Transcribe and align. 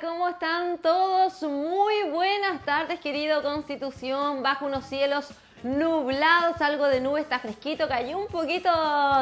¿Cómo 0.00 0.28
están 0.28 0.78
todos? 0.78 1.42
Muy 1.42 2.04
buenas 2.10 2.64
tardes, 2.64 3.00
querido 3.00 3.42
Constitución, 3.42 4.42
bajo 4.42 4.64
unos 4.64 4.86
cielos 4.86 5.28
nublados, 5.62 6.60
algo 6.62 6.86
de 6.86 7.00
nube, 7.00 7.20
está 7.20 7.38
fresquito, 7.38 7.86
cayó 7.86 8.16
un 8.16 8.26
poquito 8.28 8.70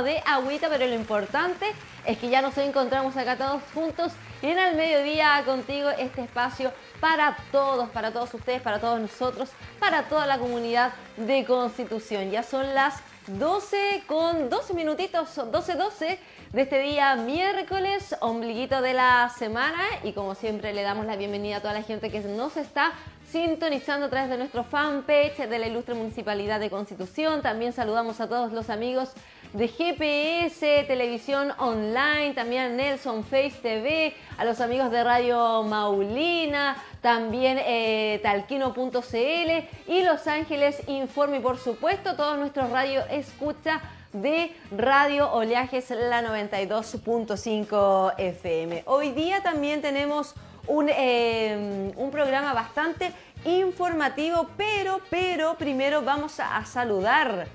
de 0.04 0.22
agüita, 0.24 0.68
pero 0.68 0.86
lo 0.86 0.94
importante 0.94 1.66
es 2.06 2.18
que 2.18 2.28
ya 2.28 2.42
nos 2.42 2.56
encontramos 2.58 3.16
acá 3.16 3.36
todos 3.36 3.60
juntos 3.74 4.12
en 4.40 4.56
el 4.56 4.76
mediodía 4.76 5.42
contigo, 5.44 5.90
este 5.90 6.22
espacio 6.22 6.72
para 7.00 7.36
todos, 7.50 7.88
para 7.90 8.12
todos 8.12 8.32
ustedes, 8.34 8.62
para 8.62 8.78
todos 8.78 9.00
nosotros, 9.00 9.50
para 9.80 10.04
toda 10.04 10.26
la 10.26 10.38
comunidad 10.38 10.92
de 11.16 11.44
Constitución. 11.44 12.30
Ya 12.30 12.44
son 12.44 12.72
las 12.74 13.02
12 13.26 14.04
con 14.06 14.48
12 14.48 14.74
minutitos, 14.74 15.34
12, 15.34 15.74
12 15.74 16.20
de 16.52 16.62
este 16.62 16.80
día 16.80 17.14
miércoles, 17.16 18.16
ombliguito 18.20 18.80
de 18.80 18.94
la 18.94 19.30
semana 19.36 19.82
y 20.02 20.12
como 20.12 20.34
siempre 20.34 20.72
le 20.72 20.82
damos 20.82 21.04
la 21.04 21.16
bienvenida 21.16 21.56
a 21.56 21.60
toda 21.60 21.74
la 21.74 21.82
gente 21.82 22.10
que 22.10 22.20
nos 22.20 22.56
está 22.56 22.92
sintonizando 23.30 24.06
a 24.06 24.08
través 24.08 24.30
de 24.30 24.38
nuestro 24.38 24.64
fanpage 24.64 25.36
de 25.36 25.58
la 25.58 25.66
Ilustre 25.66 25.94
Municipalidad 25.94 26.58
de 26.58 26.70
Constitución. 26.70 27.42
También 27.42 27.74
saludamos 27.74 28.22
a 28.22 28.28
todos 28.28 28.52
los 28.52 28.70
amigos 28.70 29.12
de 29.52 29.68
GPS, 29.68 30.84
Televisión 30.86 31.52
Online, 31.58 32.32
también 32.34 32.62
a 32.62 32.68
Nelson 32.70 33.24
Face 33.24 33.58
TV, 33.62 34.14
a 34.38 34.44
los 34.46 34.62
amigos 34.62 34.90
de 34.90 35.04
Radio 35.04 35.62
Maulina, 35.64 36.82
también 37.02 37.58
eh, 37.60 38.20
talquino.cl 38.22 39.92
y 39.92 40.02
Los 40.02 40.26
Ángeles 40.26 40.82
Informe 40.86 41.38
y 41.38 41.40
por 41.40 41.58
supuesto 41.58 42.16
todos 42.16 42.38
nuestros 42.38 42.70
radio 42.70 43.02
escucha 43.10 43.82
de 44.12 44.54
Radio 44.70 45.32
Oleajes 45.32 45.90
la 45.90 46.22
92.5 46.22 48.14
FM. 48.16 48.82
Hoy 48.86 49.10
día 49.10 49.42
también 49.42 49.82
tenemos 49.82 50.34
un, 50.66 50.88
eh, 50.88 51.92
un, 51.96 52.10
programa 52.10 52.52
bastante 52.52 53.12
informativo, 53.44 54.48
pero, 54.56 55.00
pero 55.10 55.56
primero 55.56 56.02
vamos 56.02 56.40
a, 56.40 56.56
a 56.56 56.64
saludar 56.64 57.46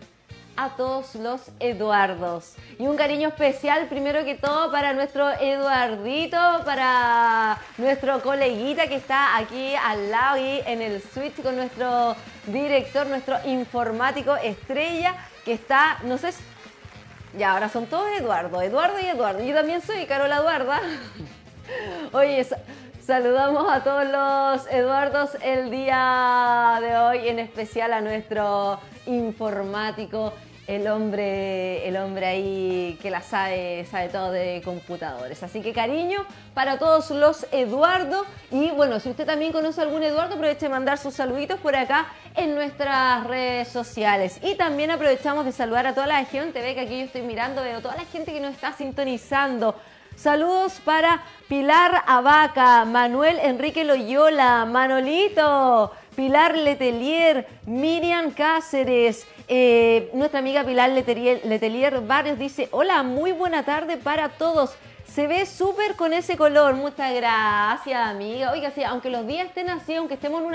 a 0.56 0.70
todos 0.76 1.16
los 1.16 1.42
Eduardos. 1.60 2.56
Y 2.78 2.86
un 2.86 2.96
cariño 2.96 3.30
especial, 3.30 3.88
primero 3.88 4.24
que 4.24 4.36
todo, 4.36 4.72
para 4.72 4.94
nuestro 4.94 5.30
Eduardito, 5.32 6.38
para 6.66 7.58
nuestro 7.78 8.22
coleguita 8.22 8.88
que 8.88 8.96
está 8.96 9.38
aquí 9.38 9.74
al 9.76 10.12
lado 10.12 10.38
y 10.38 10.62
en 10.66 10.82
el 10.82 11.02
switch 11.02 11.42
con 11.42 11.56
nuestro 11.56 12.16
director, 12.48 13.08
nuestro 13.08 13.38
informático 13.46 14.36
estrella, 14.36 15.16
que 15.46 15.54
está, 15.54 16.00
no 16.04 16.18
sé, 16.18 16.32
ya 17.38 17.54
ahora 17.54 17.70
son 17.70 17.88
todos 17.88 18.08
Eduardo, 18.18 18.62
Eduardo 18.62 19.00
y 19.00 19.06
Eduardo. 19.06 19.44
Yo 19.44 19.54
también 19.54 19.82
soy 19.82 20.06
Carola 20.06 20.38
Eduarda. 20.38 20.82
Oye, 22.14 22.46
saludamos 23.06 23.72
a 23.72 23.84
todos 23.84 24.06
los 24.06 24.68
Eduardos 24.72 25.32
el 25.42 25.72
día 25.72 26.78
de 26.82 26.98
hoy, 26.98 27.28
en 27.28 27.40
especial 27.40 27.94
a 27.94 28.02
nuestro 28.02 28.80
informático, 29.06 30.34
el 30.68 30.88
hombre, 30.88 31.88
el 31.88 31.98
hombre 31.98 32.26
ahí 32.26 32.98
que 33.02 33.10
la 33.10 33.22
sabe, 33.22 33.86
sabe 33.90 34.10
todo 34.10 34.32
de 34.32 34.62
computadores. 34.64 35.44
Así 35.44 35.62
que 35.62 35.74
cariño 35.74 36.26
para 36.54 36.78
todos 36.78 37.10
los 37.12 37.46
Eduardo. 37.52 38.26
Y 38.52 38.72
bueno, 38.72 39.00
si 39.00 39.10
usted 39.10 39.26
también 39.26 39.52
conoce 39.52 39.82
a 39.82 39.84
algún 39.84 40.04
Eduardo, 40.04 40.36
aproveche 40.36 40.68
de 40.68 40.70
mandar 40.70 40.98
sus 40.98 41.14
saluditos 41.14 41.60
por 41.60 41.76
acá 41.76 42.08
en 42.36 42.56
nuestras 42.56 43.28
redes 43.28 43.68
sociales. 43.68 44.40
Y 44.42 44.56
también 44.56 44.92
aprovechamos 44.92 45.46
de 45.46 45.52
saludar 45.52 45.88
a 45.88 45.94
toda 45.94 46.08
la 46.08 46.24
gente, 46.26 46.62
ve 46.62 46.76
que 46.76 46.82
aquí 46.82 47.00
yo 47.00 47.06
estoy 47.06 47.24
mirando, 47.24 47.62
veo 47.62 47.82
toda 47.82 47.96
la 47.96 48.06
gente 48.06 48.32
que 48.32 48.40
nos 48.40 48.54
está 48.54 48.74
sintonizando. 48.74 49.76
Saludos 50.16 50.80
para 50.86 51.24
Pilar 51.50 52.04
Abaca, 52.06 52.86
Manuel 52.86 53.40
Enrique 53.40 53.84
Loyola, 53.84 54.64
Manolito, 54.66 55.92
Pilar 56.16 56.56
Letelier, 56.56 57.48
Miriam 57.66 58.32
Cáceres, 58.32 59.26
eh, 59.48 60.10
nuestra 60.14 60.40
amiga 60.40 60.64
Pilar 60.64 60.90
Letelier, 60.90 61.42
Letelier 61.46 62.02
Barrios 62.02 62.40
dice, 62.40 62.70
hola, 62.72 63.04
muy 63.04 63.32
buena 63.32 63.64
tarde 63.64 63.98
para 63.98 64.30
todos. 64.30 64.76
Se 65.06 65.28
ve 65.28 65.46
súper 65.46 65.96
con 65.96 66.12
ese 66.14 66.38
color. 66.38 66.74
Muchas 66.74 67.14
gracias, 67.14 68.08
amiga. 68.08 68.52
Oiga, 68.52 68.72
sí, 68.72 68.84
aunque 68.84 69.10
los 69.10 69.28
días 69.28 69.48
estén 69.48 69.70
así, 69.70 69.94
aunque 69.94 70.16
estemos 70.16 70.42
en 70.42 70.48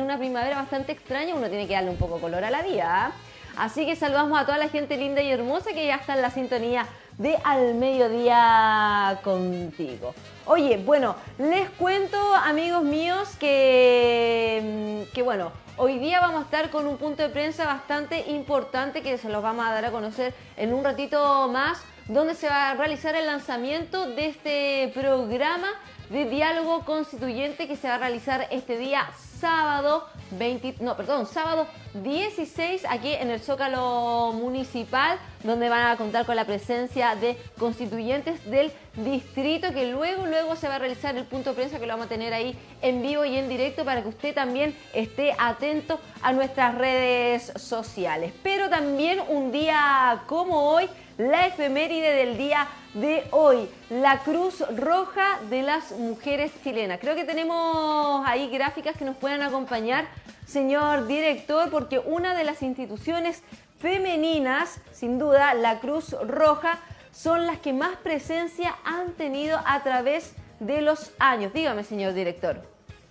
una, 0.00 0.18
primavera 0.18 0.56
bastante 0.56 0.92
extraña, 0.92 1.34
uno 1.34 1.48
tiene 1.48 1.66
que 1.66 1.74
darle 1.74 1.90
un 1.90 1.96
poco 1.96 2.20
color 2.20 2.44
a 2.44 2.50
la 2.50 2.62
vida. 2.62 3.12
Así 3.56 3.86
que 3.86 3.96
saludamos 3.96 4.38
a 4.38 4.44
toda 4.44 4.58
la 4.58 4.68
gente 4.68 4.96
linda 4.96 5.22
y 5.22 5.30
hermosa 5.30 5.72
que 5.72 5.86
ya 5.86 5.96
está 5.96 6.14
en 6.14 6.22
la 6.22 6.30
sintonía 6.30 6.86
de 7.18 7.36
Al 7.42 7.74
Mediodía 7.74 9.18
contigo. 9.24 10.14
Oye, 10.48 10.76
bueno, 10.76 11.16
les 11.38 11.68
cuento, 11.70 12.16
amigos 12.36 12.84
míos, 12.84 13.30
que, 13.40 15.04
que 15.12 15.22
bueno, 15.22 15.50
hoy 15.76 15.98
día 15.98 16.20
vamos 16.20 16.42
a 16.42 16.44
estar 16.44 16.70
con 16.70 16.86
un 16.86 16.98
punto 16.98 17.24
de 17.24 17.30
prensa 17.30 17.64
bastante 17.64 18.30
importante 18.30 19.02
que 19.02 19.18
se 19.18 19.28
los 19.28 19.42
vamos 19.42 19.66
a 19.66 19.72
dar 19.72 19.86
a 19.86 19.90
conocer 19.90 20.34
en 20.56 20.72
un 20.72 20.84
ratito 20.84 21.48
más, 21.48 21.82
donde 22.06 22.36
se 22.36 22.48
va 22.48 22.70
a 22.70 22.74
realizar 22.74 23.16
el 23.16 23.26
lanzamiento 23.26 24.06
de 24.06 24.26
este 24.26 24.92
programa 24.94 25.66
de 26.10 26.26
diálogo 26.26 26.84
constituyente 26.84 27.66
que 27.66 27.74
se 27.74 27.88
va 27.88 27.96
a 27.96 27.98
realizar 27.98 28.46
este 28.52 28.78
día 28.78 29.04
sábado 29.40 30.06
20, 30.32 30.76
no, 30.80 30.96
perdón, 30.96 31.26
sábado 31.26 31.66
16 31.94 32.84
aquí 32.88 33.12
en 33.12 33.30
el 33.30 33.40
Zócalo 33.40 34.32
Municipal, 34.34 35.18
donde 35.44 35.68
van 35.68 35.86
a 35.86 35.96
contar 35.96 36.26
con 36.26 36.36
la 36.36 36.44
presencia 36.44 37.14
de 37.14 37.38
constituyentes 37.58 38.44
del 38.50 38.72
distrito, 38.96 39.72
que 39.72 39.90
luego, 39.90 40.26
luego 40.26 40.56
se 40.56 40.68
va 40.68 40.76
a 40.76 40.78
realizar 40.78 41.16
el 41.16 41.24
punto 41.24 41.50
de 41.50 41.56
prensa 41.56 41.78
que 41.78 41.86
lo 41.86 41.92
vamos 41.92 42.06
a 42.06 42.08
tener 42.08 42.34
ahí 42.34 42.58
en 42.82 43.02
vivo 43.02 43.24
y 43.24 43.36
en 43.36 43.48
directo 43.48 43.84
para 43.84 44.02
que 44.02 44.08
usted 44.08 44.34
también 44.34 44.76
esté 44.92 45.34
atento 45.38 46.00
a 46.22 46.32
nuestras 46.32 46.74
redes 46.74 47.52
sociales. 47.56 48.32
Pero 48.42 48.68
también 48.68 49.20
un 49.28 49.52
día 49.52 50.22
como 50.26 50.70
hoy, 50.70 50.88
la 51.18 51.46
efeméride 51.46 52.14
del 52.14 52.36
día 52.36 52.68
de 52.94 53.26
hoy, 53.30 53.68
la 53.90 54.18
Cruz 54.20 54.62
Roja 54.76 55.38
de 55.48 55.62
las 55.62 55.92
Mujeres 55.92 56.52
Chilenas. 56.62 56.98
Creo 57.00 57.14
que 57.14 57.24
tenemos 57.24 58.26
ahí 58.26 58.48
gráficas 58.48 58.96
que 58.96 59.04
nos 59.04 59.16
puedan 59.16 59.42
acompañar, 59.42 60.06
señor 60.46 61.06
director, 61.06 61.70
porque 61.70 61.98
una 61.98 62.34
de 62.34 62.44
las 62.44 62.62
instituciones 62.62 63.42
femeninas, 63.78 64.80
sin 64.92 65.18
duda, 65.18 65.54
la 65.54 65.80
Cruz 65.80 66.14
Roja, 66.26 66.78
son 67.12 67.46
las 67.46 67.58
que 67.58 67.72
más 67.72 67.96
presencia 67.96 68.76
han 68.84 69.12
tenido 69.12 69.58
a 69.64 69.82
través 69.82 70.34
de 70.60 70.82
los 70.82 71.12
años. 71.18 71.52
Dígame, 71.52 71.82
señor 71.82 72.12
director. 72.12 72.60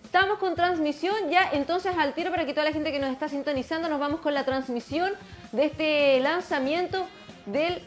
Estamos 0.04 0.38
con 0.38 0.56
transmisión 0.56 1.16
ya, 1.30 1.50
entonces 1.52 1.94
al 1.98 2.14
tiro 2.14 2.30
para 2.32 2.46
que 2.46 2.54
toda 2.54 2.66
la 2.66 2.72
gente 2.72 2.92
que 2.92 3.00
nos 3.00 3.10
está 3.12 3.28
sintonizando 3.28 3.90
nos 3.90 4.00
vamos 4.00 4.22
con 4.22 4.34
la 4.34 4.46
transmisión 4.46 5.12
de 5.52 5.66
este 5.66 6.20
lanzamiento 6.22 7.06
del 7.46 7.84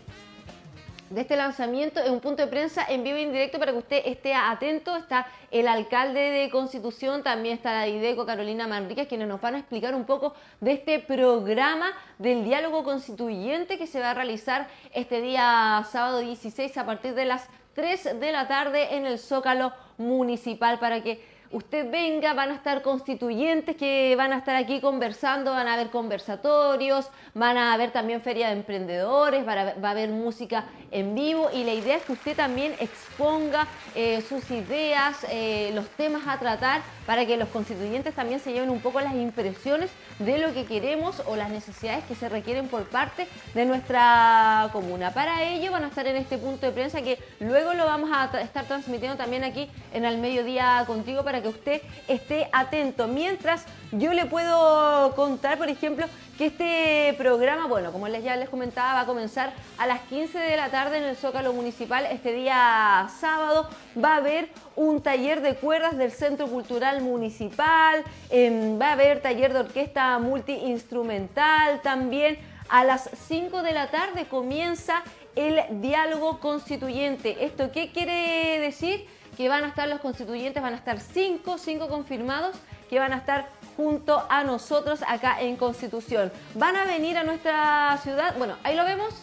de 1.10 1.20
este 1.22 1.36
lanzamiento 1.36 2.00
en 2.00 2.12
un 2.12 2.20
punto 2.20 2.42
de 2.42 2.48
prensa 2.48 2.84
en 2.88 3.02
vivo 3.02 3.16
y 3.18 3.22
en 3.22 3.32
directo 3.32 3.58
para 3.58 3.72
que 3.72 3.78
usted 3.78 4.02
esté 4.04 4.34
atento. 4.34 4.96
Está 4.96 5.26
el 5.50 5.68
alcalde 5.68 6.20
de 6.20 6.50
Constitución, 6.50 7.22
también 7.22 7.56
está 7.56 7.72
la 7.72 7.88
IDECO 7.88 8.26
Carolina 8.26 8.66
Manríquez, 8.66 9.08
quienes 9.08 9.28
nos 9.28 9.40
van 9.40 9.54
a 9.54 9.58
explicar 9.58 9.94
un 9.94 10.04
poco 10.04 10.34
de 10.60 10.72
este 10.72 10.98
programa 10.98 11.92
del 12.18 12.44
diálogo 12.44 12.84
constituyente 12.84 13.78
que 13.78 13.86
se 13.86 14.00
va 14.00 14.10
a 14.10 14.14
realizar 14.14 14.68
este 14.92 15.20
día 15.20 15.84
sábado 15.90 16.20
16 16.20 16.76
a 16.76 16.84
partir 16.86 17.14
de 17.14 17.24
las 17.24 17.48
3 17.74 18.20
de 18.20 18.32
la 18.32 18.48
tarde 18.48 18.96
en 18.96 19.06
el 19.06 19.18
Zócalo 19.18 19.72
Municipal 19.98 20.78
para 20.78 21.02
que 21.02 21.37
usted 21.50 21.90
venga, 21.90 22.34
van 22.34 22.50
a 22.50 22.54
estar 22.54 22.82
constituyentes 22.82 23.76
que 23.76 24.14
van 24.16 24.32
a 24.32 24.38
estar 24.38 24.56
aquí 24.56 24.80
conversando, 24.80 25.52
van 25.52 25.68
a 25.68 25.74
haber 25.74 25.90
conversatorios, 25.90 27.10
van 27.34 27.56
a 27.56 27.72
haber 27.72 27.90
también 27.90 28.20
feria 28.20 28.48
de 28.48 28.54
emprendedores, 28.54 29.46
va 29.46 29.52
a, 29.52 29.90
haber 29.90 30.10
música 30.10 30.64
en 30.90 31.14
vivo 31.14 31.48
y 31.52 31.64
la 31.64 31.74
idea 31.74 31.96
es 31.96 32.02
que 32.04 32.12
usted 32.12 32.36
también 32.36 32.74
exponga 32.80 33.66
eh, 33.94 34.22
sus 34.28 34.50
ideas, 34.50 35.26
eh, 35.30 35.70
los 35.74 35.88
temas 35.90 36.26
a 36.26 36.38
tratar 36.38 36.82
para 37.06 37.24
que 37.26 37.36
los 37.36 37.48
constituyentes 37.48 38.14
también 38.14 38.40
se 38.40 38.52
lleven 38.52 38.70
un 38.70 38.80
poco 38.80 39.00
las 39.00 39.14
impresiones 39.14 39.90
de 40.18 40.38
lo 40.38 40.52
que 40.52 40.64
queremos 40.64 41.22
o 41.26 41.36
las 41.36 41.50
necesidades 41.50 42.04
que 42.04 42.14
se 42.14 42.28
requieren 42.28 42.68
por 42.68 42.84
parte 42.84 43.28
de 43.54 43.64
nuestra 43.64 44.68
comuna. 44.72 45.12
Para 45.12 45.42
ello 45.44 45.72
van 45.72 45.84
a 45.84 45.88
estar 45.88 46.06
en 46.06 46.16
este 46.16 46.38
punto 46.38 46.66
de 46.66 46.72
prensa 46.72 47.02
que 47.02 47.18
luego 47.40 47.74
lo 47.74 47.84
vamos 47.84 48.10
a 48.12 48.30
estar 48.40 48.64
transmitiendo 48.66 49.16
también 49.16 49.44
aquí 49.44 49.70
en 49.92 50.04
el 50.04 50.18
mediodía 50.18 50.84
contigo 50.86 51.24
para 51.24 51.42
que 51.42 51.48
usted 51.48 51.82
esté 52.08 52.48
atento. 52.52 53.06
Mientras 53.06 53.64
yo 53.92 54.12
le 54.12 54.26
puedo 54.26 55.14
contar, 55.14 55.58
por 55.58 55.68
ejemplo, 55.68 56.06
que 56.36 56.46
este 56.46 57.14
programa, 57.18 57.66
bueno, 57.66 57.90
como 57.90 58.06
les 58.06 58.22
ya 58.22 58.36
les 58.36 58.48
comentaba, 58.48 58.94
va 58.94 59.00
a 59.00 59.06
comenzar 59.06 59.52
a 59.76 59.86
las 59.86 60.00
15 60.02 60.38
de 60.38 60.56
la 60.56 60.70
tarde 60.70 60.98
en 60.98 61.04
el 61.04 61.16
Zócalo 61.16 61.52
Municipal. 61.52 62.06
Este 62.06 62.32
día 62.32 63.08
sábado 63.18 63.68
va 64.02 64.14
a 64.14 64.16
haber 64.16 64.48
un 64.76 65.02
taller 65.02 65.40
de 65.40 65.54
cuerdas 65.54 65.96
del 65.96 66.12
Centro 66.12 66.46
Cultural 66.46 67.00
Municipal, 67.00 68.04
em, 68.30 68.80
va 68.80 68.88
a 68.88 68.92
haber 68.92 69.20
taller 69.20 69.52
de 69.52 69.60
orquesta 69.60 70.18
multiinstrumental 70.18 71.80
también. 71.82 72.38
A 72.68 72.84
las 72.84 73.08
5 73.28 73.62
de 73.62 73.72
la 73.72 73.90
tarde 73.90 74.26
comienza 74.26 75.02
el 75.36 75.80
diálogo 75.80 76.40
constituyente. 76.40 77.44
¿Esto 77.44 77.70
qué 77.72 77.92
quiere 77.92 78.58
decir? 78.60 79.06
Que 79.36 79.48
van 79.48 79.64
a 79.64 79.68
estar 79.68 79.88
los 79.88 80.00
constituyentes, 80.00 80.62
van 80.62 80.74
a 80.74 80.76
estar 80.76 81.00
5, 81.00 81.58
5 81.58 81.88
confirmados, 81.88 82.56
que 82.90 82.98
van 82.98 83.12
a 83.12 83.18
estar 83.18 83.48
junto 83.76 84.26
a 84.28 84.42
nosotros 84.42 85.00
acá 85.06 85.40
en 85.40 85.56
Constitución. 85.56 86.32
Van 86.54 86.74
a 86.74 86.84
venir 86.84 87.16
a 87.16 87.22
nuestra 87.22 87.96
ciudad, 88.02 88.36
bueno, 88.36 88.56
ahí 88.64 88.74
lo 88.74 88.84
vemos, 88.84 89.14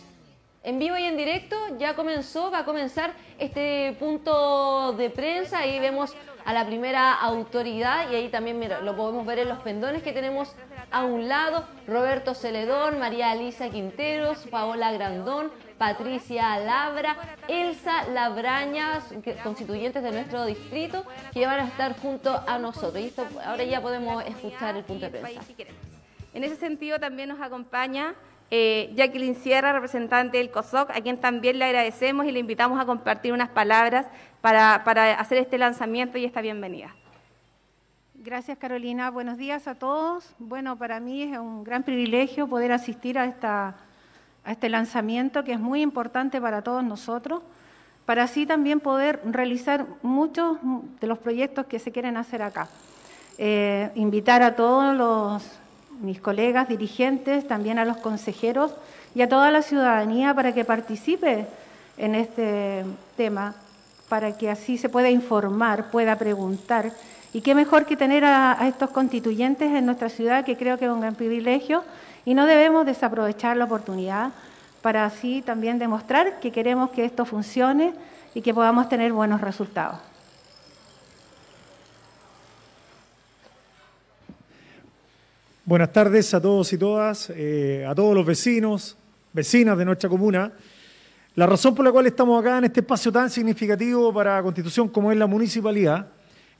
en 0.66 0.80
vivo 0.80 0.98
y 0.98 1.04
en 1.04 1.16
directo, 1.16 1.56
ya 1.78 1.96
comenzó, 1.96 2.50
va 2.50 2.60
a 2.60 2.66
comenzar 2.66 3.14
este 3.38 3.96
punto 4.00 4.94
de 4.94 5.12
prensa, 5.12 5.60
ahí 5.60 5.80
vemos 5.80 6.16
a 6.44 6.54
la 6.54 6.66
primera 6.66 7.14
autoridad 7.14 8.10
y 8.10 8.16
ahí 8.16 8.30
también 8.30 8.60
lo 8.82 8.96
podemos 8.96 9.26
ver 9.28 9.40
en 9.40 9.50
los 9.50 9.60
pendones 9.60 10.02
que 10.02 10.12
tenemos 10.12 10.56
a 10.92 11.04
un 11.04 11.28
lado, 11.30 11.66
Roberto 11.88 12.34
Celedón, 12.34 13.00
María 13.00 13.34
Elisa 13.34 13.70
Quinteros, 13.70 14.48
Paola 14.48 14.92
Grandón, 14.92 15.52
Patricia 15.78 16.58
Labra, 16.58 17.16
Elsa 17.48 18.08
Labrañas, 18.10 19.04
constituyentes 19.44 20.02
de 20.02 20.12
nuestro 20.12 20.46
distrito, 20.46 21.06
que 21.32 21.46
van 21.46 21.60
a 21.60 21.68
estar 21.68 21.96
junto 22.00 22.42
a 22.48 22.58
nosotros. 22.58 23.04
Y 23.04 23.08
esto, 23.08 23.28
ahora 23.46 23.64
ya 23.64 23.82
podemos 23.82 24.24
escuchar 24.26 24.76
el 24.78 24.84
punto 24.84 25.10
de 25.10 25.20
prensa. 25.20 25.42
En 26.34 26.44
ese 26.44 26.56
sentido 26.56 27.00
también 27.00 27.30
nos 27.30 27.40
acompaña 27.40 28.16
eh, 28.52 28.92
Jacqueline 28.96 29.36
Sierra, 29.36 29.74
representante 29.74 30.38
del 30.38 30.52
COSOC, 30.52 30.92
a 30.92 31.02
quien 31.02 31.20
también 31.20 31.60
le 31.60 31.66
agradecemos 31.66 32.26
y 32.26 32.32
le 32.32 32.40
invitamos 32.40 32.80
a 32.80 32.86
compartir 32.86 33.34
unas 33.34 33.50
palabras 33.50 34.06
para, 34.42 34.84
para 34.84 35.14
hacer 35.14 35.38
este 35.38 35.58
lanzamiento 35.58 36.18
y 36.18 36.26
esta 36.26 36.42
bienvenida. 36.42 36.96
Gracias 38.14 38.58
Carolina, 38.58 39.12
buenos 39.12 39.38
días 39.38 39.68
a 39.68 39.76
todos. 39.76 40.34
Bueno, 40.40 40.78
para 40.78 41.00
mí 41.00 41.24
es 41.24 41.38
un 41.38 41.64
gran 41.64 41.84
privilegio 41.84 42.48
poder 42.48 42.72
asistir 42.72 43.20
a 43.20 43.26
esta 43.26 43.76
a 44.46 44.52
este 44.52 44.70
lanzamiento 44.70 45.44
que 45.44 45.54
es 45.54 45.60
muy 45.60 45.82
importante 45.82 46.40
para 46.40 46.62
todos 46.62 46.84
nosotros, 46.84 47.42
para 48.06 48.24
así 48.24 48.46
también 48.46 48.80
poder 48.80 49.20
realizar 49.26 49.88
muchos 50.04 50.58
de 51.02 51.08
los 51.08 51.18
proyectos 51.18 51.66
que 51.66 51.80
se 51.80 51.92
quieren 51.92 52.16
hacer 52.16 52.44
acá. 52.44 52.70
Eh, 53.38 53.92
invitar 53.96 54.44
a 54.44 54.56
todos 54.56 54.96
los, 54.96 55.44
mis 56.02 56.20
colegas 56.20 56.68
dirigentes, 56.68 57.48
también 57.48 57.80
a 57.80 57.86
los 57.86 57.98
consejeros 57.98 58.74
y 59.14 59.22
a 59.22 59.30
toda 59.30 59.52
la 59.52 59.62
ciudadanía 59.62 60.34
para 60.34 60.54
que 60.54 60.66
participe 60.66 61.48
en 61.98 62.16
este 62.16 62.84
tema, 63.16 63.56
para 64.10 64.38
que 64.38 64.50
así 64.50 64.78
se 64.78 64.90
pueda 64.90 65.10
informar, 65.10 65.92
pueda 65.92 66.18
preguntar. 66.18 66.92
Y 67.34 67.42
qué 67.42 67.56
mejor 67.56 67.86
que 67.86 67.98
tener 67.98 68.24
a, 68.26 68.58
estos 68.68 68.90
constituyentes 68.92 69.72
en 69.72 69.86
nuestra 69.86 70.10
ciudad, 70.10 70.46
que 70.46 70.58
creo 70.58 70.78
que 70.78 70.86
es 70.86 70.92
un 70.92 71.02
gran 71.02 71.16
privilegio 71.16 71.84
y 72.26 72.34
no 72.34 72.46
debemos 72.46 72.86
desaprovechar 72.86 73.58
la 73.58 73.66
oportunidad 73.66 74.32
para 74.82 75.06
así 75.06 75.42
también 75.42 75.80
demostrar 75.80 76.40
que 76.40 76.52
queremos 76.52 76.92
que 76.92 77.06
esto 77.06 77.26
funcione 77.26 77.94
y 78.34 78.42
que 78.42 78.54
podamos 78.54 78.88
tener 78.88 79.12
buenos 79.12 79.42
resultados. 79.42 80.15
Buenas 85.68 85.92
tardes 85.92 86.32
a 86.36 86.40
todos 86.40 86.72
y 86.74 86.78
todas, 86.78 87.32
eh, 87.36 87.84
a 87.90 87.96
todos 87.96 88.14
los 88.14 88.24
vecinos, 88.24 88.96
vecinas 89.34 89.76
de 89.76 89.84
nuestra 89.84 90.08
comuna. 90.08 90.52
La 91.34 91.48
razón 91.48 91.74
por 91.74 91.84
la 91.84 91.92
cual 91.92 92.06
estamos 92.06 92.40
acá 92.40 92.60
en 92.60 92.66
este 92.66 92.82
espacio 92.82 93.12
tan 93.12 93.32
significativo 93.32 94.14
para 94.14 94.36
la 94.36 94.44
Constitución 94.44 94.90
como 94.90 95.12
es 95.12 95.18
la 95.18 95.26
municipalidad 95.26 96.06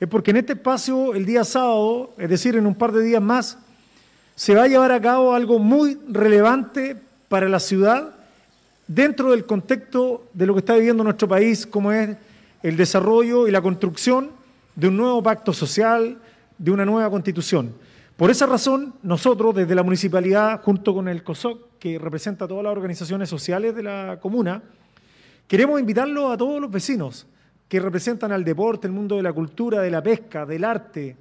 es 0.00 0.08
porque 0.08 0.32
en 0.32 0.38
este 0.38 0.54
espacio 0.54 1.14
el 1.14 1.24
día 1.24 1.44
sábado, 1.44 2.14
es 2.18 2.28
decir, 2.28 2.56
en 2.56 2.66
un 2.66 2.74
par 2.74 2.90
de 2.90 3.04
días 3.04 3.22
más, 3.22 3.58
se 4.34 4.56
va 4.56 4.64
a 4.64 4.66
llevar 4.66 4.90
a 4.90 5.00
cabo 5.00 5.36
algo 5.36 5.60
muy 5.60 6.00
relevante 6.08 6.96
para 7.28 7.48
la 7.48 7.60
ciudad 7.60 8.12
dentro 8.88 9.30
del 9.30 9.46
contexto 9.46 10.26
de 10.32 10.46
lo 10.46 10.54
que 10.54 10.58
está 10.58 10.74
viviendo 10.74 11.04
nuestro 11.04 11.28
país, 11.28 11.64
como 11.64 11.92
es 11.92 12.16
el 12.60 12.76
desarrollo 12.76 13.46
y 13.46 13.52
la 13.52 13.62
construcción 13.62 14.32
de 14.74 14.88
un 14.88 14.96
nuevo 14.96 15.22
pacto 15.22 15.52
social, 15.52 16.18
de 16.58 16.70
una 16.72 16.84
nueva 16.84 17.08
constitución. 17.08 17.85
Por 18.16 18.30
esa 18.30 18.46
razón, 18.46 18.94
nosotros 19.02 19.54
desde 19.54 19.74
la 19.74 19.82
municipalidad, 19.82 20.62
junto 20.62 20.94
con 20.94 21.06
el 21.06 21.22
COSOC, 21.22 21.78
que 21.78 21.98
representa 21.98 22.46
a 22.46 22.48
todas 22.48 22.64
las 22.64 22.72
organizaciones 22.72 23.28
sociales 23.28 23.76
de 23.76 23.82
la 23.82 24.18
comuna, 24.22 24.62
queremos 25.46 25.78
invitarlo 25.78 26.32
a 26.32 26.36
todos 26.38 26.58
los 26.58 26.70
vecinos 26.70 27.26
que 27.68 27.78
representan 27.78 28.32
al 28.32 28.42
deporte, 28.42 28.86
el 28.86 28.94
mundo 28.94 29.16
de 29.16 29.22
la 29.22 29.34
cultura, 29.34 29.82
de 29.82 29.90
la 29.90 30.02
pesca, 30.02 30.46
del 30.46 30.64
arte, 30.64 31.14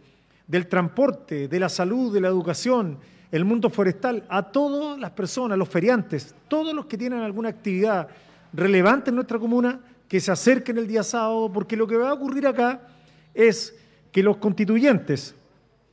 del 0.48 0.68
transporte, 0.68 1.50
de 1.50 1.60
la 1.60 1.68
salud, 1.68 2.14
de 2.14 2.22
la 2.22 2.30
educación, 2.30 2.98
el 3.30 3.44
mundo 3.44 3.70
forestal, 3.70 4.24
a 4.30 4.44
todas 4.44 4.98
las 4.98 5.12
personas, 5.12 5.58
los 5.58 5.68
feriantes, 5.68 6.34
todos 6.48 6.74
los 6.74 6.86
que 6.86 6.98
tienen 6.98 7.20
alguna 7.20 7.50
actividad 7.50 8.08
relevante 8.54 9.10
en 9.10 9.16
nuestra 9.16 9.38
comuna, 9.38 9.82
que 10.08 10.22
se 10.22 10.32
acerquen 10.32 10.78
el 10.78 10.88
día 10.88 11.04
sábado, 11.04 11.52
porque 11.52 11.76
lo 11.76 11.88
que 11.88 11.98
va 11.98 12.12
a 12.12 12.14
ocurrir 12.14 12.48
acá 12.48 12.88
es 13.34 13.76
que 14.14 14.24
los 14.24 14.38
constituyentes, 14.38 15.36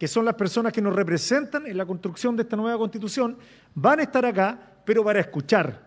que 0.02 0.08
son 0.08 0.24
las 0.24 0.34
personas 0.34 0.72
que 0.72 0.82
nos 0.82 0.96
representan 0.96 1.64
en 1.64 1.78
la 1.78 1.86
construcción 1.86 2.34
de 2.34 2.42
esta 2.42 2.56
nueva 2.56 2.76
constitución, 2.76 3.38
van 3.72 4.00
a 4.00 4.02
estar 4.02 4.26
acá, 4.26 4.58
pero 4.84 5.04
para 5.04 5.20
escuchar. 5.20 5.80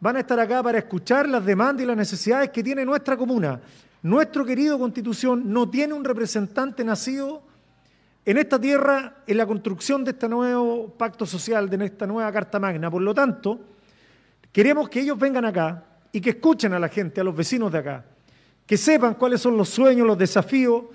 Van 0.00 0.16
a 0.16 0.18
estar 0.18 0.40
acá 0.40 0.60
para 0.60 0.78
escuchar 0.78 1.28
las 1.28 1.46
demandas 1.46 1.84
y 1.84 1.86
las 1.86 1.96
necesidades 1.96 2.50
que 2.50 2.64
tiene 2.64 2.84
nuestra 2.84 3.16
comuna. 3.16 3.60
Nuestro 4.02 4.44
querido 4.44 4.76
constitución 4.76 5.52
no 5.52 5.70
tiene 5.70 5.94
un 5.94 6.02
representante 6.02 6.82
nacido 6.82 7.44
en 8.24 8.38
esta 8.38 8.60
tierra, 8.60 9.18
en 9.24 9.36
la 9.36 9.46
construcción 9.46 10.02
de 10.02 10.10
este 10.10 10.28
nuevo 10.28 10.88
pacto 10.98 11.24
social, 11.24 11.70
de 11.70 11.84
esta 11.84 12.08
nueva 12.08 12.32
Carta 12.32 12.58
Magna. 12.58 12.90
Por 12.90 13.02
lo 13.02 13.14
tanto, 13.14 13.60
queremos 14.50 14.88
que 14.88 15.02
ellos 15.02 15.16
vengan 15.16 15.44
acá 15.44 15.84
y 16.10 16.20
que 16.20 16.30
escuchen 16.30 16.72
a 16.72 16.80
la 16.80 16.88
gente, 16.88 17.20
a 17.20 17.24
los 17.24 17.36
vecinos 17.36 17.70
de 17.70 17.78
acá, 17.78 18.04
que 18.66 18.76
sepan 18.76 19.14
cuáles 19.14 19.40
son 19.40 19.56
los 19.56 19.68
sueños, 19.68 20.08
los 20.08 20.18
desafíos, 20.18 20.86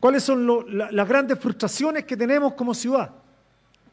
cuáles 0.00 0.22
son 0.22 0.66
las 0.76 1.08
grandes 1.08 1.38
frustraciones 1.38 2.04
que 2.04 2.16
tenemos 2.16 2.54
como 2.54 2.74
ciudad, 2.74 3.10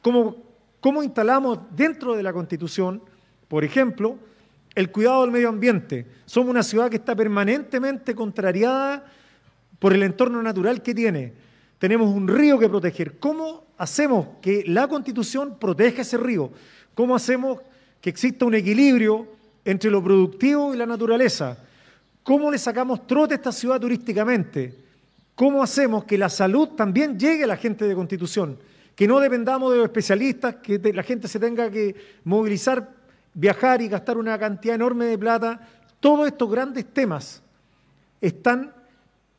cómo, 0.01 0.36
cómo 0.79 1.03
instalamos 1.03 1.60
dentro 1.72 2.15
de 2.15 2.24
la 2.24 2.34
Constitución, 2.34 3.01
por 3.48 3.63
ejemplo, 3.63 4.17
el 4.75 4.91
cuidado 4.91 5.22
del 5.22 5.31
medio 5.31 5.50
ambiente. 5.50 6.05
Somos 6.25 6.50
una 6.50 6.63
ciudad 6.63 6.89
que 6.89 6.98
está 6.98 7.15
permanentemente 7.15 8.15
contrariada 8.15 9.05
por 9.79 9.93
el 9.93 10.03
entorno 10.03 10.41
natural 10.41 10.81
que 10.81 10.93
tiene 10.93 11.34
tenemos 11.81 12.13
un 12.15 12.27
río 12.27 12.60
que 12.60 12.70
proteger. 12.70 13.17
¿Cómo 13.17 13.65
hacemos 13.75 14.27
que 14.39 14.63
la 14.67 14.88
Constitución 14.88 15.58
proteja 15.58 16.03
ese 16.03 16.15
río? 16.15 16.51
¿Cómo 16.93 17.15
hacemos 17.15 17.58
que 18.00 18.12
exista 18.12 18.46
un 18.46 18.53
equilibrio 18.53 19.27
entre 19.65 19.89
lo 19.89 20.03
productivo 20.03 20.75
y 20.75 20.77
la 20.77 20.86
naturaleza? 20.86 21.58
¿Cómo 22.22 22.51
le 22.51 22.60
sacamos 22.60 23.08
trote 23.08 23.34
a 23.34 23.38
esta 23.38 23.51
ciudad 23.51 23.79
turísticamente? 23.79 24.75
¿Cómo 25.41 25.63
hacemos 25.63 26.03
que 26.03 26.19
la 26.19 26.29
salud 26.29 26.69
también 26.75 27.17
llegue 27.17 27.45
a 27.45 27.48
la 27.48 27.57
gente 27.57 27.88
de 27.88 27.95
Constitución? 27.95 28.60
Que 28.93 29.07
no 29.07 29.19
dependamos 29.19 29.71
de 29.71 29.79
los 29.79 29.86
especialistas, 29.86 30.57
que 30.57 30.77
la 30.93 31.01
gente 31.01 31.27
se 31.27 31.39
tenga 31.39 31.71
que 31.71 31.95
movilizar, 32.25 32.88
viajar 33.33 33.81
y 33.81 33.88
gastar 33.88 34.19
una 34.19 34.38
cantidad 34.38 34.75
enorme 34.75 35.05
de 35.05 35.17
plata. 35.17 35.67
Todos 36.00 36.27
estos 36.27 36.48
grandes 36.48 36.86
temas 36.93 37.41
están 38.21 38.71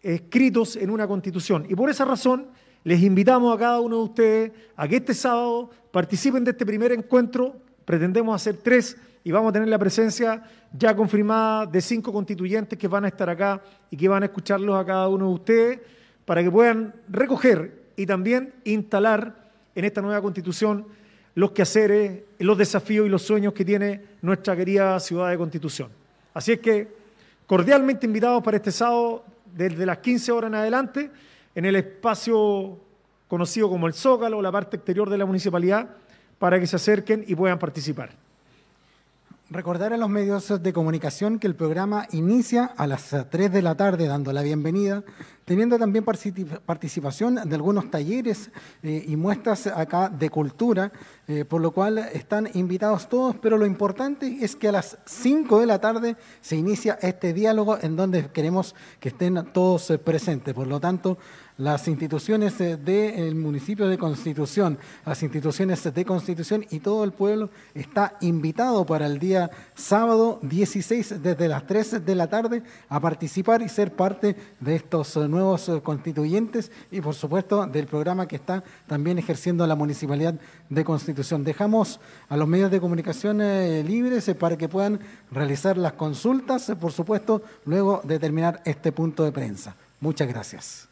escritos 0.03 0.75
en 0.75 0.91
una 0.91 1.07
constitución. 1.07 1.67
Y 1.69 1.77
por 1.77 1.89
esa 1.89 2.05
razón 2.05 2.49
les 2.83 3.01
invitamos 3.01 3.55
a 3.55 3.59
cada 3.61 3.79
uno 3.79 3.99
de 3.99 4.03
ustedes 4.03 4.53
a 4.75 4.89
que 4.89 4.97
este 4.97 5.15
sábado 5.15 5.71
participen 5.93 6.43
de 6.43 6.51
este 6.51 6.67
primer 6.67 6.91
encuentro. 6.91 7.55
Pretendemos 7.85 8.35
hacer 8.35 8.57
tres 8.57 8.97
y 9.25 9.31
vamos 9.31 9.51
a 9.51 9.53
tener 9.53 9.69
la 9.69 9.79
presencia 9.79 10.43
ya 10.73 10.97
confirmada 10.97 11.67
de 11.67 11.81
cinco 11.81 12.13
constituyentes 12.13 12.79
que 12.79 12.89
van 12.89 13.05
a 13.05 13.09
estar 13.09 13.29
acá 13.31 13.61
y 13.91 13.97
que 13.97 14.09
van 14.09 14.23
a 14.23 14.27
escucharlos 14.27 14.77
a 14.77 14.85
cada 14.85 15.09
uno 15.09 15.29
de 15.29 15.35
ustedes 15.35 15.81
para 16.25 16.43
que 16.43 16.51
puedan 16.51 16.95
recoger 17.09 17.83
y 17.97 18.07
también 18.07 18.55
instalar 18.65 19.51
en 19.75 19.85
esta 19.85 20.03
nueva 20.03 20.21
constitución 20.21 20.87
los 21.35 21.53
quehaceres, 21.53 22.23
los 22.39 22.59
desafíos 22.59 23.07
y 23.07 23.09
los 23.09 23.23
sueños 23.23 23.53
que 23.53 23.65
tiene 23.65 24.03
nuestra 24.21 24.55
querida 24.55 24.99
ciudad 25.01 25.31
de 25.31 25.39
Constitución. 25.39 25.89
Así 26.35 26.53
es 26.53 26.61
que 26.61 26.89
cordialmente 27.47 28.07
invitados 28.07 28.43
para 28.43 28.59
este 28.59 28.71
sábado 28.71 29.25
desde 29.55 29.87
las 29.87 29.99
15 29.99 30.33
horas 30.33 30.49
en 30.49 30.55
adelante 30.57 31.11
en 31.55 31.65
el 31.65 31.77
espacio 31.77 32.79
conocido 33.29 33.69
como 33.69 33.87
el 33.87 33.95
Zócalo, 33.95 34.43
la 34.43 34.53
parte 34.53 34.77
exterior 34.77 35.09
de 35.09 35.19
la 35.19 35.25
municipalidad, 35.25 35.89
para 36.39 36.59
que 36.61 36.67
se 36.67 36.77
acerquen 36.77 37.25
y 37.27 37.35
puedan 37.35 37.59
participar. 37.59 38.22
Recordar 39.53 39.93
a 39.93 39.99
los 39.99 40.09
medios 40.09 40.63
de 40.63 40.73
comunicación 40.73 41.39
que 41.39 41.47
el 41.47 41.55
programa 41.55 42.09
inicia 42.13 42.65
a 42.65 42.87
las 42.87 43.15
3 43.29 43.53
de 43.53 43.61
la 43.61 43.75
tarde 43.75 44.07
dando 44.07 44.33
la 44.33 44.41
bienvenida, 44.41 45.05
teniendo 45.45 45.79
también 45.79 46.07
participación 46.07 47.35
de 47.35 47.55
algunos 47.55 47.91
talleres 47.91 48.51
eh, 48.83 49.05
y 49.07 49.15
muestras 49.17 49.67
acá 49.67 50.09
de 50.09 50.31
cultura, 50.31 50.91
eh, 51.29 51.45
por 51.45 51.61
lo 51.61 51.73
cual 51.73 51.99
están 51.99 52.49
invitados 52.55 53.11
todos, 53.11 53.37
pero 53.43 53.59
lo 53.59 53.67
importante 53.67 54.39
es 54.41 54.57
que 54.57 54.69
a 54.69 54.73
las 54.73 54.97
5 55.05 55.61
de 55.61 55.67
la 55.67 55.79
tarde 55.83 56.17
se 56.41 56.57
inicia 56.57 56.99
este 57.03 57.35
diálogo 57.35 57.77
en 57.79 57.95
donde 57.95 58.31
queremos 58.31 58.75
que 59.01 59.11
estén 59.11 59.35
todos 59.53 59.91
eh, 59.91 59.99
presentes. 59.99 60.55
Por 60.55 60.67
lo 60.67 60.81
tanto, 60.81 61.19
las 61.59 61.87
instituciones 61.89 62.59
del 62.59 63.35
municipio 63.35 63.89
de 63.89 63.99
Constitución, 63.99 64.79
las 65.05 65.23
instituciones 65.23 65.93
de 65.93 66.05
Constitución 66.05 66.65
y 66.71 66.81
todo 66.81 67.05
el 67.05 67.13
pueblo 67.13 67.51
está 67.75 68.17
invitado 68.21 68.85
para 68.87 69.07
el 69.07 69.19
día 69.19 69.51
sábado 69.75 70.39
16 70.43 71.23
desde 71.23 71.49
las 71.49 71.67
3 71.67 72.05
de 72.05 72.15
la 72.15 72.29
tarde 72.29 72.63
a 72.89 73.01
participar 73.01 73.63
y 73.63 73.69
ser 73.69 73.93
parte 73.93 74.37
de 74.61 74.77
estos 74.77 75.17
nuevos 75.29 75.71
constituyentes 75.83 76.71
y 76.91 77.01
por 77.01 77.15
supuesto 77.15 77.67
del 77.67 77.87
programa 77.87 78.27
que 78.27 78.37
está 78.37 78.63
también 78.87 79.19
ejerciendo 79.19 79.67
la 79.67 79.75
municipalidad 79.75 80.35
de 80.69 80.85
Constitución. 80.85 81.45
Dejamos 81.45 82.01
a 82.29 82.37
los 82.37 82.49
medios 82.49 82.71
de 82.71 82.81
comunicación 82.81 83.41
eh, 83.41 83.85
libres 83.87 84.29
eh, 84.29 84.35
para 84.35 84.57
que 84.57 84.69
puedan 84.69 85.01
realizar 85.31 85.77
las 85.77 85.95
consultas, 85.95 86.69
eh, 86.69 86.77
por 86.77 86.93
supuesto, 86.93 87.43
luego 87.65 88.01
de 88.05 88.19
terminar 88.19 88.63
este 88.65 88.93
punto 88.93 89.25
de 89.25 89.33
prensa. 89.33 89.77
Muchas 90.01 90.29
gracias. 90.29 90.92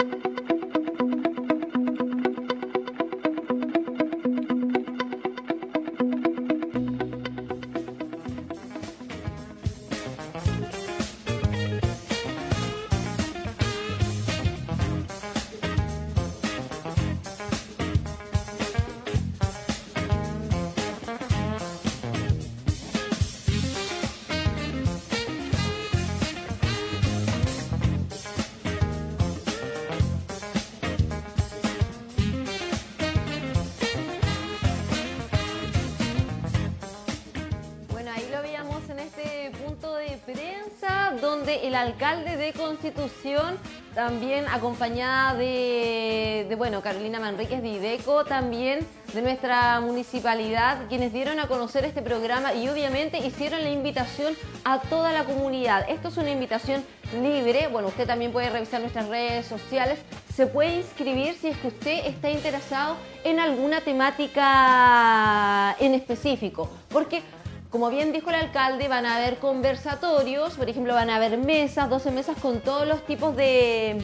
alcalde 41.81 42.37
de 42.37 42.53
Constitución, 42.53 43.57
también 43.95 44.45
acompañada 44.47 45.33
de, 45.33 46.53
bueno, 46.57 46.81
Carolina 46.81 47.19
Manríquez 47.19 47.61
de 47.61 47.69
IDECO, 47.69 48.23
también 48.23 48.87
de 49.13 49.21
nuestra 49.21 49.81
municipalidad, 49.81 50.87
quienes 50.87 51.11
dieron 51.11 51.39
a 51.39 51.47
conocer 51.47 51.83
este 51.83 52.01
programa 52.01 52.53
y 52.53 52.69
obviamente 52.69 53.17
hicieron 53.17 53.63
la 53.63 53.71
invitación 53.71 54.35
a 54.63 54.79
toda 54.79 55.11
la 55.11 55.25
comunidad. 55.25 55.89
Esto 55.89 56.09
es 56.09 56.17
una 56.17 56.29
invitación 56.29 56.85
libre, 57.21 57.67
bueno, 57.67 57.87
usted 57.87 58.05
también 58.05 58.31
puede 58.31 58.49
revisar 58.49 58.79
nuestras 58.79 59.07
redes 59.07 59.47
sociales, 59.47 59.99
se 60.33 60.45
puede 60.45 60.77
inscribir 60.77 61.33
si 61.33 61.47
es 61.47 61.57
que 61.57 61.67
usted 61.67 62.05
está 62.05 62.29
interesado 62.29 62.95
en 63.23 63.39
alguna 63.39 63.81
temática 63.81 65.75
en 65.79 65.95
específico, 65.95 66.69
porque 66.89 67.23
como 67.71 67.89
bien 67.89 68.11
dijo 68.11 68.29
el 68.29 68.35
alcalde, 68.35 68.89
van 68.89 69.05
a 69.05 69.15
haber 69.15 69.39
conversatorios, 69.39 70.55
por 70.55 70.69
ejemplo, 70.69 70.93
van 70.93 71.09
a 71.09 71.15
haber 71.15 71.37
mesas, 71.37 71.89
12 71.89 72.11
mesas 72.11 72.37
con 72.37 72.59
todos 72.59 72.85
los 72.85 73.05
tipos 73.05 73.33
de, 73.35 74.03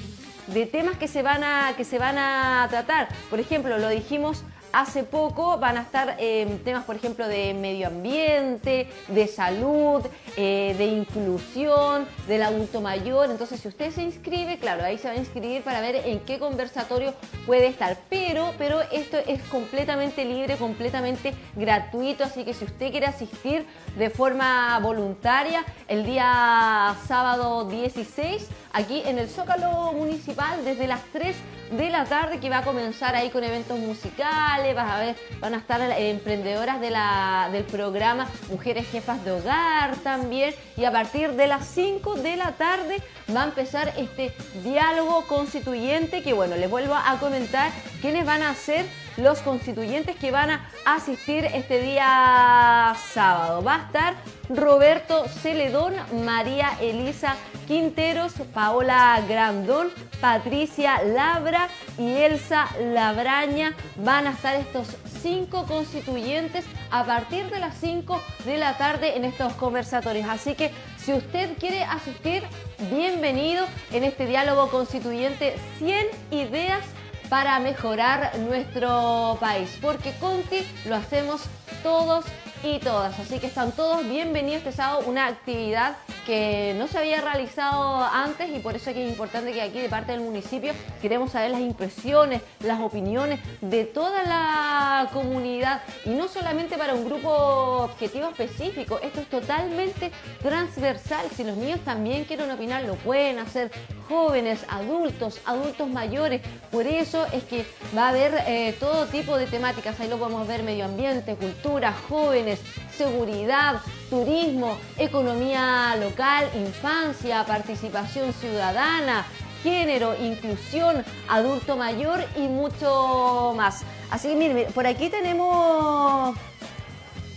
temas 0.71 0.97
que 0.97 1.09
se, 1.09 1.21
van 1.21 1.43
a, 1.43 1.73
que 1.75 1.83
se 1.83 1.99
van 1.99 2.17
a 2.17 2.65
tratar. 2.69 3.09
Por 3.29 3.41
ejemplo, 3.41 3.77
lo 3.77 3.89
dijimos 3.89 4.45
hace 4.77 5.03
poco 5.03 5.57
van 5.57 5.75
a 5.77 5.81
estar 5.81 6.17
eh, 6.19 6.59
temas, 6.63 6.83
por 6.83 6.95
ejemplo, 6.95 7.27
de 7.27 7.55
medio 7.55 7.87
ambiente, 7.87 8.87
de 9.07 9.27
salud, 9.27 10.05
eh, 10.35 10.75
de 10.77 10.85
inclusión, 10.85 12.05
del 12.27 12.43
adulto 12.43 12.79
mayor. 12.79 13.31
Entonces, 13.31 13.59
si 13.59 13.67
usted 13.67 13.91
se 13.91 14.03
inscribe, 14.03 14.59
claro, 14.59 14.83
ahí 14.83 14.99
se 14.99 15.07
va 15.07 15.15
a 15.15 15.17
inscribir 15.17 15.63
para 15.63 15.81
ver 15.81 15.95
en 16.05 16.19
qué 16.19 16.37
conversatorio 16.37 17.15
puede 17.47 17.65
estar. 17.65 17.97
Pero, 18.07 18.53
pero 18.59 18.81
esto 18.91 19.17
es 19.17 19.41
completamente 19.45 20.23
libre, 20.25 20.57
completamente 20.57 21.33
gratuito, 21.55 22.23
así 22.23 22.43
que 22.43 22.53
si 22.53 22.65
usted 22.65 22.91
quiere 22.91 23.07
asistir 23.07 23.65
de 23.97 24.11
forma 24.11 24.77
voluntaria 24.79 25.65
el 25.87 26.05
día 26.05 26.95
sábado 27.07 27.65
16, 27.67 28.47
aquí 28.77 29.01
en 29.05 29.17
el 29.17 29.27
Zócalo 29.27 29.91
Municipal, 29.93 30.63
desde 30.63 30.85
las 30.85 31.01
3 31.11 31.35
de 31.71 31.89
la 31.89 32.05
tarde 32.05 32.39
que 32.39 32.49
va 32.49 32.59
a 32.59 32.63
comenzar 32.63 33.15
ahí 33.15 33.29
con 33.31 33.43
eventos 33.43 33.77
musicales, 33.79 34.75
vas 34.75 34.91
a 34.91 34.99
ver, 34.99 35.15
van 35.39 35.55
a 35.55 35.57
estar 35.57 35.81
eh, 35.81 36.11
emprendedoras 36.11 36.79
del 36.79 37.63
programa 37.65 38.29
Mujeres 38.49 38.87
Jefas 38.87 39.25
de 39.25 39.31
Hogar 39.31 39.95
también 39.97 40.53
y 40.77 40.85
a 40.85 40.91
partir 40.91 41.31
de 41.33 41.47
las 41.47 41.65
5 41.67 42.17
de 42.17 42.35
la 42.37 42.51
tarde 42.51 43.01
va 43.35 43.41
a 43.41 43.45
empezar 43.45 43.93
este 43.97 44.33
diálogo 44.63 45.23
constituyente 45.25 46.21
que 46.21 46.33
bueno, 46.33 46.55
les 46.55 46.69
vuelvo 46.69 46.93
a 46.93 47.17
comentar 47.19 47.71
quiénes 47.99 48.25
van 48.25 48.43
a 48.43 48.53
ser 48.53 48.85
los 49.17 49.39
constituyentes 49.39 50.15
que 50.15 50.31
van 50.31 50.51
a 50.51 50.69
asistir 50.85 51.45
este 51.45 51.81
día 51.81 52.95
sábado. 53.13 53.63
Va 53.63 53.75
a 53.75 53.85
estar 53.85 54.13
Roberto 54.49 55.27
Celedón, 55.27 55.93
María 56.23 56.69
Elisa 56.79 57.35
Quinteros, 57.67 58.33
Paola 58.53 59.21
Grandón, 59.27 59.89
Patricia 60.21 61.03
Labra 61.03 61.67
y 61.97 62.13
Elsa 62.13 62.67
Labraña. 62.79 63.75
Van 63.97 64.27
a 64.27 64.31
estar 64.31 64.55
estos 64.55 64.87
cinco 65.21 65.65
constituyentes 65.65 66.65
a 66.91 67.03
partir 67.03 67.49
de 67.49 67.59
las 67.59 67.75
5 67.77 68.21
de 68.45 68.57
la 68.57 68.77
tarde 68.77 69.17
en 69.17 69.25
estos 69.25 69.53
conversatorios. 69.53 70.29
Así 70.29 70.55
que 70.55 70.71
si 70.97 71.13
usted 71.13 71.57
quiere 71.57 71.83
asistir, 71.83 72.43
bienvenido 72.89 73.65
en 73.91 74.03
este 74.03 74.25
diálogo 74.25 74.69
constituyente 74.69 75.55
100 75.79 76.07
ideas 76.31 76.85
para 77.29 77.59
mejorar 77.59 78.37
nuestro 78.39 79.37
país, 79.39 79.77
porque 79.81 80.13
Conti 80.19 80.65
lo 80.85 80.95
hacemos 80.95 81.41
todos 81.83 82.25
y 82.63 82.79
todas. 82.79 83.19
Así 83.19 83.39
que 83.39 83.47
están 83.47 83.71
todos 83.71 84.07
bienvenidos 84.07 84.57
este 84.59 84.71
sábado, 84.71 85.03
una 85.05 85.27
actividad 85.27 85.97
que 86.25 86.75
no 86.77 86.87
se 86.87 86.97
había 86.97 87.21
realizado 87.21 88.03
antes 88.03 88.49
y 88.55 88.59
por 88.59 88.75
eso 88.75 88.89
es 88.89 88.97
importante 88.97 89.53
que 89.53 89.61
aquí 89.61 89.79
de 89.79 89.89
parte 89.89 90.11
del 90.11 90.21
municipio 90.21 90.73
queremos 91.01 91.31
saber 91.31 91.51
las 91.51 91.61
impresiones, 91.61 92.41
las 92.59 92.79
opiniones 92.81 93.39
de 93.61 93.85
toda 93.85 94.23
la 94.23 95.09
comunidad 95.13 95.81
y 96.05 96.09
no 96.09 96.27
solamente 96.27 96.77
para 96.77 96.95
un 96.95 97.05
grupo 97.05 97.29
objetivo 97.29 98.29
específico, 98.29 98.99
esto 99.01 99.21
es 99.21 99.29
totalmente 99.29 100.11
transversal. 100.41 101.25
Si 101.35 101.43
los 101.43 101.57
niños 101.57 101.79
también 101.81 102.25
quieren 102.25 102.51
opinar, 102.51 102.83
lo 102.83 102.95
pueden 102.95 103.39
hacer 103.39 103.71
jóvenes, 104.07 104.65
adultos, 104.69 105.39
adultos 105.45 105.89
mayores. 105.89 106.41
Por 106.71 106.87
eso 106.87 107.25
es 107.33 107.43
que 107.43 107.65
va 107.95 108.07
a 108.07 108.09
haber 108.09 108.33
eh, 108.47 108.75
todo 108.79 109.05
tipo 109.07 109.37
de 109.37 109.47
temáticas. 109.47 109.99
Ahí 109.99 110.07
lo 110.07 110.17
podemos 110.17 110.47
ver 110.47 110.63
medio 110.63 110.85
ambiente, 110.85 111.35
cultura, 111.35 111.93
jóvenes, 112.09 112.56
seguridad, 112.97 113.81
turismo, 114.09 114.77
economía 114.97 115.95
local, 115.99 116.49
infancia, 116.55 117.45
participación 117.45 118.33
ciudadana, 118.33 119.25
género, 119.63 120.15
inclusión, 120.19 121.03
adulto 121.27 121.77
mayor 121.77 122.23
y 122.35 122.47
mucho 122.47 123.53
más. 123.55 123.83
Así 124.09 124.29
que 124.29 124.35
miren, 124.35 124.71
por 124.73 124.87
aquí 124.87 125.09
tenemos 125.09 126.35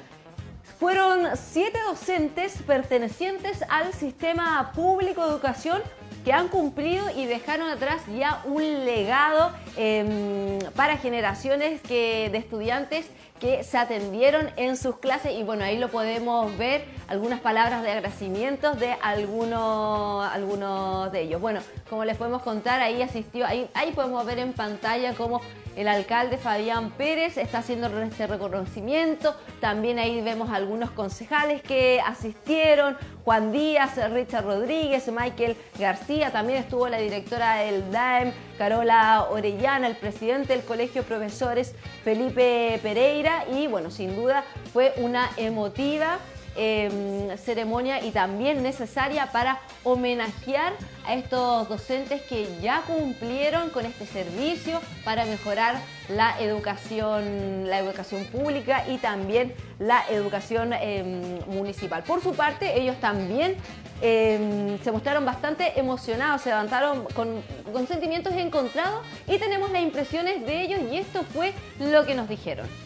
Fueron 0.79 1.29
siete 1.37 1.79
docentes 1.87 2.61
pertenecientes 2.67 3.65
al 3.71 3.95
sistema 3.95 4.73
público 4.75 5.25
de 5.25 5.31
educación 5.31 5.83
que 6.27 6.33
han 6.33 6.49
cumplido 6.49 7.09
y 7.17 7.27
dejaron 7.27 7.71
atrás 7.71 8.03
ya 8.19 8.43
un 8.47 8.85
legado 8.85 9.53
em, 9.77 10.59
para 10.75 10.97
generaciones 10.97 11.81
que, 11.83 12.31
de 12.33 12.39
estudiantes 12.39 13.07
que 13.39 13.65
se 13.65 13.79
atendieron 13.79 14.51
en 14.57 14.77
sus 14.77 14.99
clases 14.99 15.33
y 15.33 15.43
bueno, 15.43 15.65
ahí 15.65 15.79
lo 15.79 15.89
podemos 15.89 16.57
ver, 16.57 16.85
algunas 17.09 17.41
palabras 17.41 17.83
de 17.83 17.91
agradecimiento 17.91 18.75
de 18.75 18.97
algunos, 19.03 20.27
algunos 20.27 21.13
de 21.13 21.23
ellos. 21.23 21.41
Bueno, 21.41 21.61
como 21.89 22.05
les 22.05 22.17
podemos 22.17 22.43
contar, 22.43 22.81
ahí 22.81 23.03
asistió, 23.03 23.47
ahí, 23.47 23.69
ahí 23.75 23.93
podemos 23.93 24.25
ver 24.25 24.39
en 24.39 24.53
pantalla 24.53 25.15
cómo 25.15 25.41
el 25.77 25.89
alcalde 25.89 26.39
Fabián 26.39 26.91
Pérez 26.91 27.37
está 27.37 27.59
haciendo 27.59 27.87
este 28.03 28.27
reconocimiento. 28.27 29.37
También 29.61 29.99
ahí 29.99 30.23
vemos 30.23 30.51
algunos 30.51 30.91
concejales 30.91 31.61
que 31.61 32.01
asistieron. 32.01 32.97
Juan 33.25 33.53
Díaz, 33.53 33.99
Richard 34.11 34.47
Rodríguez, 34.47 35.07
Michael 35.13 35.55
García. 35.79 36.33
También 36.33 36.61
estuvo 36.61 36.89
la 36.89 36.97
directora 36.97 37.57
del 37.57 37.93
DAEM, 37.93 38.33
Carola 38.57 39.27
Orellana, 39.31 39.87
el 39.87 39.97
presidente 39.97 40.53
del 40.55 40.65
Colegio 40.65 41.03
de 41.03 41.09
Profesores, 41.09 41.75
Felipe 42.05 42.79
Pereira. 42.83 43.45
Y 43.53 43.67
bueno, 43.67 43.91
sin 43.91 44.17
duda 44.17 44.45
fue 44.73 44.95
una 44.97 45.31
emotiva 45.37 46.19
Em, 46.59 47.37
ceremonia 47.37 48.03
y 48.03 48.13
también 48.13 48.63
necesaria 48.63 49.31
para 49.31 49.61
homenajear 49.85 50.73
a 51.07 51.15
estos 51.15 51.69
docentes 51.69 52.23
que 52.23 52.49
ya 52.63 52.81
cumplieron 52.87 53.69
con 53.69 53.85
este 53.85 54.07
servicio 54.07 54.81
para 55.05 55.27
mejorar 55.27 55.77
la 56.09 56.41
educación, 56.41 57.69
la 57.69 57.79
educación 57.81 58.25
pública 58.25 58.89
y 58.89 58.97
también 58.97 59.53
la 59.79 60.03
educación 60.09 60.73
em, 60.73 61.41
municipal. 61.47 62.03
Por 62.05 62.23
su 62.23 62.33
parte, 62.33 62.81
ellos 62.81 62.99
también 63.01 63.57
em, 64.01 64.79
se 64.83 64.93
mostraron 64.93 65.27
bastante 65.27 65.79
emocionados, 65.79 66.41
se 66.41 66.49
levantaron 66.49 67.05
con, 67.15 67.43
con 67.71 67.87
sentimientos 67.87 68.33
encontrados 68.33 69.05
y 69.29 69.37
tenemos 69.39 69.71
las 69.71 69.83
impresiones 69.83 70.47
de 70.47 70.63
ellos 70.63 70.81
y 70.91 70.97
esto 70.97 71.23
fue 71.23 71.53
lo 71.79 72.07
que 72.07 72.15
nos 72.15 72.31
dijeron 72.31 72.86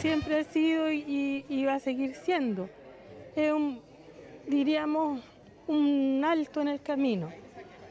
siempre 0.00 0.38
ha 0.38 0.44
sido 0.44 0.90
y, 0.90 1.64
va 1.66 1.74
a 1.74 1.78
seguir 1.78 2.14
siendo. 2.14 2.70
Es 3.36 3.52
un, 3.52 3.80
diríamos, 4.46 5.20
un 5.66 6.22
alto 6.24 6.62
en 6.62 6.68
el 6.68 6.80
camino, 6.80 7.30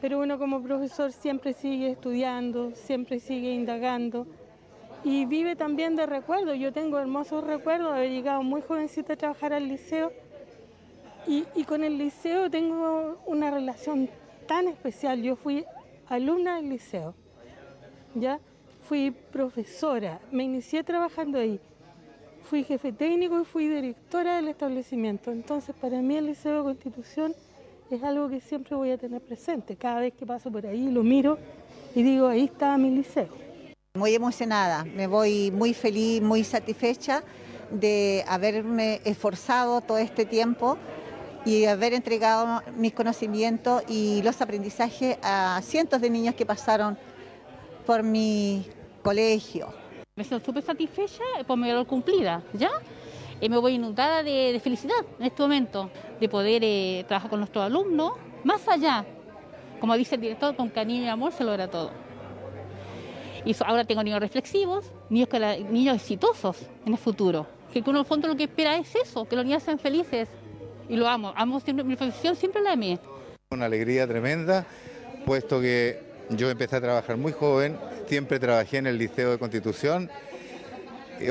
pero 0.00 0.18
uno 0.18 0.36
como 0.38 0.60
profesor 0.60 1.12
siempre 1.12 1.52
sigue 1.52 1.90
estudiando, 1.90 2.72
siempre 2.74 3.20
sigue 3.20 3.52
indagando 3.52 4.26
y 5.04 5.24
vive 5.24 5.54
también 5.54 5.94
de 5.94 6.06
recuerdos. 6.06 6.58
Yo 6.58 6.72
tengo 6.72 6.98
hermosos 6.98 7.44
recuerdos 7.44 7.92
de 7.92 7.98
haber 7.98 8.10
llegado 8.10 8.42
muy 8.42 8.62
jovencita 8.62 9.12
a 9.12 9.16
trabajar 9.16 9.52
al 9.52 9.68
liceo 9.68 10.12
y, 11.28 11.44
y 11.54 11.62
con 11.62 11.84
el 11.84 11.96
liceo 11.96 12.50
tengo 12.50 13.20
una 13.26 13.52
relación 13.52 14.10
tan 14.48 14.66
especial. 14.66 15.22
Yo 15.22 15.36
fui 15.36 15.64
alumna 16.08 16.56
del 16.56 16.70
liceo, 16.70 17.14
¿ya? 18.16 18.40
Fui 18.82 19.12
profesora, 19.12 20.18
me 20.32 20.42
inicié 20.42 20.82
trabajando 20.82 21.38
ahí 21.38 21.60
fui 22.50 22.64
jefe 22.64 22.92
técnico 22.92 23.40
y 23.40 23.44
fui 23.44 23.68
directora 23.68 24.34
del 24.34 24.48
establecimiento. 24.48 25.30
Entonces, 25.30 25.72
para 25.80 26.02
mí 26.02 26.16
el 26.16 26.26
Liceo 26.26 26.56
de 26.58 26.62
Constitución 26.64 27.32
es 27.92 28.02
algo 28.02 28.28
que 28.28 28.40
siempre 28.40 28.74
voy 28.74 28.90
a 28.90 28.98
tener 28.98 29.22
presente. 29.22 29.76
Cada 29.76 30.00
vez 30.00 30.14
que 30.14 30.26
paso 30.26 30.50
por 30.50 30.66
ahí 30.66 30.90
lo 30.90 31.04
miro 31.04 31.38
y 31.94 32.02
digo, 32.02 32.26
ahí 32.26 32.46
está 32.46 32.76
mi 32.76 32.90
liceo. 32.90 33.28
Muy 33.94 34.16
emocionada, 34.16 34.84
me 34.84 35.06
voy 35.06 35.52
muy 35.52 35.74
feliz, 35.74 36.20
muy 36.22 36.42
satisfecha 36.42 37.22
de 37.70 38.24
haberme 38.26 39.00
esforzado 39.04 39.80
todo 39.80 39.98
este 39.98 40.24
tiempo 40.24 40.76
y 41.44 41.66
haber 41.66 41.94
entregado 41.94 42.62
mis 42.76 42.92
conocimientos 42.92 43.84
y 43.86 44.22
los 44.22 44.40
aprendizajes 44.40 45.18
a 45.22 45.60
cientos 45.62 46.00
de 46.00 46.10
niños 46.10 46.34
que 46.34 46.44
pasaron 46.44 46.98
por 47.86 48.02
mi 48.02 48.66
colegio. 49.04 49.79
Me 50.16 50.24
siento 50.24 50.44
súper 50.44 50.62
satisfecha 50.62 51.22
por 51.46 51.56
mi 51.56 51.68
valor 51.68 51.86
cumplida, 51.86 52.42
¿ya? 52.52 52.70
Y 53.40 53.48
me 53.48 53.56
voy 53.56 53.74
inundada 53.74 54.22
de, 54.22 54.60
felicidad 54.62 54.98
en 55.18 55.26
este 55.26 55.40
momento, 55.40 55.90
de 56.20 56.28
poder 56.28 56.62
eh, 56.64 57.04
trabajar 57.06 57.30
con 57.30 57.40
nuestros 57.40 57.64
alumnos, 57.64 58.12
más 58.44 58.66
allá, 58.68 59.04
como 59.78 59.96
dice 59.96 60.16
el 60.16 60.20
director, 60.20 60.56
con 60.56 60.68
cariño 60.68 61.04
y 61.04 61.08
amor 61.08 61.32
se 61.32 61.44
logra 61.44 61.68
todo. 61.68 61.90
Y 63.44 63.56
ahora 63.64 63.84
tengo 63.84 64.02
niños 64.02 64.20
reflexivos, 64.20 64.92
niños, 65.08 65.28
niños 65.70 65.96
exitosos 65.96 66.68
en 66.84 66.92
el 66.92 66.98
futuro, 66.98 67.46
que 67.72 67.80
uno 67.80 67.90
en 67.90 67.96
el 67.98 68.04
fondo 68.04 68.28
lo 68.28 68.36
que 68.36 68.44
espera 68.44 68.76
es 68.76 68.94
eso, 68.94 69.24
que 69.24 69.36
los 69.36 69.44
niños 69.44 69.62
sean 69.62 69.78
felices 69.78 70.28
y 70.88 70.96
lo 70.96 71.08
amo. 71.08 71.32
Amo 71.36 71.62
mi 71.66 71.96
profesión 71.96 72.36
siempre 72.36 72.60
la 72.60 72.72
amé. 72.72 72.98
Una 73.50 73.66
alegría 73.66 74.06
tremenda, 74.06 74.66
puesto 75.24 75.60
que 75.60 76.09
yo 76.30 76.50
empecé 76.50 76.76
a 76.76 76.80
trabajar 76.80 77.16
muy 77.16 77.32
joven, 77.32 77.76
siempre 78.06 78.38
trabajé 78.38 78.78
en 78.78 78.86
el 78.86 78.98
Liceo 78.98 79.32
de 79.32 79.38
Constitución, 79.38 80.10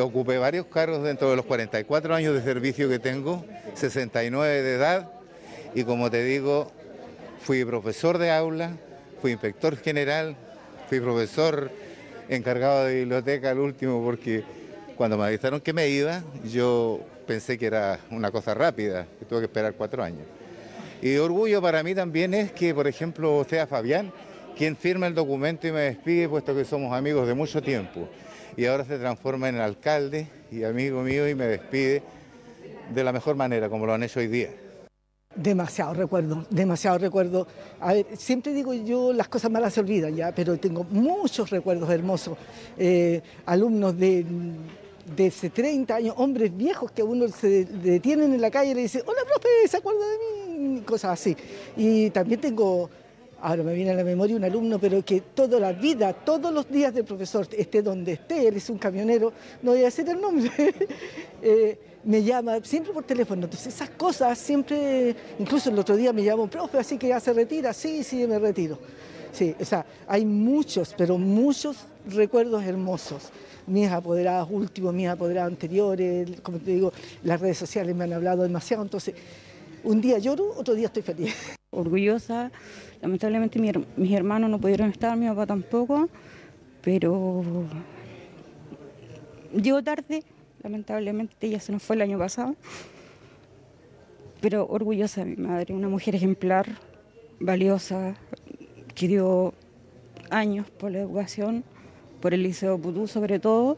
ocupé 0.01 0.37
varios 0.37 0.65
cargos 0.67 1.03
dentro 1.03 1.29
de 1.29 1.35
los 1.35 1.45
44 1.45 2.13
años 2.13 2.33
de 2.33 2.41
servicio 2.41 2.89
que 2.89 2.99
tengo, 2.99 3.45
69 3.75 4.61
de 4.61 4.75
edad, 4.75 5.09
y 5.73 5.83
como 5.83 6.11
te 6.11 6.23
digo, 6.23 6.71
fui 7.41 7.63
profesor 7.63 8.17
de 8.17 8.31
aula, 8.31 8.73
fui 9.21 9.31
inspector 9.31 9.77
general, 9.77 10.35
fui 10.89 10.99
profesor 10.99 11.71
encargado 12.27 12.85
de 12.85 12.95
biblioteca 12.95 13.51
al 13.51 13.59
último 13.59 14.03
porque 14.03 14.43
cuando 14.95 15.17
me 15.17 15.25
avisaron 15.25 15.61
que 15.61 15.71
me 15.73 15.87
iba, 15.87 16.21
yo 16.43 16.99
pensé 17.25 17.57
que 17.57 17.67
era 17.67 17.99
una 18.11 18.31
cosa 18.31 18.53
rápida, 18.53 19.07
que 19.17 19.25
tuve 19.25 19.39
que 19.39 19.45
esperar 19.45 19.73
cuatro 19.73 20.03
años. 20.03 20.27
Y 21.01 21.15
orgullo 21.15 21.61
para 21.61 21.81
mí 21.83 21.95
también 21.95 22.33
es 22.33 22.51
que, 22.51 22.73
por 22.73 22.85
ejemplo, 22.85 23.45
sea 23.49 23.65
Fabián 23.65 24.11
quien 24.59 24.75
firma 24.75 25.07
el 25.07 25.15
documento 25.15 25.69
y 25.69 25.71
me 25.71 25.79
despide, 25.79 26.27
puesto 26.27 26.53
que 26.53 26.65
somos 26.65 26.91
amigos 26.91 27.25
de 27.25 27.33
mucho 27.33 27.61
tiempo. 27.61 28.09
Y 28.57 28.65
ahora 28.65 28.83
se 28.83 28.99
transforma 28.99 29.47
en 29.47 29.55
alcalde 29.55 30.27
y 30.51 30.65
amigo 30.65 31.01
mío 31.01 31.29
y 31.29 31.33
me 31.33 31.45
despide 31.45 32.03
de 32.93 33.03
la 33.05 33.13
mejor 33.13 33.37
manera, 33.37 33.69
como 33.69 33.85
lo 33.85 33.93
han 33.93 34.03
hecho 34.03 34.19
hoy 34.19 34.27
día. 34.27 34.49
Demasiado 35.33 35.93
recuerdo, 35.93 36.45
demasiado 36.49 36.97
recuerdo. 36.97 37.47
A 37.79 37.93
ver, 37.93 38.07
siempre 38.17 38.51
digo 38.51 38.73
yo, 38.73 39.13
las 39.13 39.29
cosas 39.29 39.49
malas 39.49 39.73
se 39.73 39.79
olvidan 39.79 40.13
ya, 40.13 40.35
pero 40.35 40.57
tengo 40.57 40.83
muchos 40.83 41.51
recuerdos 41.51 41.89
hermosos. 41.89 42.37
Eh, 42.77 43.21
alumnos 43.45 43.97
de, 43.97 44.25
de 45.15 45.27
hace 45.27 45.51
30 45.51 45.95
años, 45.95 46.15
hombres 46.17 46.51
viejos 46.57 46.91
que 46.91 47.01
uno 47.01 47.29
se 47.29 47.63
detienen 47.63 48.33
en 48.33 48.41
la 48.41 48.51
calle 48.51 48.71
y 48.71 48.73
le 48.73 48.81
dicen, 48.81 49.03
hola 49.05 49.21
profe, 49.25 49.69
¿se 49.69 49.77
acuerda 49.77 50.01
de 50.05 50.57
mí? 50.57 50.81
Cosas 50.81 51.11
así. 51.11 51.37
Y 51.77 52.09
también 52.09 52.41
tengo, 52.41 52.89
ahora 53.41 53.63
me 53.63 53.73
viene 53.73 53.91
a 53.91 53.95
la 53.95 54.03
memoria 54.03 54.35
un 54.35 54.43
alumno, 54.43 54.79
pero 54.79 55.03
que 55.03 55.21
toda 55.21 55.59
la 55.59 55.71
vida, 55.73 56.13
todos 56.13 56.53
los 56.53 56.69
días 56.69 56.93
del 56.93 57.05
profesor, 57.05 57.47
esté 57.51 57.81
donde 57.81 58.13
esté, 58.13 58.47
él 58.47 58.57
es 58.57 58.69
un 58.69 58.77
camionero, 58.77 59.33
no 59.61 59.71
voy 59.71 59.81
a 59.81 59.85
decir 59.85 60.07
el 60.09 60.19
nombre. 60.19 60.51
eh, 61.41 61.79
me 62.03 62.23
llama 62.23 62.59
siempre 62.63 62.93
por 62.93 63.03
teléfono. 63.03 63.43
Entonces 63.43 63.73
esas 63.73 63.89
cosas 63.91 64.37
siempre, 64.37 65.15
incluso 65.37 65.69
el 65.69 65.79
otro 65.79 65.95
día 65.95 66.13
me 66.13 66.23
llamó, 66.23 66.47
profe, 66.47 66.79
así 66.79 66.97
que 66.97 67.09
ya 67.09 67.19
se 67.19 67.33
retira, 67.33 67.73
sí, 67.73 68.03
sí, 68.03 68.25
me 68.27 68.39
retiro. 68.39 68.79
Sí, 69.31 69.55
o 69.59 69.65
sea, 69.65 69.85
hay 70.07 70.25
muchos, 70.25 70.93
pero 70.97 71.17
muchos 71.17 71.77
recuerdos 72.07 72.63
hermosos. 72.63 73.29
Mis 73.67 73.89
apoderados 73.89 74.49
últimos, 74.51 74.93
mis 74.93 75.07
apoderados 75.07 75.51
anteriores, 75.51 76.41
como 76.41 76.57
te 76.57 76.71
digo, 76.71 76.91
las 77.23 77.39
redes 77.39 77.57
sociales 77.57 77.95
me 77.95 78.05
han 78.05 78.13
hablado 78.13 78.41
demasiado, 78.41 78.81
entonces 78.81 79.13
un 79.83 80.01
día 80.01 80.17
lloro, 80.19 80.53
otro 80.55 80.73
día 80.73 80.87
estoy 80.87 81.03
feliz. 81.03 81.35
Orgullosa, 81.71 82.51
lamentablemente 83.01 83.59
mis 83.59 84.11
hermanos 84.11 84.49
no 84.49 84.59
pudieron 84.59 84.89
estar, 84.89 85.15
mi 85.17 85.27
papá 85.27 85.45
tampoco, 85.45 86.09
pero 86.81 87.43
llegó 89.53 89.83
tarde, 89.83 90.23
Lamentablemente 90.63 91.47
ella 91.47 91.59
se 91.59 91.71
nos 91.71 91.81
fue 91.81 91.95
el 91.95 92.01
año 92.01 92.17
pasado. 92.17 92.55
Pero 94.41 94.67
orgullosa 94.67 95.23
de 95.23 95.35
mi 95.35 95.47
madre, 95.47 95.73
una 95.73 95.89
mujer 95.89 96.15
ejemplar, 96.15 96.67
valiosa, 97.39 98.15
que 98.95 99.07
dio 99.07 99.53
años 100.29 100.69
por 100.69 100.91
la 100.91 100.99
educación, 100.99 101.63
por 102.21 102.33
el 102.33 102.43
Liceo 102.43 102.77
Putú 102.77 103.07
sobre 103.07 103.39
todo. 103.39 103.77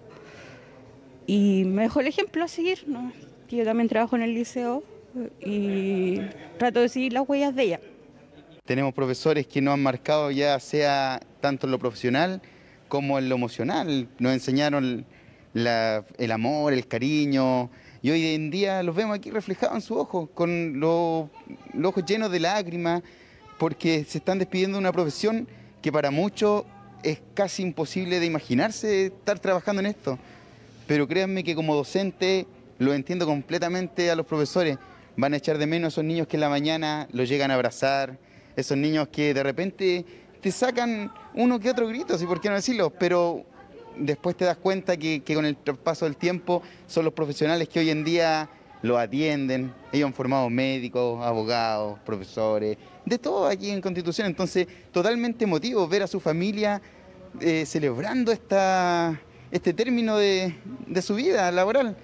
Y 1.27 1.63
me 1.65 1.83
dejó 1.83 1.99
el 1.99 2.07
ejemplo 2.07 2.43
a 2.43 2.47
seguir. 2.47 2.85
¿no? 2.87 3.11
Yo 3.49 3.63
también 3.63 3.87
trabajo 3.87 4.15
en 4.15 4.23
el 4.23 4.33
liceo 4.33 4.83
y 5.39 6.19
trato 6.57 6.79
de 6.79 6.89
seguir 6.89 7.13
las 7.13 7.27
huellas 7.27 7.55
de 7.55 7.63
ella. 7.63 7.79
Tenemos 8.65 8.93
profesores 8.93 9.47
que 9.47 9.61
nos 9.61 9.73
han 9.73 9.83
marcado 9.83 10.31
ya 10.31 10.59
sea 10.59 11.19
tanto 11.41 11.67
en 11.67 11.71
lo 11.71 11.79
profesional 11.79 12.41
como 12.87 13.17
en 13.17 13.29
lo 13.29 13.35
emocional. 13.35 14.07
Nos 14.19 14.33
enseñaron 14.33 15.05
el 15.53 16.31
amor, 16.31 16.73
el 16.73 16.87
cariño. 16.87 17.69
Y 18.01 18.11
hoy 18.11 18.27
en 18.27 18.49
día 18.51 18.83
los 18.83 18.95
vemos 18.95 19.15
aquí 19.15 19.31
reflejados 19.31 19.75
en 19.75 19.81
sus 19.81 19.97
ojos, 19.97 20.29
con 20.33 20.79
los, 20.79 21.27
ojos 21.83 22.05
llenos 22.05 22.31
de 22.31 22.39
lágrimas, 22.39 23.01
porque 23.57 24.05
se 24.07 24.17
están 24.17 24.39
despidiendo 24.39 24.77
de 24.77 24.79
una 24.79 24.91
profesión 24.91 25.47
que 25.81 25.91
para 25.91 26.11
muchos 26.11 26.63
es 27.03 27.21
casi 27.33 27.63
imposible 27.63 28.19
de 28.19 28.25
imaginarse 28.25 29.07
estar 29.07 29.39
trabajando 29.39 29.79
en 29.81 29.87
esto. 29.87 30.17
Pero 30.87 31.07
créanme 31.07 31.43
que 31.43 31.55
como 31.55 31.75
docente 31.75 32.45
lo 32.79 32.93
entiendo 32.93 33.25
completamente 33.25 34.09
a 34.09 34.15
los 34.15 34.25
profesores. 34.25 34.77
Van 35.17 35.33
a 35.33 35.37
echar 35.37 35.57
de 35.57 35.67
menos 35.67 35.93
esos 35.93 36.03
niños 36.03 36.27
que 36.27 36.37
en 36.37 36.41
la 36.41 36.49
mañana 36.49 37.07
los 37.11 37.27
llegan 37.27 37.51
a 37.51 37.55
abrazar, 37.55 38.17
esos 38.55 38.77
niños 38.77 39.07
que 39.09 39.33
de 39.33 39.43
repente 39.43 40.05
te 40.41 40.51
sacan 40.51 41.11
uno 41.33 41.59
que 41.59 41.69
otro 41.69 41.87
grito, 41.87 42.17
si 42.17 42.25
por 42.25 42.41
qué 42.41 42.49
no 42.49 42.55
decirlo, 42.55 42.89
pero 42.89 43.45
después 43.97 44.35
te 44.35 44.45
das 44.45 44.57
cuenta 44.57 44.97
que, 44.97 45.21
con 45.33 45.45
el 45.45 45.55
paso 45.55 46.05
del 46.05 46.17
tiempo 46.17 46.61
son 46.87 47.05
los 47.05 47.13
profesionales 47.13 47.69
que 47.69 47.79
hoy 47.79 47.89
en 47.89 48.03
día 48.03 48.49
lo 48.81 48.97
atienden. 48.97 49.73
Ellos 49.91 50.07
han 50.07 50.13
formado 50.13 50.49
médicos, 50.49 51.23
abogados, 51.23 51.99
profesores, 52.05 52.77
de 53.05 53.17
todo 53.17 53.47
aquí 53.47 53.69
en 53.69 53.81
Constitución. 53.81 54.27
Entonces, 54.27 54.67
totalmente 54.91 55.43
emotivo 55.45 55.87
ver 55.87 56.03
a 56.03 56.07
su 56.07 56.19
familia 56.19 56.81
eh, 57.39 57.65
celebrando 57.65 58.31
esta, 58.31 59.19
este 59.51 59.73
término 59.73 60.17
de, 60.17 60.53
su 61.01 61.15
vida 61.15 61.51
laboral. 61.51 61.95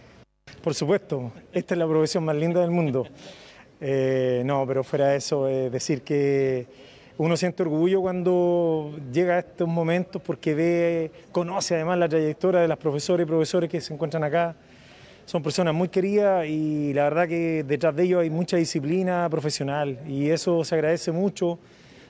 Por 0.61 0.73
supuesto, 0.73 1.31
esta 1.53 1.73
es 1.73 1.77
la 1.77 1.87
profesión 1.87 2.25
más 2.25 2.35
linda 2.35 2.61
del 2.61 2.71
mundo. 2.71 3.07
Eh, 3.79 4.41
no, 4.45 4.65
pero 4.65 4.83
fuera 4.83 5.09
de 5.09 5.17
eso, 5.17 5.45
decir 5.45 6.01
que 6.01 6.67
uno 7.19 7.35
siente 7.35 7.63
orgullo 7.63 8.01
cuando 8.01 8.95
llega 9.11 9.35
a 9.35 9.39
estos 9.39 9.67
momentos 9.67 10.21
porque 10.21 10.53
ve, 10.53 11.11
conoce 11.31 11.73
además 11.75 11.97
la 11.97 12.07
trayectoria 12.07 12.61
de 12.61 12.67
las 12.67 12.77
profesoras 12.77 13.25
y 13.25 13.27
profesores 13.27 13.69
que 13.69 13.81
se 13.81 13.93
encuentran 13.93 14.23
acá. 14.23 14.55
Son 15.25 15.41
personas 15.41 15.73
muy 15.73 15.89
queridas 15.89 16.45
y 16.47 16.93
la 16.93 17.05
verdad 17.05 17.27
que 17.27 17.63
detrás 17.63 17.95
de 17.95 18.03
ellos 18.03 18.21
hay 18.21 18.29
mucha 18.29 18.57
disciplina 18.57 19.27
profesional 19.29 19.99
y 20.07 20.29
eso 20.29 20.63
se 20.63 20.75
agradece 20.75 21.11
mucho. 21.11 21.57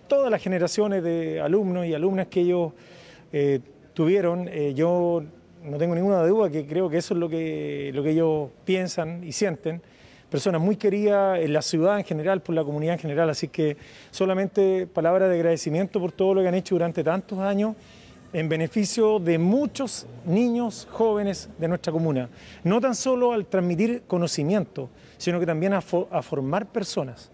Todas 0.10 0.30
las 0.30 0.41
generaciones 0.41 1.02
de 1.04 1.39
alumnos 1.39 1.86
y 1.86 1.93
alumnas 1.93 2.28
que 2.28 2.41
ellos 2.41 2.73
eh, 3.32 3.60
tuvieron, 3.93 4.47
eh, 4.50 4.73
yo 4.76 5.23
no 5.67 5.77
tengo 5.77 5.95
ninguna 5.95 6.25
duda 6.25 6.49
que 6.49 6.65
creo 6.65 6.89
que 6.89 6.97
eso 6.97 7.13
es 7.13 7.19
lo 7.19 7.30
que, 7.30 7.91
lo 7.93 8.03
que 8.03 8.12
ellos 8.12 8.49
piensan 8.65 9.23
y 9.23 9.32
sienten 9.32 9.82
personas 10.30 10.62
muy 10.62 10.75
queridas 10.75 11.39
en 11.39 11.53
la 11.53 11.62
ciudad 11.62 11.97
en 11.99 12.06
general, 12.06 12.41
por 12.41 12.53
la 12.56 12.63
comunidad 12.63 12.93
en 12.93 12.99
general. 12.99 13.30
Así 13.30 13.47
que 13.47 13.77
solamente 14.12 14.88
palabras 14.88 15.30
de 15.30 15.36
agradecimiento 15.36 15.99
por 15.99 16.12
todo 16.12 16.36
lo 16.36 16.41
que 16.41 16.47
han 16.47 16.56
hecho 16.56 16.75
durante 16.75 17.03
tantos 17.03 17.39
años 17.39 17.75
en 18.34 18.49
beneficio 18.49 19.19
de 19.19 19.38
muchos 19.38 20.06
niños 20.25 20.88
jóvenes 20.91 21.49
de 21.58 21.67
nuestra 21.67 21.93
comuna. 21.93 22.30
No 22.63 22.82
tan 22.82 22.93
solo 22.93 23.32
al 23.32 23.45
transmitir 23.45 24.03
conocimiento, 24.06 24.89
sino 25.17 25.39
que 25.39 25.45
también 25.45 25.73
a, 25.73 25.82
formar 25.82 26.65
personas. 26.67 27.32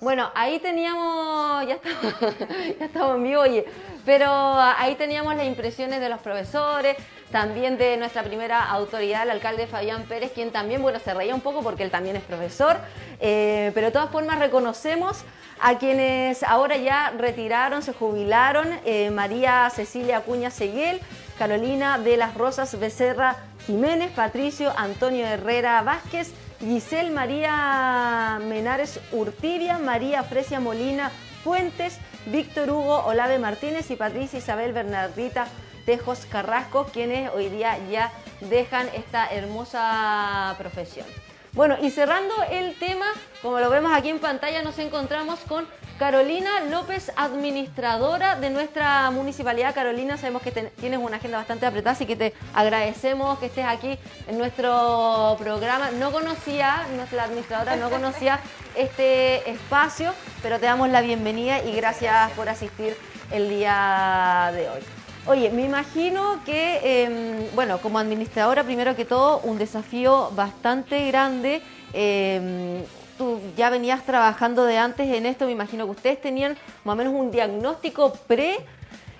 Bueno, 0.00 0.30
ahí 0.36 0.60
teníamos, 0.60 1.66
ya 1.66 1.74
estamos, 1.74 2.14
ya 2.78 2.84
estamos 2.84 3.16
en 3.16 3.24
vivo, 3.24 3.40
oye, 3.40 3.64
pero 4.06 4.30
ahí 4.30 4.94
teníamos 4.94 5.34
las 5.34 5.44
impresiones 5.44 5.98
de 5.98 6.08
los 6.08 6.20
profesores, 6.20 6.96
también 7.32 7.78
de 7.78 7.96
nuestra 7.96 8.22
primera 8.22 8.64
autoridad, 8.64 9.24
el 9.24 9.30
alcalde 9.30 9.66
Fabián 9.66 10.04
Pérez, 10.04 10.30
quien 10.32 10.52
también, 10.52 10.82
bueno, 10.82 11.00
se 11.00 11.12
reía 11.14 11.34
un 11.34 11.40
poco 11.40 11.62
porque 11.62 11.82
él 11.82 11.90
también 11.90 12.14
es 12.14 12.22
profesor, 12.22 12.76
eh, 13.18 13.72
pero 13.74 13.88
de 13.88 13.92
todas 13.92 14.10
formas 14.10 14.38
reconocemos 14.38 15.24
a 15.60 15.78
quienes 15.78 16.44
ahora 16.44 16.76
ya 16.76 17.12
retiraron, 17.18 17.82
se 17.82 17.92
jubilaron, 17.92 18.68
eh, 18.84 19.10
María 19.10 19.68
Cecilia 19.70 20.18
Acuña 20.18 20.52
Seguel, 20.52 21.00
Carolina 21.40 21.98
de 21.98 22.16
las 22.16 22.36
Rosas 22.36 22.78
Becerra 22.78 23.34
Jiménez, 23.66 24.12
Patricio 24.12 24.72
Antonio 24.76 25.26
Herrera 25.26 25.82
Vázquez, 25.82 26.32
Giselle 26.60 27.10
María 27.10 28.40
Menares 28.42 29.00
Urtibia, 29.12 29.78
María 29.78 30.24
Fresia 30.24 30.58
Molina 30.58 31.10
Fuentes, 31.44 31.98
Víctor 32.26 32.70
Hugo 32.70 33.04
Olave 33.04 33.38
Martínez 33.38 33.90
y 33.90 33.96
Patricia 33.96 34.40
Isabel 34.40 34.72
Bernardita 34.72 35.46
Tejos 35.86 36.26
Carrasco, 36.26 36.86
quienes 36.92 37.30
hoy 37.32 37.48
día 37.48 37.78
ya 37.90 38.12
dejan 38.40 38.88
esta 38.94 39.28
hermosa 39.28 40.54
profesión. 40.58 41.06
Bueno, 41.52 41.76
y 41.80 41.90
cerrando 41.90 42.34
el 42.50 42.74
tema, 42.78 43.06
como 43.40 43.58
lo 43.58 43.70
vemos 43.70 43.92
aquí 43.94 44.10
en 44.10 44.18
pantalla, 44.18 44.62
nos 44.62 44.78
encontramos 44.78 45.40
con 45.40 45.66
Carolina 45.98 46.60
López, 46.70 47.10
administradora 47.16 48.36
de 48.36 48.50
nuestra 48.50 49.10
municipalidad. 49.10 49.74
Carolina, 49.74 50.16
sabemos 50.16 50.42
que 50.42 50.52
tienes 50.52 51.00
una 51.00 51.16
agenda 51.16 51.38
bastante 51.38 51.66
apretada, 51.66 51.90
así 51.90 52.06
que 52.06 52.14
te 52.14 52.34
agradecemos 52.54 53.36
que 53.40 53.46
estés 53.46 53.64
aquí 53.66 53.98
en 54.28 54.38
nuestro 54.38 55.34
programa. 55.40 55.90
No 55.90 56.12
conocía, 56.12 56.86
nuestra 56.94 57.24
administradora 57.24 57.74
no 57.74 57.90
conocía 57.90 58.38
este 58.76 59.50
espacio, 59.50 60.14
pero 60.40 60.60
te 60.60 60.66
damos 60.66 60.88
la 60.88 61.00
bienvenida 61.00 61.64
y 61.64 61.74
gracias 61.74 62.30
por 62.32 62.48
asistir 62.48 62.96
el 63.32 63.48
día 63.48 64.52
de 64.54 64.68
hoy. 64.68 64.80
Oye, 65.26 65.50
me 65.50 65.64
imagino 65.64 66.40
que, 66.44 67.02
em, 67.02 67.54
bueno, 67.56 67.78
como 67.78 67.98
administradora, 67.98 68.62
primero 68.62 68.94
que 68.94 69.04
todo, 69.04 69.40
un 69.40 69.58
desafío 69.58 70.30
bastante 70.30 71.08
grande. 71.08 71.60
Em, 71.92 72.84
tú 73.18 73.40
ya 73.56 73.68
venías 73.68 74.04
trabajando 74.04 74.64
de 74.64 74.78
antes 74.78 75.08
en 75.08 75.26
esto, 75.26 75.44
me 75.44 75.52
imagino 75.52 75.84
que 75.84 75.90
ustedes 75.90 76.20
tenían 76.20 76.56
más 76.84 76.94
o 76.94 76.96
menos 76.96 77.12
un 77.12 77.30
diagnóstico 77.30 78.12
pre 78.26 78.56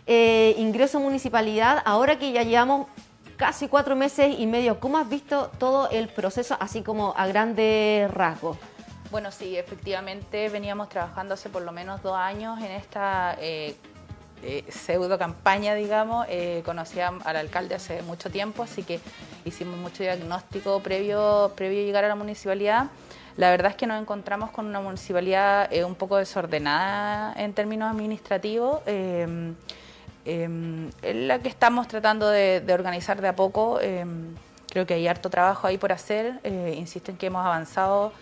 eh, 0.06 0.54
ingreso 0.56 0.98
a 0.98 1.00
municipalidad, 1.00 1.82
ahora 1.84 2.18
que 2.18 2.32
ya 2.32 2.44
llevamos 2.44 2.86
casi 3.36 3.68
cuatro 3.68 3.96
meses 3.96 4.34
y 4.38 4.46
medio, 4.46 4.80
¿cómo 4.80 4.98
has 4.98 5.08
visto 5.08 5.50
todo 5.58 5.90
el 5.90 6.08
proceso 6.08 6.56
así 6.60 6.82
como 6.82 7.14
a 7.16 7.26
grandes 7.26 8.10
rasgos? 8.10 8.56
Bueno, 9.10 9.30
sí, 9.30 9.56
efectivamente 9.56 10.48
veníamos 10.50 10.88
trabajando 10.88 11.34
hace 11.34 11.48
por 11.48 11.62
lo 11.62 11.72
menos 11.72 12.02
dos 12.02 12.16
años 12.16 12.58
en 12.58 12.72
esta 12.72 13.36
eh, 13.40 13.74
eh, 14.42 14.64
pseudo 14.68 15.18
campaña, 15.18 15.74
digamos. 15.74 16.26
Eh, 16.28 16.62
conocía 16.64 17.12
al 17.24 17.36
alcalde 17.36 17.74
hace 17.74 18.02
mucho 18.02 18.30
tiempo, 18.30 18.62
así 18.62 18.82
que 18.82 19.00
hicimos 19.44 19.78
mucho 19.78 20.02
diagnóstico 20.02 20.80
previo, 20.80 21.52
previo 21.56 21.80
a 21.80 21.84
llegar 21.84 22.04
a 22.04 22.08
la 22.08 22.14
municipalidad. 22.14 22.88
La 23.38 23.50
verdad 23.50 23.70
es 23.70 23.76
que 23.76 23.86
nos 23.86 24.02
encontramos 24.02 24.50
con 24.50 24.66
una 24.66 24.80
municipalidad 24.80 25.70
un 25.84 25.94
poco 25.94 26.16
desordenada 26.16 27.32
en 27.36 27.54
términos 27.54 27.90
administrativos, 27.90 28.80
em, 28.84 29.54
em, 30.24 30.90
en 31.02 31.28
la 31.28 31.38
que 31.38 31.48
estamos 31.48 31.86
tratando 31.88 32.28
de, 32.28 32.62
organizar 32.70 33.20
de 33.20 33.28
a 33.28 33.36
poco. 33.36 33.80
Em, 33.80 34.34
creo 34.68 34.86
que 34.86 34.94
hay 34.94 35.06
harto 35.08 35.30
trabajo 35.30 35.68
ahí 35.68 35.78
por 35.78 35.92
hacer. 35.92 36.40
insisto 36.76 37.12
en 37.12 37.16
que 37.16 37.26
hemos 37.26 37.46
avanzado 37.46 38.12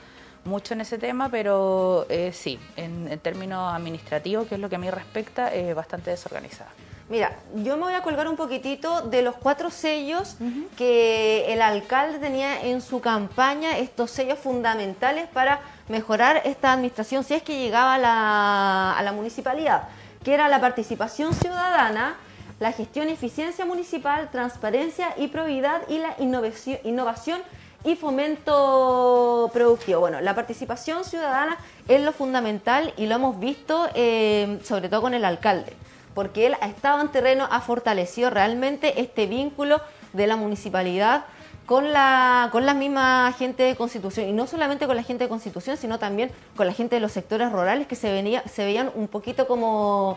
mucho 0.44 0.74
en 0.74 0.80
ese 0.80 0.98
tema, 0.98 1.28
pero 1.30 2.06
eh, 2.08 2.30
sí, 2.32 2.58
en, 2.76 3.18
términos 3.20 3.72
administrativos, 3.74 4.46
que 4.46 4.54
es 4.54 4.60
lo 4.60 4.68
que 4.68 4.76
a 4.76 4.78
mí 4.78 4.90
respecta, 4.90 5.52
es 5.52 5.74
bastante 5.74 6.10
desorganizada. 6.10 6.70
Mira, 7.08 7.36
yo 7.54 7.76
me 7.76 7.84
voy 7.84 7.94
a 7.94 8.02
colgar 8.02 8.26
un 8.26 8.34
poquitito 8.34 9.02
de 9.02 9.22
los 9.22 9.36
cuatro 9.36 9.70
sellos 9.70 10.36
que 10.76 11.52
el 11.52 11.62
alcalde 11.62 12.18
tenía 12.18 12.62
en 12.62 12.80
su 12.80 13.00
campaña, 13.00 13.78
estos 13.78 14.10
sellos 14.10 14.40
fundamentales 14.40 15.28
para 15.28 15.60
mejorar 15.88 16.42
esta 16.44 16.72
administración 16.72 17.22
si 17.22 17.34
es 17.34 17.44
que 17.44 17.60
llegaba 17.60 17.94
a 17.94 17.98
la, 17.98 18.98
a 18.98 19.02
la 19.04 19.12
municipalidad, 19.12 19.84
que 20.24 20.34
era 20.34 20.48
la 20.48 20.60
participación 20.60 21.32
ciudadana, 21.32 22.16
la 22.58 22.72
gestión 22.72 23.08
y 23.08 23.12
eficiencia 23.12 23.64
municipal, 23.64 24.28
transparencia 24.32 25.14
y 25.16 25.28
probidad 25.28 25.82
y 25.88 25.98
la 25.98 26.16
innovación, 26.18 26.78
innovación 26.82 27.40
y 27.84 27.94
fomento 27.94 29.48
productivo. 29.52 30.00
Bueno, 30.00 30.20
la 30.20 30.34
participación 30.34 31.04
ciudadana 31.04 31.56
es 31.86 32.02
lo 32.02 32.12
fundamental 32.12 32.92
y 32.96 33.06
lo 33.06 33.14
hemos 33.14 33.38
visto 33.38 33.88
eh, 33.94 34.58
sobre 34.64 34.88
todo 34.88 35.02
con 35.02 35.14
el 35.14 35.24
alcalde, 35.24 35.72
porque 36.16 36.46
él 36.46 36.56
ha 36.62 36.66
estado 36.66 37.02
en 37.02 37.08
terreno, 37.08 37.46
ha 37.50 37.60
fortalecido 37.60 38.30
realmente 38.30 39.02
este 39.02 39.26
vínculo 39.26 39.82
de 40.14 40.26
la 40.26 40.36
municipalidad 40.36 41.26
con 41.66 41.92
la, 41.92 42.48
con 42.52 42.64
la 42.64 42.72
misma 42.72 43.34
gente 43.36 43.64
de 43.64 43.76
Constitución, 43.76 44.26
y 44.26 44.32
no 44.32 44.46
solamente 44.46 44.86
con 44.86 44.96
la 44.96 45.02
gente 45.02 45.24
de 45.24 45.28
Constitución, 45.28 45.76
sino 45.76 45.98
también 45.98 46.30
con 46.56 46.66
la 46.66 46.72
gente 46.72 46.94
de 46.94 47.00
los 47.00 47.12
sectores 47.12 47.52
rurales 47.52 47.86
que 47.86 47.96
se, 47.96 48.10
venía, 48.10 48.42
se 48.48 48.64
veían 48.64 48.90
un 48.94 49.08
poquito 49.08 49.46
como 49.46 50.16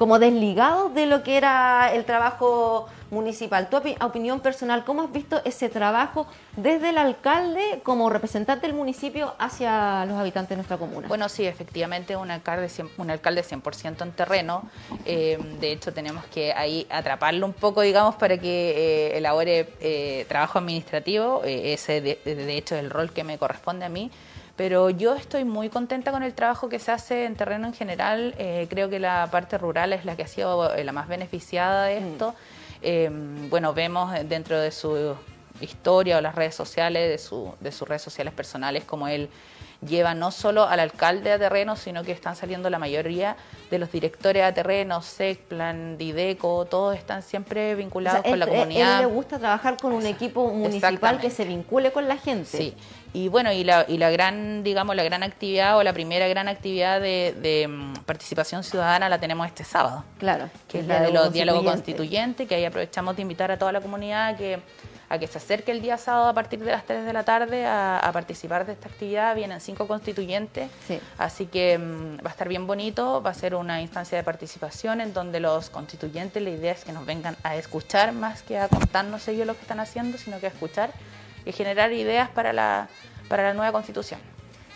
como 0.00 0.18
desligados 0.18 0.94
de 0.94 1.04
lo 1.04 1.22
que 1.22 1.36
era 1.36 1.92
el 1.92 2.06
trabajo 2.06 2.86
municipal. 3.10 3.68
Tu 3.68 3.76
opinión 4.00 4.40
personal, 4.40 4.82
¿cómo 4.82 5.02
has 5.02 5.12
visto 5.12 5.42
ese 5.44 5.68
trabajo 5.68 6.26
desde 6.56 6.88
el 6.88 6.96
alcalde 6.96 7.82
como 7.82 8.08
representante 8.08 8.66
del 8.66 8.74
municipio 8.74 9.34
hacia 9.38 10.06
los 10.06 10.16
habitantes 10.16 10.48
de 10.48 10.56
nuestra 10.56 10.78
comuna? 10.78 11.06
Bueno, 11.06 11.28
sí, 11.28 11.44
efectivamente 11.44 12.16
un 12.16 12.30
alcalde, 12.30 12.70
un 12.96 13.10
alcalde 13.10 13.42
100% 13.42 14.00
en 14.00 14.12
terreno. 14.12 14.70
Eh, 15.04 15.36
de 15.60 15.72
hecho, 15.72 15.92
tenemos 15.92 16.24
que 16.32 16.54
ahí 16.54 16.86
atraparlo 16.88 17.44
un 17.44 17.52
poco, 17.52 17.82
digamos, 17.82 18.14
para 18.14 18.38
que 18.38 19.10
eh, 19.10 19.18
elabore 19.18 19.74
eh, 19.80 20.24
trabajo 20.30 20.60
administrativo. 20.60 21.42
ese, 21.44 22.00
de, 22.00 22.18
de 22.24 22.56
hecho, 22.56 22.74
es 22.74 22.80
el 22.80 22.88
rol 22.88 23.12
que 23.12 23.22
me 23.22 23.36
corresponde 23.36 23.84
a 23.84 23.90
mí 23.90 24.10
pero 24.60 24.90
yo 24.90 25.14
estoy 25.14 25.46
muy 25.46 25.70
contenta 25.70 26.12
con 26.12 26.22
el 26.22 26.34
trabajo 26.34 26.68
que 26.68 26.78
se 26.78 26.92
hace 26.92 27.24
en 27.24 27.34
terreno 27.34 27.66
en 27.66 27.72
general. 27.72 28.34
Eh, 28.36 28.66
creo 28.68 28.90
que 28.90 28.98
la 28.98 29.26
parte 29.30 29.56
rural 29.56 29.94
es 29.94 30.04
la 30.04 30.16
que 30.16 30.24
ha 30.24 30.26
sido 30.26 30.74
eh, 30.74 30.84
la 30.84 30.92
más 30.92 31.08
beneficiada 31.08 31.86
de 31.86 31.96
esto. 31.96 32.34
Em, 32.82 33.48
bueno, 33.48 33.72
vemos 33.72 34.12
dentro 34.28 34.60
de 34.60 34.70
su 34.70 35.16
historia 35.62 36.18
o 36.18 36.20
las 36.20 36.34
redes 36.34 36.54
sociales, 36.54 37.08
de, 37.08 37.16
su, 37.16 37.54
de 37.58 37.72
sus 37.72 37.88
redes 37.88 38.02
sociales 38.02 38.34
personales, 38.34 38.84
como 38.84 39.08
él 39.08 39.30
lleva 39.86 40.14
no 40.14 40.30
solo 40.30 40.64
al 40.64 40.80
alcalde 40.80 41.32
a 41.32 41.38
terreno, 41.38 41.76
sino 41.76 42.02
que 42.04 42.12
están 42.12 42.36
saliendo 42.36 42.68
la 42.70 42.78
mayoría 42.78 43.36
de 43.70 43.78
los 43.78 43.90
directores 43.90 44.42
a 44.42 44.52
terreno, 44.52 45.00
SECPLAN, 45.00 45.96
Dideco, 45.96 46.66
todos 46.66 46.96
están 46.96 47.22
siempre 47.22 47.74
vinculados 47.74 48.22
con 48.22 48.38
la 48.38 48.46
comunidad. 48.46 48.96
A 48.96 49.00
él 49.00 49.08
le 49.08 49.14
gusta 49.14 49.38
trabajar 49.38 49.76
con 49.76 49.92
un 49.92 50.06
equipo 50.06 50.52
municipal 50.52 51.18
que 51.18 51.30
se 51.30 51.44
vincule 51.44 51.92
con 51.92 52.08
la 52.08 52.16
gente. 52.16 52.58
Sí, 52.58 52.74
y 53.12 53.28
bueno, 53.28 53.52
y 53.52 53.64
la, 53.64 53.84
y 53.88 53.98
la 53.98 54.10
gran, 54.10 54.62
digamos, 54.62 54.94
la 54.94 55.02
gran 55.02 55.22
actividad 55.22 55.76
o 55.76 55.82
la 55.82 55.92
primera 55.92 56.28
gran 56.28 56.46
actividad 56.48 57.00
de, 57.00 57.66
mm, 57.68 58.04
participación 58.04 58.62
ciudadana 58.62 59.08
la 59.08 59.18
tenemos 59.18 59.46
este 59.46 59.64
sábado. 59.64 60.04
Claro. 60.18 60.48
Que 60.68 60.80
es 60.80 60.86
la 60.86 61.00
de 61.00 61.10
los 61.10 61.32
diálogos 61.32 61.64
constituyentes, 61.64 62.46
que 62.46 62.54
ahí 62.54 62.64
aprovechamos 62.64 63.16
de 63.16 63.22
invitar 63.22 63.50
a 63.50 63.58
toda 63.58 63.72
la 63.72 63.80
comunidad 63.80 64.36
que 64.36 64.60
a 65.10 65.18
que 65.18 65.26
se 65.26 65.38
acerque 65.38 65.72
el 65.72 65.82
día 65.82 65.98
sábado 65.98 66.28
a 66.28 66.32
partir 66.32 66.60
de 66.60 66.70
las 66.70 66.86
3 66.86 67.04
de 67.04 67.12
la 67.12 67.24
tarde 67.24 67.66
a, 67.66 68.08
participar 68.12 68.64
de 68.64 68.72
esta 68.72 68.88
actividad. 68.88 69.34
Vienen 69.34 69.60
cinco 69.60 69.88
constituyentes, 69.88 70.70
así 71.18 71.46
que 71.46 71.76
mm, 71.78 72.24
va 72.24 72.28
a 72.28 72.30
estar 72.30 72.48
bien 72.48 72.66
bonito, 72.66 73.20
va 73.20 73.30
a 73.30 73.34
ser 73.34 73.56
una 73.56 73.82
instancia 73.82 74.16
de 74.16 74.22
participación 74.22 75.00
en 75.00 75.12
donde 75.12 75.40
los 75.40 75.68
constituyentes, 75.68 76.40
la 76.40 76.50
idea 76.50 76.72
es 76.72 76.84
que 76.84 76.92
nos 76.92 77.04
vengan 77.04 77.36
a 77.42 77.56
escuchar 77.56 78.12
más 78.12 78.42
que 78.42 78.56
a 78.56 78.68
contarnos 78.68 79.26
ellos 79.26 79.48
lo 79.48 79.54
que 79.54 79.62
están 79.62 79.80
haciendo, 79.80 80.16
sino 80.16 80.38
que 80.38 80.46
a 80.46 80.50
escuchar 80.50 80.92
y 81.44 81.50
generar 81.50 81.92
ideas 81.92 82.30
para 82.30 82.52
la, 82.52 82.88
para 83.28 83.42
la 83.42 83.54
nueva 83.54 83.72
constitución. 83.72 84.20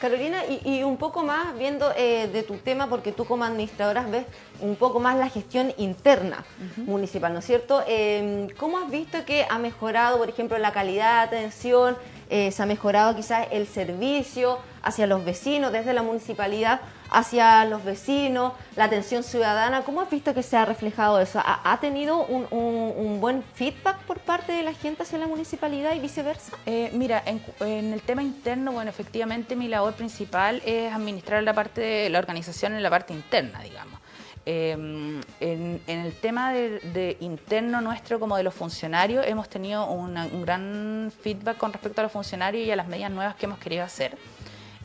Carolina, 0.04 0.42
y, 0.66 0.82
un 0.82 0.98
poco 0.98 1.22
más 1.22 1.56
viendo 1.56 1.90
eh, 1.96 2.28
de 2.30 2.42
tu 2.42 2.58
tema, 2.58 2.90
porque 2.90 3.10
tú 3.10 3.24
como 3.24 3.42
administradora 3.42 4.02
ves 4.02 4.26
un 4.60 4.76
poco 4.76 5.00
más 5.00 5.16
la 5.16 5.30
gestión 5.30 5.72
interna 5.78 6.44
municipal, 6.76 7.32
¿no 7.32 7.38
es 7.38 7.46
cierto? 7.46 7.82
Em, 7.86 8.50
¿Cómo 8.58 8.76
has 8.76 8.90
visto 8.90 9.24
que 9.24 9.46
ha 9.48 9.58
mejorado, 9.58 10.18
por 10.18 10.28
ejemplo, 10.28 10.58
la 10.58 10.72
calidad 10.74 11.30
de 11.30 11.38
atención? 11.38 11.96
Eh, 12.28 12.52
¿Se 12.52 12.62
ha 12.62 12.66
mejorado 12.66 13.16
quizás 13.16 13.46
el 13.50 13.66
servicio 13.66 14.58
hacia 14.82 15.06
los 15.06 15.24
vecinos 15.24 15.72
desde 15.72 15.94
la 15.94 16.02
municipalidad? 16.02 16.82
Hacia 17.10 17.64
los 17.64 17.84
vecinos, 17.84 18.52
la 18.76 18.84
atención 18.84 19.22
ciudadana. 19.22 19.82
¿Cómo 19.82 20.00
has 20.00 20.10
visto 20.10 20.34
que 20.34 20.42
se 20.42 20.56
ha 20.56 20.64
reflejado 20.64 21.20
eso? 21.20 21.40
¿Ha, 21.44 21.78
tenido 21.80 22.24
un, 22.26 23.20
buen 23.20 23.42
feedback 23.54 23.98
por 24.02 24.18
parte 24.20 24.52
de 24.52 24.62
la 24.62 24.74
gente 24.74 25.02
hacia 25.02 25.18
la 25.18 25.26
municipalidad 25.26 25.94
y 25.94 26.00
viceversa? 26.00 26.56
Eh, 26.66 26.90
mira, 26.92 27.22
en, 27.26 27.92
el 27.92 28.02
tema 28.02 28.22
interno, 28.22 28.72
bueno, 28.72 28.90
efectivamente 28.90 29.56
mi 29.56 29.68
labor 29.68 29.94
principal 29.94 30.62
es 30.64 30.92
administrar 30.92 31.42
la 31.42 31.54
parte 31.54 31.80
de 31.80 32.10
la 32.10 32.18
organización 32.18 32.74
en 32.74 32.82
la 32.82 32.90
parte 32.90 33.12
interna, 33.12 33.60
digamos. 33.60 34.00
Em, 34.46 35.22
en, 35.40 35.80
el 35.86 36.12
tema 36.20 36.52
de, 36.52 37.16
interno 37.20 37.80
nuestro 37.80 38.20
como 38.20 38.36
de 38.36 38.42
los 38.42 38.52
funcionarios 38.52 39.24
hemos 39.26 39.48
tenido 39.48 39.86
un 39.86 40.42
gran 40.44 41.10
feedback 41.22 41.56
con 41.56 41.72
respecto 41.72 42.02
a 42.02 42.04
los 42.04 42.12
funcionarios 42.12 42.66
y 42.66 42.70
a 42.70 42.76
las 42.76 42.86
medidas 42.86 43.10
nuevas 43.10 43.36
que 43.36 43.46
hemos 43.46 43.58
querido 43.58 43.84
hacer. 43.84 44.18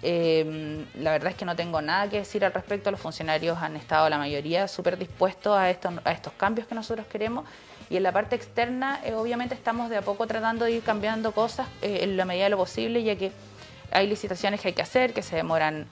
Eh, 0.02 0.86
la 0.96 1.12
verdad 1.12 1.32
es 1.32 1.38
que 1.38 1.46
no 1.46 1.56
tengo 1.56 1.82
nada 1.82 2.10
que 2.10 2.20
decir 2.20 2.46
al 2.46 2.54
respecto. 2.54 2.92
Los 2.92 3.00
funcionarios 3.00 3.58
han 3.58 3.76
estado, 3.76 4.10
la 4.10 4.18
mayoría, 4.18 4.68
súper 4.68 4.98
dispuestos 4.98 5.58
a 5.58 5.70
estos, 5.70 5.94
a 6.04 6.12
estos 6.12 6.34
cambios 6.34 6.68
que 6.68 6.76
nosotros 6.76 7.08
queremos. 7.08 7.46
Y 7.90 7.98
en 7.98 8.04
la 8.04 8.12
parte 8.12 8.36
externa, 8.36 9.02
eh, 9.04 9.14
obviamente, 9.14 9.56
estamos 9.56 9.90
de 9.90 9.98
a 9.98 10.02
poco 10.02 10.28
tratando 10.28 10.66
de 10.66 10.72
ir 10.74 10.84
cambiando 10.84 11.32
cosas 11.32 11.68
eh, 11.82 12.00
en 12.04 12.18
la 12.18 12.26
medida 12.26 12.46
de 12.46 12.52
lo 12.52 12.58
posible, 12.58 13.04
ya 13.04 13.16
que 13.16 13.32
hay 13.92 14.08
licitaciones 14.08 14.62
que 14.62 14.70
hay 14.70 14.74
que 14.74 14.84
hacer, 14.84 15.14
que 15.14 15.24
se 15.24 15.36
demoran, 15.36 15.88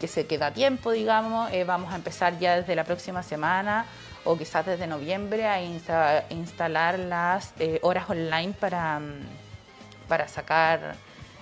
que 0.00 0.08
se 0.08 0.26
queda 0.26 0.50
tiempo, 0.50 0.92
digamos. 0.92 1.50
vamos 1.66 1.92
a 1.92 1.96
empezar 1.96 2.38
ya 2.38 2.56
desde 2.56 2.74
la 2.74 2.84
próxima 2.84 3.22
semana 3.22 3.84
o 4.24 4.38
quizás 4.38 4.64
desde 4.64 4.86
noviembre 4.86 5.46
a 5.46 5.62
instalar 6.30 6.98
las 6.98 7.52
horas 7.82 8.08
online 8.08 8.54
para, 8.58 8.98
para 10.08 10.26
sacar 10.26 10.96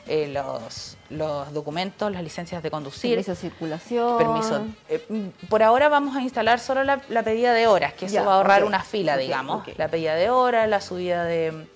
eh, 0.07 0.29
los, 0.29 0.97
los 1.11 1.53
documentos, 1.53 2.11
las 2.11 2.23
licencias 2.23 2.63
de 2.63 2.71
conducir. 2.71 3.13
Permiso 3.13 3.33
de 3.33 3.37
circulación. 3.37 4.19
Permiso. 4.19 4.65
Eh, 4.89 5.33
por 5.49 5.63
ahora 5.63 5.89
vamos 5.89 6.17
a 6.17 6.23
instalar 6.23 6.59
solo 6.59 6.83
la, 6.85 6.99
pedida 7.23 7.53
de 7.53 7.67
horas, 7.67 7.93
que 7.95 8.07
eso 8.07 8.25
va 8.25 8.33
a 8.33 8.37
ahorrar 8.37 8.65
una 8.65 8.83
fila, 8.83 9.17
digamos. 9.17 9.67
La 9.77 9.89
pedida 9.89 10.15
de 10.15 10.31
horas, 10.31 10.69
la 10.69 10.81
subida 10.81 11.25
de, 11.25 11.67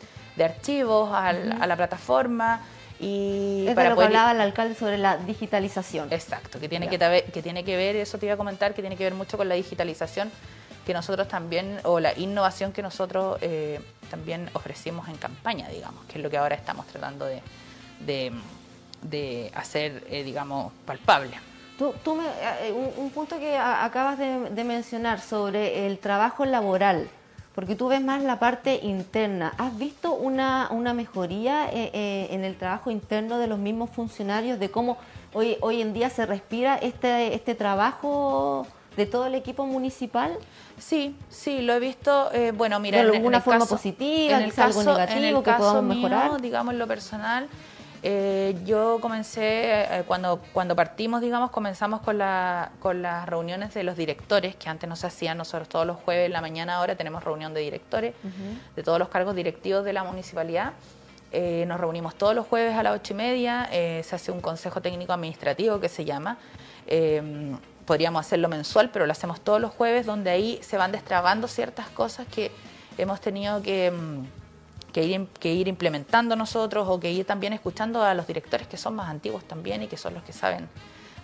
archivos 0.43 1.11
a, 1.12 1.33
la 1.33 1.77
plataforma. 1.77 2.61
Y 3.01 3.66
es 3.68 3.75
para 3.75 3.91
lo 3.91 3.97
que 3.97 4.05
hablaba 4.05 4.33
el 4.33 4.41
alcalde 4.41 4.75
sobre 4.75 4.99
la 4.99 5.16
digitalización. 5.16 6.12
Exacto, 6.12 6.59
que 6.61 6.68
tiene 6.68 6.89
que, 6.89 6.99
que 7.33 7.43
tiene 7.43 7.64
que 7.64 7.77
ver, 7.77 7.97
eso 7.97 8.18
te 8.18 8.27
iba 8.27 8.35
a 8.35 8.39
comentar, 8.39 8.72
que 8.72 8.83
tiene 8.83 8.97
que 8.97 9.05
ver 9.05 9.14
mucho 9.14 9.37
con 9.37 9.49
la 9.49 9.57
digitalización 9.57 10.31
que 10.85 10.93
nosotros 10.93 11.29
también, 11.29 11.81
o 11.85 11.99
la 11.99 12.16
innovación 12.18 12.72
que 12.72 12.83
nosotros 12.83 13.39
eh, 13.41 13.81
también 14.11 14.51
ofrecimos 14.53 15.09
en 15.09 15.16
campaña, 15.16 15.68
digamos, 15.68 16.05
que 16.07 16.18
es 16.18 16.22
lo 16.22 16.31
que 16.31 16.37
ahora 16.37 16.55
estamos 16.55 16.87
tratando 16.87 17.25
de, 17.25 17.43
de, 18.01 19.51
hacer, 19.55 20.05
eh, 20.11 20.22
digamos, 20.24 20.72
palpable. 20.86 21.32
Tú, 21.78 21.92
eh, 22.20 22.72
un, 22.99 23.11
punto 23.11 23.38
que 23.38 23.57
acabas 23.57 24.16
de, 24.18 24.64
mencionar 24.64 25.20
sobre 25.20 25.86
el 25.86 25.99
trabajo 25.99 26.45
laboral. 26.45 27.09
porque 27.55 27.76
tú 27.76 27.86
ves 27.86 28.03
más 28.03 28.20
la 28.22 28.40
parte 28.40 28.80
interna. 28.82 29.53
¿Has 29.59 29.78
visto 29.78 30.12
una, 30.14 30.66
una 30.72 30.92
mejoría 30.92 31.66
eh, 31.72 31.90
eh, 31.92 32.26
en 32.30 32.42
el 32.45 32.57
trabajo 32.57 32.90
interno 32.90 33.38
de 33.38 33.47
los 33.47 33.59
mismos 33.61 33.90
funcionarios, 33.90 34.59
de 34.59 34.72
cómo 34.72 34.97
hoy, 35.32 35.57
hoy 35.61 35.80
en 35.80 35.92
día 35.92 36.11
se 36.11 36.26
respira 36.26 36.74
este, 36.76 37.32
este 37.32 37.55
trabajo 37.55 38.66
de 38.97 39.07
todo 39.07 39.26
el 39.26 39.36
equipo 39.36 39.66
municipal? 39.66 40.36
Sí, 40.80 41.14
sí, 41.30 41.62
lo 41.62 41.74
he 41.74 41.78
visto, 41.80 42.32
eh, 42.32 42.51
bueno, 42.51 42.80
mira, 42.80 42.99
de 42.99 43.09
en- 43.09 43.14
alguna 43.14 43.36
en 43.36 43.40
el 43.40 43.45
forma 43.45 43.61
caso- 43.61 43.74
positiva, 43.76 44.36
en 44.38 44.42
el 44.42 44.51
quizá 44.51 44.64
algo 44.64 44.78
caso- 44.80 44.90
en 44.90 44.97
negativo 44.99 45.38
el 45.38 45.45
que 45.45 45.51
caso 45.51 45.59
podamos 45.61 45.84
mío, 45.97 46.09
mejorar. 46.09 46.40
digamos, 46.40 46.72
en 46.74 46.78
lo 46.80 46.86
personal, 46.88 47.49
eh, 48.07 48.55
yo 48.64 48.98
comencé, 49.00 49.82
eh, 49.82 50.05
cuando, 50.07 50.40
cuando 50.52 50.76
partimos, 50.76 51.20
digamos, 51.22 51.50
comenzamos 51.50 52.02
con, 52.02 52.18
la, 52.18 52.70
con 52.78 53.00
las 53.02 53.26
reuniones 53.26 53.72
de 53.72 53.82
los 53.82 53.96
directores, 53.96 54.55
que 54.57 54.68
antes 54.68 54.88
no 54.88 54.94
se 54.94 55.07
hacían, 55.07 55.38
nosotros 55.38 55.68
todos 55.68 55.86
los 55.86 55.96
jueves 55.96 56.26
en 56.26 56.32
la 56.32 56.42
mañana 56.42 56.76
ahora 56.76 56.96
tenemos 56.96 57.24
reunión 57.24 57.55
de 57.55 57.62
directores, 57.62 58.14
de 58.76 58.82
todos 58.82 58.98
los 58.98 59.09
cargos 59.09 59.34
directivos 59.34 59.84
de 59.84 59.94
la 59.94 60.05
municipalidad. 60.05 60.74
Eh, 61.32 61.64
nos 61.66 61.80
reunimos 61.80 62.14
todos 62.14 62.34
los 62.34 62.46
jueves 62.46 62.76
a 62.76 62.82
las 62.82 62.94
ocho 62.94 63.14
y 63.14 63.16
media, 63.16 63.68
eh, 63.72 64.02
se 64.05 64.14
hace 64.14 64.30
un 64.30 64.40
consejo 64.40 64.80
técnico 64.80 65.12
administrativo 65.12 65.80
que 65.80 65.88
se 65.88 66.05
llama. 66.05 66.38
eh, 66.86 67.57
podríamos 67.84 68.24
hacerlo 68.24 68.48
mensual, 68.48 68.90
pero 68.90 69.07
lo 69.07 69.12
hacemos 69.12 69.40
todos 69.40 69.61
los 69.61 69.70
jueves, 69.70 70.07
donde 70.07 70.30
ahí 70.30 70.59
se 70.62 70.76
van 70.76 70.92
destrabando 70.92 71.48
ciertas 71.48 71.88
cosas 71.88 72.26
que 72.26 72.50
hemos 72.98 73.20
tenido 73.20 73.62
que, 73.62 73.90
mm, 73.90 74.24
que 74.95 75.05
ir, 75.05 75.26
que 75.40 75.53
ir 75.53 75.66
implementando 75.66 76.36
nosotros 76.36 76.86
o 76.88 77.01
que 77.01 77.11
ir 77.11 77.26
también 77.26 77.53
escuchando 77.53 78.03
a 78.03 78.14
los 78.14 78.28
directores 78.28 78.68
que 78.68 78.76
son 78.76 78.95
más 78.95 79.11
antiguos 79.11 79.45
también 79.45 79.82
y 79.82 79.88
que 79.88 79.97
son 79.97 80.14
los 80.14 80.22
que 80.22 80.32
saben 80.32 80.68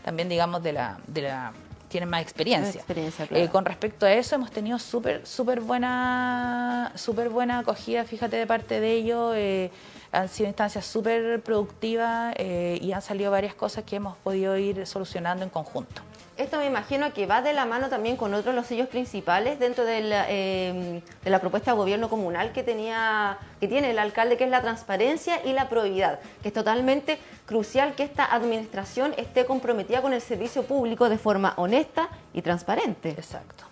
también, 0.04 0.28
digamos, 0.28 0.62
de 0.62 0.72
la, 0.72 0.98
de 1.06 1.22
la 1.22 1.52
tienen 1.88 2.08
más 2.08 2.22
experiencia. 2.22 2.80
experiencia, 2.80 3.26
claro. 3.26 3.44
Eh, 3.44 3.48
con 3.48 3.64
respecto 3.64 4.06
a 4.06 4.12
eso, 4.12 4.34
hemos 4.34 4.50
tenido 4.50 4.78
súper 4.78 5.26
súper 5.26 5.60
buena, 5.60 6.92
súper 6.96 7.28
buena 7.28 7.60
acogida, 7.60 8.04
fíjate, 8.04 8.36
de 8.36 8.46
parte 8.46 8.80
de 8.80 8.92
ellos. 8.92 9.34
eh, 9.36 9.70
han 10.12 10.28
sido 10.28 10.48
instancias 10.48 10.86
súper 10.86 11.40
productivas 11.40 12.34
eh, 12.36 12.78
y 12.82 12.90
han 12.90 13.02
salido 13.02 13.30
varias 13.30 13.54
cosas 13.54 13.84
que 13.84 13.94
hemos 13.94 14.16
podido 14.16 14.56
ir 14.56 14.84
solucionando 14.84 15.44
en 15.44 15.50
conjunto. 15.50 16.02
Esto 16.40 16.56
me 16.56 16.64
imagino 16.64 17.12
que 17.12 17.26
va 17.26 17.42
de 17.42 17.52
la 17.52 17.66
mano 17.66 17.90
también 17.90 18.16
con 18.16 18.32
otros 18.32 18.54
los 18.54 18.66
sellos 18.66 18.88
principales 18.88 19.58
dentro 19.58 19.84
de 19.84 20.00
la, 20.00 20.24
eh, 20.30 21.02
de 21.22 21.30
la 21.30 21.38
propuesta 21.38 21.72
de 21.72 21.76
gobierno 21.76 22.08
comunal 22.08 22.52
que 22.52 22.62
tenía, 22.62 23.36
que 23.60 23.68
tiene 23.68 23.90
el 23.90 23.98
alcalde, 23.98 24.38
que 24.38 24.44
es 24.44 24.50
la 24.50 24.62
transparencia 24.62 25.44
y 25.44 25.52
la 25.52 25.68
probidad, 25.68 26.18
que 26.40 26.48
es 26.48 26.54
totalmente 26.54 27.18
crucial 27.44 27.94
que 27.94 28.04
esta 28.04 28.24
administración 28.24 29.12
esté 29.18 29.44
comprometida 29.44 30.00
con 30.00 30.14
el 30.14 30.22
servicio 30.22 30.62
público 30.62 31.10
de 31.10 31.18
forma 31.18 31.52
honesta 31.58 32.08
y 32.32 32.40
transparente. 32.40 33.10
Exacto. 33.10 33.64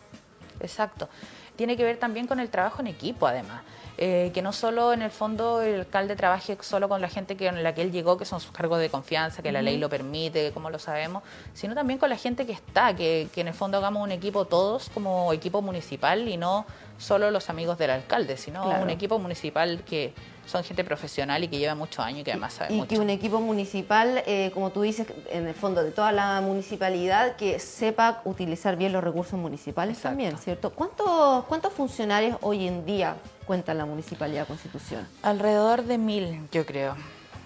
Exacto. 0.60 1.08
Tiene 1.56 1.74
que 1.74 1.84
ver 1.84 1.96
también 1.96 2.26
con 2.26 2.38
el 2.38 2.50
trabajo 2.50 2.82
en 2.82 2.88
equipo, 2.88 3.26
además. 3.26 3.62
Eh, 4.00 4.30
que 4.32 4.42
no 4.42 4.52
solo 4.52 4.92
en 4.92 5.02
el 5.02 5.10
fondo 5.10 5.60
el 5.60 5.80
alcalde 5.80 6.14
trabaje 6.14 6.56
solo 6.60 6.88
con 6.88 7.00
la 7.00 7.08
gente 7.08 7.36
que, 7.36 7.46
con 7.48 7.60
la 7.64 7.74
que 7.74 7.82
él 7.82 7.90
llegó, 7.90 8.16
que 8.16 8.24
son 8.24 8.38
sus 8.38 8.52
cargos 8.52 8.78
de 8.78 8.90
confianza, 8.90 9.42
que 9.42 9.50
la 9.50 9.60
ley 9.60 9.76
lo 9.76 9.88
permite, 9.88 10.52
como 10.52 10.70
lo 10.70 10.78
sabemos, 10.78 11.24
sino 11.52 11.74
también 11.74 11.98
con 11.98 12.08
la 12.08 12.16
gente 12.16 12.46
que 12.46 12.52
está, 12.52 12.94
que, 12.94 13.26
que 13.34 13.40
en 13.40 13.48
el 13.48 13.54
fondo 13.54 13.76
hagamos 13.78 14.00
un 14.04 14.12
equipo 14.12 14.44
todos 14.44 14.88
como 14.90 15.32
equipo 15.32 15.62
municipal 15.62 16.28
y 16.28 16.36
no 16.36 16.64
solo 16.96 17.32
los 17.32 17.50
amigos 17.50 17.76
del 17.76 17.90
alcalde, 17.90 18.36
sino 18.36 18.62
Claro. 18.62 18.84
un 18.84 18.90
equipo 18.90 19.18
municipal 19.18 19.82
que 19.84 20.14
son 20.48 20.64
gente 20.64 20.82
profesional 20.82 21.44
y 21.44 21.48
que 21.48 21.58
lleva 21.58 21.74
muchos 21.74 22.04
años 22.04 22.20
y 22.20 22.24
que 22.24 22.32
además 22.32 22.54
sabe 22.54 22.72
Y 22.74 22.76
mucho. 22.78 22.88
que 22.88 22.98
un 22.98 23.10
equipo 23.10 23.40
municipal, 23.40 24.22
eh, 24.26 24.50
como 24.54 24.70
tú 24.70 24.82
dices, 24.82 25.06
en 25.30 25.46
el 25.46 25.54
fondo 25.54 25.82
de 25.84 25.90
toda 25.90 26.10
la 26.10 26.40
municipalidad, 26.40 27.36
que 27.36 27.58
sepa 27.58 28.22
utilizar 28.24 28.76
bien 28.76 28.92
los 28.92 29.04
recursos 29.04 29.38
municipales 29.38 29.98
también, 30.00 30.38
¿cierto? 30.38 30.70
¿Cuántos, 30.70 31.44
¿Cuántos 31.44 31.72
funcionarios 31.72 32.38
hoy 32.40 32.66
en 32.66 32.86
día 32.86 33.16
cuenta 33.46 33.74
la 33.74 33.84
Municipalidad 33.84 34.42
de 34.42 34.46
Constitución? 34.46 35.06
Alrededor 35.22 35.84
de 35.84 35.98
mil, 35.98 36.40
yo 36.50 36.64
creo. 36.66 36.96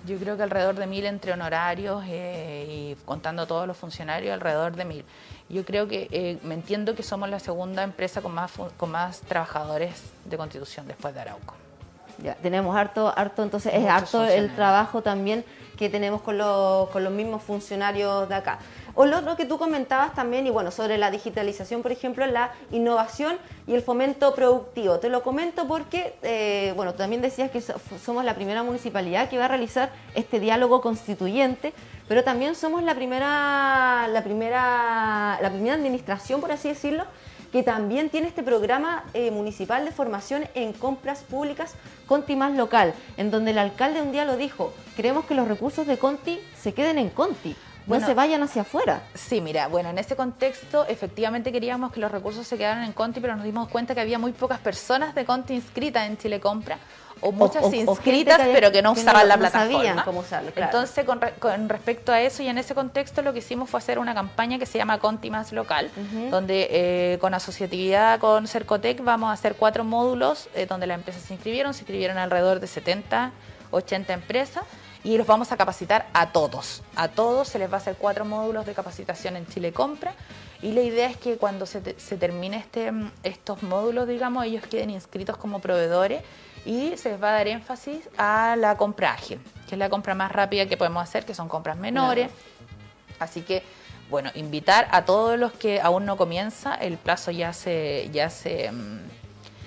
Yo 0.05 0.18
creo 0.18 0.36
que 0.36 0.42
alrededor 0.42 0.74
de 0.74 0.86
mil 0.88 1.05
entre 1.07 1.32
honorarios 1.32 2.03
eh, 2.09 2.66
y 2.96 3.05
contando 3.05 3.46
todos 3.46 3.68
los 3.68 3.76
funcionarios, 3.76 4.32
alrededor 4.32 4.74
de 4.74 4.84
mil. 4.84 5.05
Yo 5.48 5.64
creo 5.64 5.86
que, 5.86 6.09
eh, 6.11 6.38
me 6.42 6.55
entiendo 6.55 6.94
que 6.96 7.03
somos 7.03 7.28
la 7.28 7.38
segunda 7.38 7.82
empresa 7.84 8.20
con 8.20 8.32
más, 8.32 8.53
con 8.76 8.90
más 8.90 9.20
trabajadores 9.20 10.03
de 10.24 10.36
Constitución 10.36 10.88
después 10.88 11.14
de 11.14 11.20
Arauco. 11.20 11.55
Ya, 12.22 12.34
tenemos 12.36 12.76
harto, 12.76 13.12
harto, 13.16 13.42
entonces 13.42 13.72
es 13.74 13.86
harto 13.88 14.24
el 14.24 14.54
trabajo 14.54 15.02
también 15.02 15.44
que 15.76 15.88
tenemos 15.88 16.20
con 16.22 16.38
los, 16.38 16.88
con 16.90 17.02
los 17.02 17.12
mismos 17.12 17.42
funcionarios 17.42 18.28
de 18.28 18.34
acá. 18.36 18.58
O 18.94 19.06
lo 19.06 19.18
otro 19.18 19.36
que 19.36 19.46
tú 19.46 19.58
comentabas 19.58 20.14
también, 20.14 20.46
y 20.46 20.50
bueno, 20.50 20.70
sobre 20.70 20.98
la 20.98 21.10
digitalización, 21.10 21.82
por 21.82 21.90
ejemplo, 21.90 22.24
la 22.26 22.52
innovación 22.70 23.38
y 23.66 23.74
el 23.74 23.82
fomento 23.82 24.34
productivo. 24.34 24.98
Te 25.00 25.08
lo 25.08 25.22
comento 25.22 25.66
porque, 25.66 26.14
eh, 26.22 26.72
bueno, 26.76 26.92
también 26.94 27.22
decías 27.22 27.50
que 27.50 27.60
so- 27.60 27.74
somos 28.04 28.24
la 28.24 28.34
primera 28.34 28.62
municipalidad 28.62 29.28
que 29.28 29.38
va 29.38 29.46
a 29.46 29.48
realizar 29.48 29.90
este 30.14 30.38
diálogo 30.38 30.80
constituyente, 30.82 31.72
pero 32.06 32.22
también 32.22 32.54
somos 32.54 32.82
la 32.82 32.94
primera, 32.94 34.06
la 34.08 34.22
primera, 34.22 35.38
la 35.40 35.50
primera 35.50 35.74
administración, 35.74 36.40
por 36.40 36.52
así 36.52 36.68
decirlo, 36.68 37.04
que 37.53 37.62
también 37.62 38.09
tiene 38.09 38.28
este 38.28 38.42
programa 38.42 39.05
eh, 39.12 39.30
municipal 39.30 39.84
de 39.84 39.92
formación 39.92 40.48
en 40.55 40.72
compras 40.72 41.22
públicas 41.22 41.74
Conti 42.07 42.34
Más 42.34 42.55
Local, 42.55 42.94
en 43.18 43.30
donde 43.30 43.50
el 43.50 43.59
alcalde 43.59 44.00
un 44.00 44.11
día 44.11 44.24
lo 44.24 44.36
dijo, 44.36 44.72
queremos 44.96 45.26
que 45.26 45.34
los 45.34 45.46
recursos 45.46 45.86
de 45.86 45.98
Conti 45.98 46.40
se 46.59 46.72
queden 46.72 46.98
en 46.98 47.11
Conti, 47.11 47.55
Bueno, 47.86 48.00
no 48.00 48.07
se 48.07 48.14
vayan 48.14 48.42
hacia 48.42 48.62
afuera. 48.62 49.03
Sí, 49.14 49.40
mira, 49.40 49.68
bueno, 49.68 49.90
en 49.90 49.98
ese 49.98 50.16
contexto 50.16 50.86
efectivamente 50.86 51.53
queríamos 51.53 51.92
que 51.92 52.00
los 52.00 52.11
recursos 52.11 52.46
se 52.46 52.57
quedaran 52.57 52.84
en 52.84 52.92
Conti, 52.92 53.20
pero 53.20 53.36
nos 53.36 53.44
dimos 53.44 53.68
cuenta 53.68 53.94
que 53.94 54.00
había 54.00 54.18
muy 54.18 54.32
pocas 54.32 54.59
personas 54.59 55.14
de 55.14 55.24
Conti 55.26 55.55
inscritas 55.55 56.09
en 56.09 56.16
Chile 56.16 56.40
Compra, 56.40 56.78
o 57.22 57.32
muchas 57.32 57.62
o- 57.62 57.68
o 57.68 57.70
gente 57.70 57.90
inscritas, 57.90 58.38
que- 58.40 58.52
pero 58.52 58.70
que 58.72 58.82
no 58.82 58.92
que 58.94 59.00
no- 59.00 59.10
usaban 59.10 59.28
la 59.28 59.36
no 59.36 59.40
plataforma. 59.40 59.76
sabían 59.78 60.00
cómo 60.04 60.20
usarlo, 60.20 60.50
claro. 60.52 60.70
Entonces, 60.72 61.04
con, 61.04 61.20
re- 61.20 61.34
con 61.38 61.68
respecto 61.68 62.12
a 62.12 62.20
eso 62.20 62.42
y 62.42 62.48
en 62.48 62.58
ese 62.58 62.74
contexto, 62.74 63.22
lo 63.22 63.32
que 63.32 63.38
hicimos 63.38 63.70
fue 63.70 63.78
hacer 63.78 63.98
una 63.98 64.12
campaña 64.14 64.58
que 64.58 64.66
se 64.66 64.76
llama 64.78 64.98
Conti 64.98 65.30
Más 65.30 65.52
Local, 65.52 65.90
donde 66.30 66.68
eh, 66.70 67.18
con 67.20 67.32
asociatividad 67.32 68.18
con 68.18 68.46
Cercotec 68.46 69.02
vamos 69.02 69.30
a 69.30 69.32
hacer 69.32 69.54
cuatro 69.54 69.84
módulos 69.84 70.48
eh, 70.54 70.66
donde 70.66 70.86
las 70.86 70.98
empresas 70.98 71.22
se 71.22 71.32
inscribieron, 71.34 71.72
se 71.74 71.80
inscribieron 71.80 72.18
alrededor 72.18 72.60
de 72.60 72.66
70, 72.66 73.30
80 73.70 74.12
empresas 74.12 74.64
y 75.04 75.16
los 75.16 75.26
vamos 75.26 75.50
a 75.52 75.56
capacitar 75.56 76.06
a 76.12 76.30
todos. 76.32 76.82
A 76.96 77.08
todos 77.08 77.48
se 77.48 77.58
les 77.58 77.70
va 77.70 77.74
a 77.74 77.78
hacer 77.78 77.96
cuatro 77.98 78.24
módulos 78.24 78.66
de 78.66 78.72
capacitación 78.74 79.36
en 79.36 79.46
Chile 79.46 79.72
Compra 79.72 80.14
y 80.60 80.72
la 80.72 80.82
idea 80.82 81.08
es 81.08 81.16
que 81.16 81.38
cuando 81.38 81.66
se, 81.66 81.80
te- 81.80 81.98
se 81.98 82.16
termine 82.16 82.56
este, 82.58 82.92
mm, 82.92 83.10
estos 83.24 83.62
módulos, 83.64 84.06
digamos, 84.06 84.44
ellos 84.44 84.64
queden 84.66 84.90
inscritos 84.90 85.36
como 85.36 85.58
proveedores 85.60 86.22
y 86.64 86.96
se 86.96 87.10
les 87.10 87.22
va 87.22 87.30
a 87.30 87.32
dar 87.32 87.48
énfasis 87.48 88.08
a 88.16 88.56
la 88.56 88.76
compra 88.76 89.12
ágil, 89.12 89.40
que 89.68 89.74
es 89.74 89.78
la 89.78 89.88
compra 89.88 90.14
más 90.14 90.30
rápida 90.30 90.66
que 90.66 90.76
podemos 90.76 91.02
hacer, 91.02 91.24
que 91.24 91.34
son 91.34 91.48
compras 91.48 91.76
menores. 91.76 92.30
Así 93.18 93.42
que, 93.42 93.62
bueno, 94.10 94.30
invitar 94.34 94.88
a 94.90 95.04
todos 95.04 95.38
los 95.38 95.52
que 95.52 95.80
aún 95.80 96.04
no 96.04 96.16
comienza, 96.16 96.74
el 96.74 96.98
plazo 96.98 97.30
ya 97.30 97.52
se, 97.52 98.08
ya 98.12 98.30
se, 98.30 98.70
mm, 98.70 99.00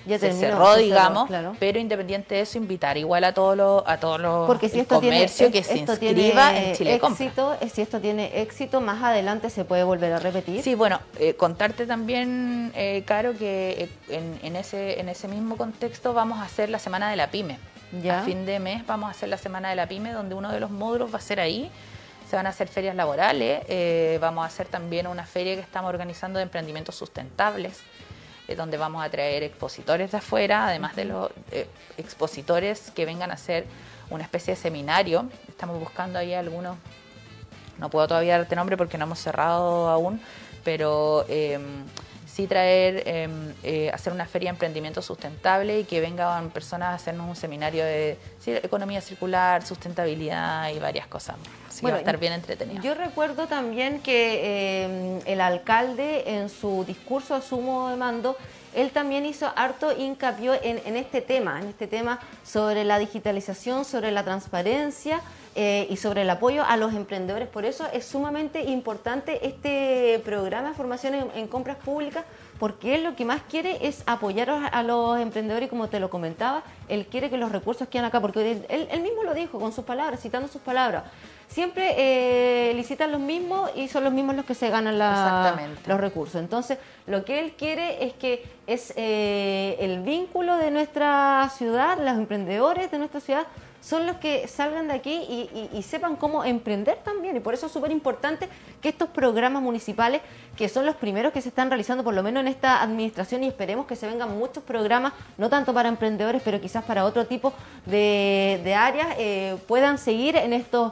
Ya 0.06 0.20
se 0.20 0.28
terminó, 0.28 0.48
cerró, 0.48 0.66
se 0.68 0.72
cerró, 0.74 0.84
digamos, 0.84 1.28
claro. 1.28 1.56
pero 1.60 1.80
independiente 1.80 2.36
de 2.36 2.42
eso, 2.42 2.58
invitar 2.58 2.98
igual 2.98 3.24
a 3.24 3.34
todos 3.34 3.58
los, 3.58 3.84
a 3.86 4.00
todos 4.00 4.20
los 4.20 4.48
Porque 4.48 4.70
si 4.70 4.76
el 4.76 4.82
esto 4.82 5.00
tiene, 5.00 5.18
comercio 5.18 5.52
que 5.52 5.64
se 5.64 5.78
inscriba 5.78 6.52
tiene, 6.52 6.70
en 6.70 6.76
Chile 6.76 6.96
éxito, 6.96 7.58
eh, 7.60 7.70
si 7.70 7.82
esto 7.82 8.00
tiene 8.00 8.42
éxito, 8.42 8.82
más 8.82 9.04
adelante 9.04 9.50
se 9.50 9.66
puede 9.66 9.84
volver 9.84 10.14
a 10.14 10.20
repetir. 10.20 10.62
Sí, 10.62 10.76
bueno, 10.76 11.00
eh, 11.20 11.36
contarte 11.36 11.86
también, 11.86 12.72
eh, 12.76 13.04
Caro, 13.06 13.38
que 13.38 13.90
eh, 14.10 14.16
en, 14.16 14.40
en 14.44 14.56
ese, 14.56 15.00
en 15.00 15.10
ese 15.10 15.28
mismo 15.28 15.58
contexto 15.58 16.14
vamos 16.14 16.40
a 16.40 16.44
hacer 16.44 16.70
la 16.70 16.80
Semana 16.80 17.10
de 17.10 17.16
la 17.16 17.32
Pyme. 17.32 17.58
Ya. 18.04 18.22
A 18.22 18.24
fin 18.24 18.46
de 18.46 18.60
mes 18.60 18.86
vamos 18.86 19.08
a 19.08 19.12
hacer 19.12 19.30
la 19.30 19.38
Semana 19.38 19.70
de 19.70 19.76
la 19.76 19.88
Pyme, 19.88 20.12
donde 20.12 20.36
uno 20.36 20.52
de 20.52 20.60
los 20.60 20.70
módulos 20.72 21.14
va 21.14 21.20
a 21.20 21.22
ser 21.22 21.40
ahí. 21.40 21.72
Se 22.30 22.36
van 22.36 22.48
a 22.48 22.50
hacer 22.50 22.68
ferias 22.68 22.96
laborales, 22.96 23.62
eh, 23.68 24.18
vamos 24.20 24.44
a 24.44 24.48
hacer 24.48 24.66
también 24.66 25.06
una 25.06 25.28
feria 25.28 25.54
que 25.54 25.62
estamos 25.62 25.90
organizando 25.90 26.40
de 26.40 26.44
emprendimientos 26.44 26.96
sustentables, 26.96 27.82
eh, 28.48 28.56
donde 28.56 28.78
vamos 28.78 29.04
a 29.04 29.10
traer 29.10 29.44
expositores 29.44 30.12
de 30.12 30.18
afuera, 30.18 30.68
además 30.68 30.96
de 30.96 31.06
los 31.06 31.32
eh, 31.52 31.68
expositores 31.98 32.92
que 32.92 33.06
vengan 33.06 33.32
a 33.32 33.36
hacer 33.36 33.66
una 34.10 34.24
especie 34.24 34.56
de 34.56 34.60
seminario. 34.60 35.30
Estamos 35.48 35.80
buscando 35.80 36.20
ahí 36.20 36.34
algunos 36.34 36.78
no 37.78 37.90
puedo 37.90 38.08
todavía 38.08 38.38
darte 38.38 38.56
nombre 38.56 38.78
porque 38.78 38.98
no 38.98 39.06
hemos 39.06 39.20
cerrado 39.20 39.90
aún, 39.90 40.22
pero 40.64 41.26
eh, 41.28 41.60
sí 42.36 42.48
traer, 42.48 43.04
eh, 43.06 43.30
eh, 43.64 43.90
hacer 43.94 44.12
una 44.12 44.26
feria 44.26 44.48
de 44.48 44.56
emprendimiento 44.56 45.02
sustentable 45.02 45.80
y 45.80 45.84
que 45.86 46.02
vengan 46.02 46.50
personas 46.50 46.90
a 46.90 46.94
hacernos 46.96 47.30
un 47.30 47.36
seminario 47.38 47.86
de 47.86 48.18
sí, 48.42 48.52
economía 48.52 49.00
circular, 49.00 49.66
sustentabilidad 49.66 50.70
y 50.70 50.80
varias 50.80 51.08
cosas. 51.08 51.38
Así 51.70 51.82
Bueno, 51.82 51.96
va 51.96 52.00
a 52.00 52.02
estar 52.02 52.18
bien 52.18 52.34
entretenido. 52.34 52.82
Yo 52.84 52.94
recuerdo 52.94 53.48
también 53.48 54.02
que 54.02 54.42
eh, 54.44 55.22
el 55.26 55.40
alcalde 55.40 56.36
en 56.36 56.50
su 56.50 56.84
discurso 56.84 57.36
a 57.36 57.42
sumo 57.42 57.90
de 57.90 57.96
mando 57.96 58.36
él 58.76 58.92
también 58.92 59.26
hizo 59.26 59.52
harto 59.56 59.98
hincapié 59.98 60.60
en, 60.64 60.96
este 60.98 61.22
tema, 61.22 61.62
en 61.62 61.70
este 61.70 61.88
tema 61.88 62.20
sobre 62.44 62.84
la 62.84 63.00
digitalización, 63.00 63.86
sobre 63.86 64.12
la 64.12 64.24
transparencia 64.24 65.22
eh, 65.56 65.88
y 65.90 65.98
sobre 65.98 66.24
el 66.24 66.30
apoyo 66.30 66.64
a 66.64 66.76
los 66.76 66.94
emprendedores. 66.94 67.48
Por 67.48 67.66
eso 67.66 67.88
es 67.94 68.06
sumamente 68.06 68.62
importante 68.64 69.48
este 69.48 70.22
programa 70.26 70.70
de 70.70 70.76
formación 70.76 71.32
en 71.34 71.48
compras 71.48 71.78
públicas, 71.78 72.26
porque 72.60 72.96
él 72.96 73.04
lo 73.04 73.16
que 73.16 73.26
más 73.26 73.42
quiere 73.50 73.86
es 73.88 74.04
apoyar 74.06 74.50
a, 74.50 74.84
los 74.84 75.20
emprendedores 75.20 75.68
y 75.68 75.70
como 75.70 75.88
te 75.90 76.00
lo 76.00 76.10
comentaba, 76.10 76.64
él 76.88 77.06
quiere 77.08 77.30
que 77.30 77.38
los 77.38 77.52
recursos 77.52 77.88
queden 77.90 78.06
acá, 78.06 78.22
porque 78.22 78.52
él, 78.52 78.66
él- 78.70 79.02
mismo 79.02 79.24
lo 79.24 79.34
dijo 79.34 79.60
con 79.60 79.74
sus 79.74 79.84
palabras, 79.84 80.22
citando 80.22 80.48
sus 80.48 80.62
palabras. 80.62 81.04
Siempre 81.48 81.94
eh, 81.98 82.74
licitan 82.74 83.12
los 83.12 83.20
mismos 83.22 83.70
y 83.76 83.88
son 83.88 84.04
los 84.04 84.14
mismos 84.14 84.36
los 84.36 84.46
que 84.46 84.56
se 84.56 84.70
ganan 84.70 84.98
la- 84.98 85.52
los 85.86 86.00
recursos. 86.00 86.36
Entonces, 86.42 86.78
lo 87.08 87.24
que 87.26 87.40
él 87.40 87.54
quiere 87.58 88.04
es 88.06 88.14
que 88.14 88.44
es 88.68 88.94
eh, 88.96 89.76
el 89.80 90.00
vínculo 90.02 90.58
de 90.58 90.72
nuestra 90.72 91.50
ciudad, 91.56 91.98
los 92.00 92.18
emprendedores 92.18 92.90
de 92.90 92.98
nuestra 92.98 93.20
ciudad 93.20 93.48
son 93.86 94.08
los 94.08 94.16
que 94.16 94.48
salgan 94.48 94.88
de 94.88 94.96
aquí 94.96 95.14
y, 95.14 95.70
y- 95.72 95.84
sepan 95.84 96.16
cómo 96.16 96.44
emprender 96.44 96.98
también. 97.04 97.38
Y 97.38 97.40
por 97.40 97.54
eso 97.54 97.68
es 97.68 97.72
súper 97.72 97.92
importante 97.92 98.50
que 98.82 98.90
estos 98.90 99.10
programas 99.10 99.62
municipales, 99.62 100.22
que 100.58 100.68
son 100.70 100.88
los 100.88 100.96
primeros 100.96 101.32
que 101.32 101.40
se 101.40 101.50
están 101.50 101.70
realizando, 101.70 102.04
por 102.04 102.16
lo 102.16 102.24
menos 102.24 102.42
en 102.42 102.48
esta 102.48 102.82
administración, 102.82 103.44
y 103.44 103.48
esperemos 103.48 103.86
que 103.86 103.96
se 103.96 104.08
vengan 104.08 104.36
muchos 104.40 104.64
programas, 104.64 105.14
no 105.38 105.50
tanto 105.50 105.72
para 105.72 105.88
emprendedores, 105.88 106.42
pero 106.44 106.60
quizás 106.60 106.84
para 106.84 107.06
otro 107.06 107.28
tipo 107.28 107.54
de, 107.86 108.60
de 108.64 108.74
áreas, 108.74 109.10
eh, 109.20 109.56
puedan 109.68 110.00
seguir 110.00 110.36
en 110.36 110.54
estos 110.54 110.92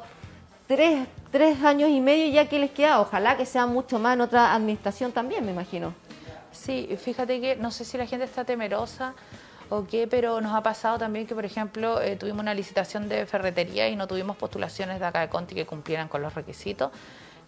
tres, 0.68 1.08
tres 1.32 1.64
años 1.64 1.90
y 1.90 2.00
medio 2.00 2.32
ya 2.32 2.48
que 2.48 2.60
les 2.60 2.70
queda. 2.70 3.02
Ojalá 3.02 3.38
que 3.38 3.48
sea 3.48 3.66
mucho 3.66 3.98
más 3.98 4.14
en 4.14 4.22
otra 4.22 4.54
administración 4.54 5.12
también, 5.12 5.44
me 5.44 5.52
imagino. 5.52 5.96
Sí, 6.52 6.96
fíjate 7.04 7.42
que 7.42 7.56
no 7.56 7.72
sé 7.72 7.86
si 7.86 7.98
la 7.98 8.06
gente 8.06 8.26
está 8.26 8.46
temerosa 8.46 9.16
o 9.78 9.88
qué, 9.88 10.08
pero 10.08 10.40
nos 10.42 10.54
ha 10.54 10.62
pasado 10.62 10.98
también 10.98 11.26
que, 11.26 11.36
por 11.36 11.46
ejemplo, 11.46 12.02
eh, 12.02 12.16
tuvimos 12.16 12.42
una 12.42 12.54
licitación 12.54 13.10
de 13.10 13.26
ferretería 13.26 13.88
y 13.90 13.96
no 13.96 14.08
tuvimos 14.08 14.38
postulaciones 14.38 15.00
de 15.00 15.06
acá 15.06 15.22
de 15.22 15.30
Conti 15.30 15.56
que 15.56 15.66
cumplieran 15.66 16.08
con 16.08 16.22
los 16.22 16.34
requisitos. 16.34 16.92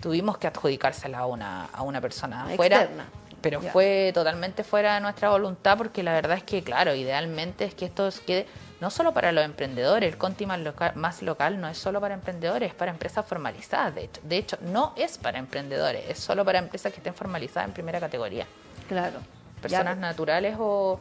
Tuvimos 0.02 0.38
que 0.38 0.48
adjudicársela 0.48 1.20
a 1.20 1.26
una, 1.26 1.66
a 1.66 1.82
una 1.84 2.02
persona 2.02 2.46
afuera. 2.46 2.82
Externa. 2.82 3.06
Pero 3.42 3.62
fue 3.62 4.12
totalmente 4.14 4.64
fuera 4.64 4.96
de 4.96 5.02
nuestra 5.02 5.30
voluntad 5.30 5.78
porque 5.78 6.02
la 6.02 6.14
verdad 6.14 6.36
es 6.38 6.44
que, 6.44 6.64
claro, 6.64 6.96
idealmente 6.96 7.66
es 7.66 7.76
que 7.76 7.86
esto 7.86 8.10
quede 8.26 8.48
no 8.82 8.90
solo 8.90 9.14
para 9.14 9.32
los 9.32 9.46
emprendedores, 9.46 10.12
el 10.12 10.18
Conti 10.18 10.48
más 10.48 10.60
local, 10.60 10.94
más 10.96 11.22
local 11.22 11.62
no 11.62 11.68
es 11.68 11.78
solo 11.78 12.02
para 12.02 12.16
emprendedores, 12.16 12.70
es 12.70 12.76
para 12.76 12.92
empresas 12.92 13.24
formalizadas, 13.26 13.94
de 13.94 14.06
hecho. 14.06 14.22
De 14.24 14.38
hecho, 14.38 14.58
no 14.62 14.94
es 14.98 15.20
para 15.20 15.38
emprendedores, 15.38 16.04
es 16.10 16.20
solo 16.20 16.44
para 16.44 16.58
empresas 16.58 16.92
que 16.92 16.98
estén 16.98 17.14
formalizadas 17.14 17.68
en 17.68 17.74
primera 17.74 18.00
categoría. 18.00 18.48
Claro. 18.88 19.20
Personas 19.62 19.96
Ya. 19.96 20.02
naturales 20.02 20.56
o, 20.60 21.00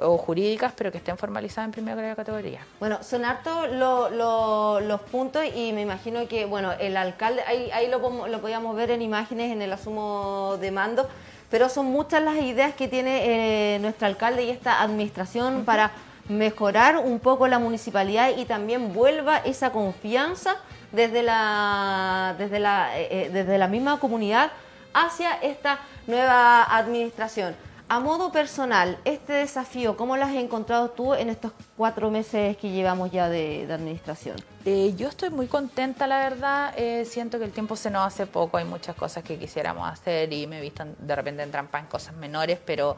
o 0.00 0.18
jurídicas, 0.18 0.72
pero 0.76 0.90
que 0.90 0.98
estén 0.98 1.16
formalizadas 1.16 1.66
en 1.68 1.72
primera 1.72 2.16
categoría. 2.16 2.60
Bueno, 2.80 3.02
son 3.02 3.24
hartos 3.24 3.70
lo- 3.72 4.10
lo- 4.10 4.80
los 4.80 5.00
puntos 5.02 5.44
y 5.54 5.72
me 5.72 5.82
imagino 5.82 6.26
que, 6.26 6.46
bueno, 6.46 6.72
el 6.72 6.96
alcalde, 6.96 7.42
ahí, 7.46 7.70
ahí 7.72 7.88
lo, 7.88 8.26
lo 8.26 8.40
podíamos 8.40 8.74
ver 8.74 8.90
en 8.90 9.02
imágenes 9.02 9.52
en 9.52 9.62
el 9.62 9.72
asumo 9.72 10.56
de 10.60 10.70
mando, 10.72 11.08
pero 11.50 11.68
son 11.68 11.86
muchas 11.86 12.22
las 12.22 12.36
ideas 12.36 12.74
que 12.74 12.88
tiene 12.88 13.74
eh, 13.76 13.78
nuestro 13.78 14.06
alcalde 14.06 14.42
y 14.44 14.50
esta 14.50 14.82
administración 14.82 15.64
para 15.64 15.92
mejorar 16.28 16.96
un 16.96 17.20
poco 17.20 17.46
la 17.46 17.58
municipalidad 17.58 18.30
y 18.36 18.46
también 18.46 18.92
vuelva 18.94 19.38
esa 19.38 19.70
confianza 19.70 20.56
desde 20.90 21.22
la, 21.22 22.34
desde 22.38 22.58
la, 22.58 22.98
eh, 22.98 23.08
eh, 23.10 23.30
desde 23.32 23.58
la 23.58 23.68
misma 23.68 24.00
comunidad 24.00 24.50
hacia 24.94 25.34
esta 25.34 25.80
nueva 26.06 26.64
administración. 26.64 27.54
A 27.86 28.00
modo 28.00 28.32
personal, 28.32 28.98
este 29.04 29.34
desafío, 29.34 29.94
¿cómo 29.96 30.16
lo 30.16 30.24
has 30.24 30.34
encontrado 30.34 30.88
tú 30.90 31.14
en 31.14 31.28
estos 31.28 31.52
cuatro 31.76 32.10
meses 32.10 32.56
que 32.56 32.70
llevamos 32.70 33.12
ya 33.12 33.28
de, 33.28 33.70
administración? 33.70 34.36
Eh, 34.64 34.94
yo 34.96 35.08
estoy 35.08 35.28
muy 35.28 35.46
contenta, 35.48 36.06
la 36.06 36.18
verdad. 36.18 36.72
Eh, 36.78 37.04
siento 37.04 37.38
que 37.38 37.44
el 37.44 37.52
tiempo 37.52 37.76
se 37.76 37.90
nos 37.90 38.06
hace 38.06 38.26
poco. 38.26 38.56
Hay 38.56 38.64
muchas 38.64 38.96
cosas 38.96 39.22
que 39.22 39.38
quisiéramos 39.38 39.86
hacer 39.86 40.32
y 40.32 40.46
me 40.46 40.62
visto 40.62 40.82
de 40.98 41.14
repente 41.14 41.42
en 41.42 41.50
trampa 41.50 41.78
en 41.78 41.84
cosas 41.84 42.14
menores, 42.16 42.58
pero, 42.64 42.96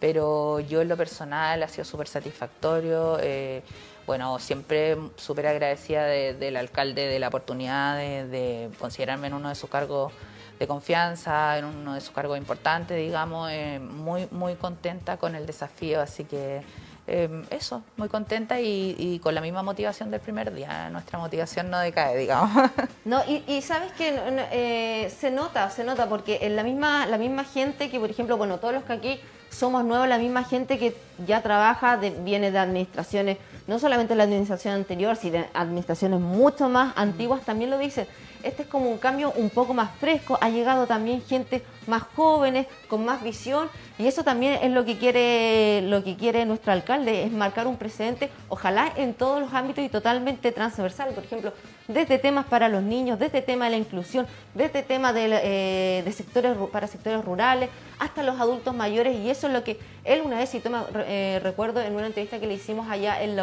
pero 0.00 0.60
yo 0.60 0.80
en 0.80 0.88
lo 0.88 0.96
personal 0.96 1.62
ha 1.62 1.68
sido 1.68 1.84
súper 1.84 2.08
satisfactorio. 2.08 3.18
Eh, 3.20 3.62
bueno, 4.06 4.38
siempre 4.38 4.96
súper 5.16 5.46
agradecida 5.46 6.06
de- 6.06 6.32
del 6.34 6.56
alcalde 6.56 7.06
de 7.06 7.18
la 7.18 7.28
oportunidad 7.28 7.98
de, 7.98 8.26
de 8.26 8.70
considerarme 8.80 9.26
en 9.26 9.34
uno 9.34 9.50
de 9.50 9.54
sus 9.54 9.68
cargos 9.68 10.10
de 10.58 10.66
confianza, 10.66 11.58
en 11.58 11.64
uno 11.64 11.94
de 11.94 12.00
sus 12.00 12.10
cargos 12.12 12.38
importantes, 12.38 12.96
digamos. 12.96 13.50
eh, 13.50 13.78
muy, 13.80 14.28
muy 14.30 14.54
contenta 14.54 15.16
con 15.16 15.34
el 15.34 15.46
desafío, 15.46 16.00
así 16.00 16.24
que 16.24 16.62
eh, 17.08 17.28
eso, 17.50 17.82
muy 17.96 18.08
contenta 18.08 18.60
y, 18.60 19.18
con 19.24 19.34
la 19.34 19.40
misma 19.40 19.62
motivación 19.64 20.10
del 20.12 20.20
primer 20.20 20.54
día. 20.54 20.88
Nuestra 20.90 21.18
motivación 21.18 21.68
no 21.68 21.78
decae, 21.80 22.16
digamos. 22.16 22.50
No, 23.04 23.20
y, 23.26 23.42
y 23.48 23.60
sabes 23.62 23.90
que 23.92 24.14
eh, 24.52 25.12
se 25.18 25.32
nota, 25.32 25.68
se 25.70 25.82
nota, 25.82 26.08
porque 26.08 26.38
en 26.42 26.54
la 26.54 26.62
misma, 26.62 27.06
la 27.06 27.18
misma 27.18 27.42
gente 27.44 27.90
que, 27.90 27.98
por 27.98 28.08
ejemplo, 28.10 28.36
bueno, 28.36 28.58
todos 28.58 28.72
los 28.74 28.84
que 28.84 28.92
aquí 28.92 29.20
somos 29.50 29.84
nuevos, 29.84 30.06
la 30.08 30.18
misma 30.18 30.44
gente 30.44 30.78
que 30.78 30.96
ya 31.26 31.42
trabaja, 31.42 31.96
de- 31.96 32.10
viene 32.10 32.52
de 32.52 32.58
administraciones, 32.58 33.38
no 33.66 33.78
solamente 33.80 34.14
la 34.14 34.22
administración 34.22 34.74
anterior, 34.74 35.16
sino 35.16 35.38
de 35.38 35.46
administraciones 35.54 36.20
mucho 36.20 36.68
más 36.68 36.92
antiguas, 36.96 37.42
también 37.44 37.70
lo 37.70 37.78
dicen. 37.78 38.06
Este 38.42 38.62
es 38.62 38.68
como 38.68 38.90
un 38.90 38.98
cambio 38.98 39.32
un 39.36 39.50
poco 39.50 39.74
más 39.74 39.90
fresco, 39.98 40.38
ha 40.40 40.48
llegado 40.48 40.86
también 40.86 41.22
gente 41.22 41.62
más 41.86 42.02
jóvenes, 42.14 42.66
con 42.88 43.04
más 43.04 43.22
visión, 43.22 43.68
y 43.98 44.06
eso 44.06 44.24
también 44.24 44.58
es 44.62 44.70
lo 44.70 44.84
que 44.84 44.98
quiere, 44.98 45.82
lo 45.82 46.02
que 46.02 46.16
quiere 46.16 46.44
nuestro 46.44 46.72
alcalde, 46.72 47.24
es 47.24 47.32
marcar 47.32 47.66
un 47.66 47.76
precedente, 47.76 48.30
ojalá 48.48 48.92
en 48.96 49.14
todos 49.14 49.40
los 49.40 49.52
ámbitos 49.54 49.84
y 49.84 49.88
totalmente 49.88 50.52
transversal, 50.52 51.12
por 51.14 51.24
ejemplo, 51.24 51.52
desde 51.88 52.18
temas 52.18 52.46
para 52.46 52.68
los 52.68 52.82
niños, 52.82 53.18
desde 53.18 53.42
tema 53.42 53.66
de 53.66 53.72
la 53.72 53.76
inclusión, 53.76 54.26
desde 54.54 54.82
tema 54.82 55.12
de, 55.12 55.40
eh, 55.42 56.02
de 56.04 56.12
sectores 56.12 56.56
para 56.72 56.86
sectores 56.86 57.24
rurales, 57.24 57.70
hasta 57.98 58.22
los 58.22 58.40
adultos 58.40 58.74
mayores, 58.74 59.16
y 59.16 59.30
eso 59.30 59.46
es 59.46 59.52
lo 59.52 59.62
que 59.62 59.78
él 60.04 60.22
una 60.24 60.38
vez, 60.38 60.54
y 60.54 60.60
toma, 60.60 60.86
eh, 61.06 61.40
recuerdo 61.42 61.80
en 61.80 61.94
una 61.94 62.06
entrevista 62.06 62.40
que 62.40 62.46
le 62.46 62.54
hicimos 62.54 62.88
allá 62.90 63.22
en 63.22 63.36
la 63.36 63.42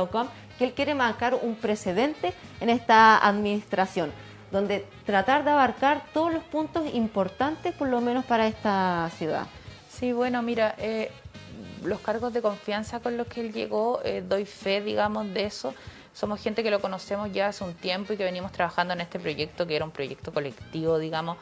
que 0.58 0.66
él 0.66 0.74
quiere 0.74 0.96
marcar 0.96 1.36
un 1.36 1.56
precedente 1.56 2.34
en 2.60 2.70
esta 2.70 3.18
administración 3.18 4.12
donde 4.52 4.86
tratar 5.06 5.44
de 5.44 5.52
abarcar 5.52 6.04
todos 6.14 6.34
los 6.34 6.44
puntos 6.44 6.94
importantes, 6.94 7.74
por 7.74 7.88
lo 7.88 8.02
menos 8.02 8.26
para 8.26 8.48
esta 8.48 9.10
ciudad. 9.18 9.46
Sí, 9.90 10.12
bueno, 10.12 10.42
mira, 10.42 10.76
eh, 10.78 11.12
los 11.84 12.00
cargos 12.00 12.34
de 12.34 12.42
confianza 12.42 13.00
con 13.00 13.18
los 13.18 13.28
que 13.28 13.42
él 13.42 13.54
llegó, 13.54 14.02
eh, 14.04 14.24
doy 14.28 14.46
fe, 14.46 14.82
digamos, 14.82 15.32
de 15.34 15.46
eso. 15.46 15.74
Somos 16.14 16.42
gente 16.42 16.64
que 16.64 16.72
lo 16.72 16.80
conocemos 16.80 17.32
ya 17.32 17.48
hace 17.48 17.64
un 17.64 17.74
tiempo 17.74 18.14
y 18.14 18.18
que 18.18 18.24
venimos 18.24 18.52
trabajando 18.52 18.94
en 18.94 19.02
este 19.02 19.20
proyecto, 19.20 19.68
que 19.68 19.76
era 19.76 19.86
un 19.86 19.92
proyecto 19.92 20.34
colectivo, 20.34 20.98
digamos, 20.98 21.38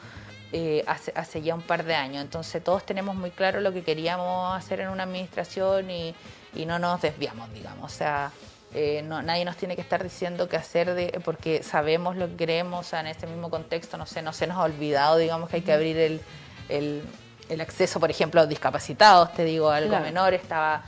eh, 0.52 0.84
hace, 0.88 1.42
ya 1.42 1.56
un 1.56 1.62
par 1.62 1.84
de 1.84 1.96
años. 1.96 2.24
Entonces 2.24 2.64
todos 2.64 2.86
tenemos 2.86 3.16
muy 3.16 3.32
claro 3.32 3.62
lo 3.62 3.74
que 3.74 3.84
queríamos 3.84 4.56
hacer 4.56 4.82
en 4.82 4.90
una 4.90 5.04
administración 5.04 5.90
y, 5.90 6.14
y 6.54 6.66
no 6.66 6.80
nos 6.80 7.02
desviamos, 7.02 7.52
digamos. 7.54 7.92
O 7.92 7.96
sea, 7.96 8.32
eh, 8.80 9.02
no, 9.02 9.22
nadie 9.24 9.44
nos 9.44 9.58
tiene 9.58 9.76
que 9.76 9.82
estar 9.82 10.04
diciendo 10.04 10.48
qué 10.48 10.56
hacer 10.58 10.94
de, 10.94 11.20
porque 11.26 11.64
sabemos 11.64 12.16
lo 12.16 12.28
que 12.28 12.36
queremos, 12.36 12.86
o 12.86 12.90
sea, 12.90 13.00
en 13.00 13.08
este 13.08 13.26
mismo 13.26 13.50
contexto, 13.50 13.98
no 13.98 14.06
sé, 14.06 14.22
no 14.22 14.34
se 14.34 14.46
nos 14.46 14.58
ha 14.58 14.64
olvidado, 14.64 15.18
digamos, 15.18 15.50
que 15.50 15.56
hay 15.58 15.62
que 15.64 15.74
abrir 15.74 15.98
el, 15.98 16.22
el, 16.70 17.02
el 17.50 17.62
acceso, 17.62 18.00
por 18.00 18.12
ejemplo, 18.12 18.40
a 18.40 18.44
los 18.44 18.50
discapacitados, 18.50 19.34
te 19.34 19.44
digo, 19.46 19.70
algo 19.72 19.90
Claro. 19.90 20.06
menor, 20.06 20.34
estaba 20.36 20.84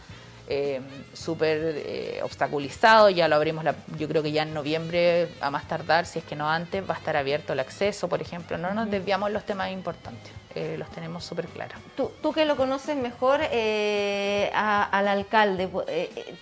eh, 0.52 0.82
súper 1.14 1.58
eh, 1.78 2.20
obstaculizado, 2.24 3.10
ya 3.10 3.28
lo 3.28 3.36
abrimos, 3.36 3.64
la- 3.64 3.76
yo 3.98 4.08
creo 4.08 4.22
que 4.24 4.32
ya 4.32 4.44
en 4.44 4.54
noviembre, 4.54 5.30
a 5.42 5.50
más 5.52 5.68
tardar, 5.68 6.06
si 6.06 6.20
es 6.20 6.26
que 6.26 6.36
no 6.36 6.50
antes, 6.50 6.84
va 6.88 6.96
a 6.96 6.98
estar 6.98 7.16
abierto 7.18 7.54
el 7.54 7.60
acceso, 7.60 8.08
por 8.08 8.22
ejemplo, 8.22 8.58
no 8.58 8.74
nos 8.74 8.90
desviamos 8.90 9.32
los 9.32 9.44
temas 9.46 9.72
importantes, 9.72 10.32
eh, 10.56 10.76
los 10.78 10.90
tenemos 10.92 11.24
súper 11.24 11.48
claros. 11.48 11.78
Tú, 11.96 12.12
tú 12.22 12.34
que 12.34 12.46
lo 12.46 12.56
conoces 12.56 12.96
mejor 12.96 13.40
eh, 13.52 14.50
a- 14.54 14.84
al 14.86 15.08
alcalde, 15.08 15.70
eh, 15.88 16.36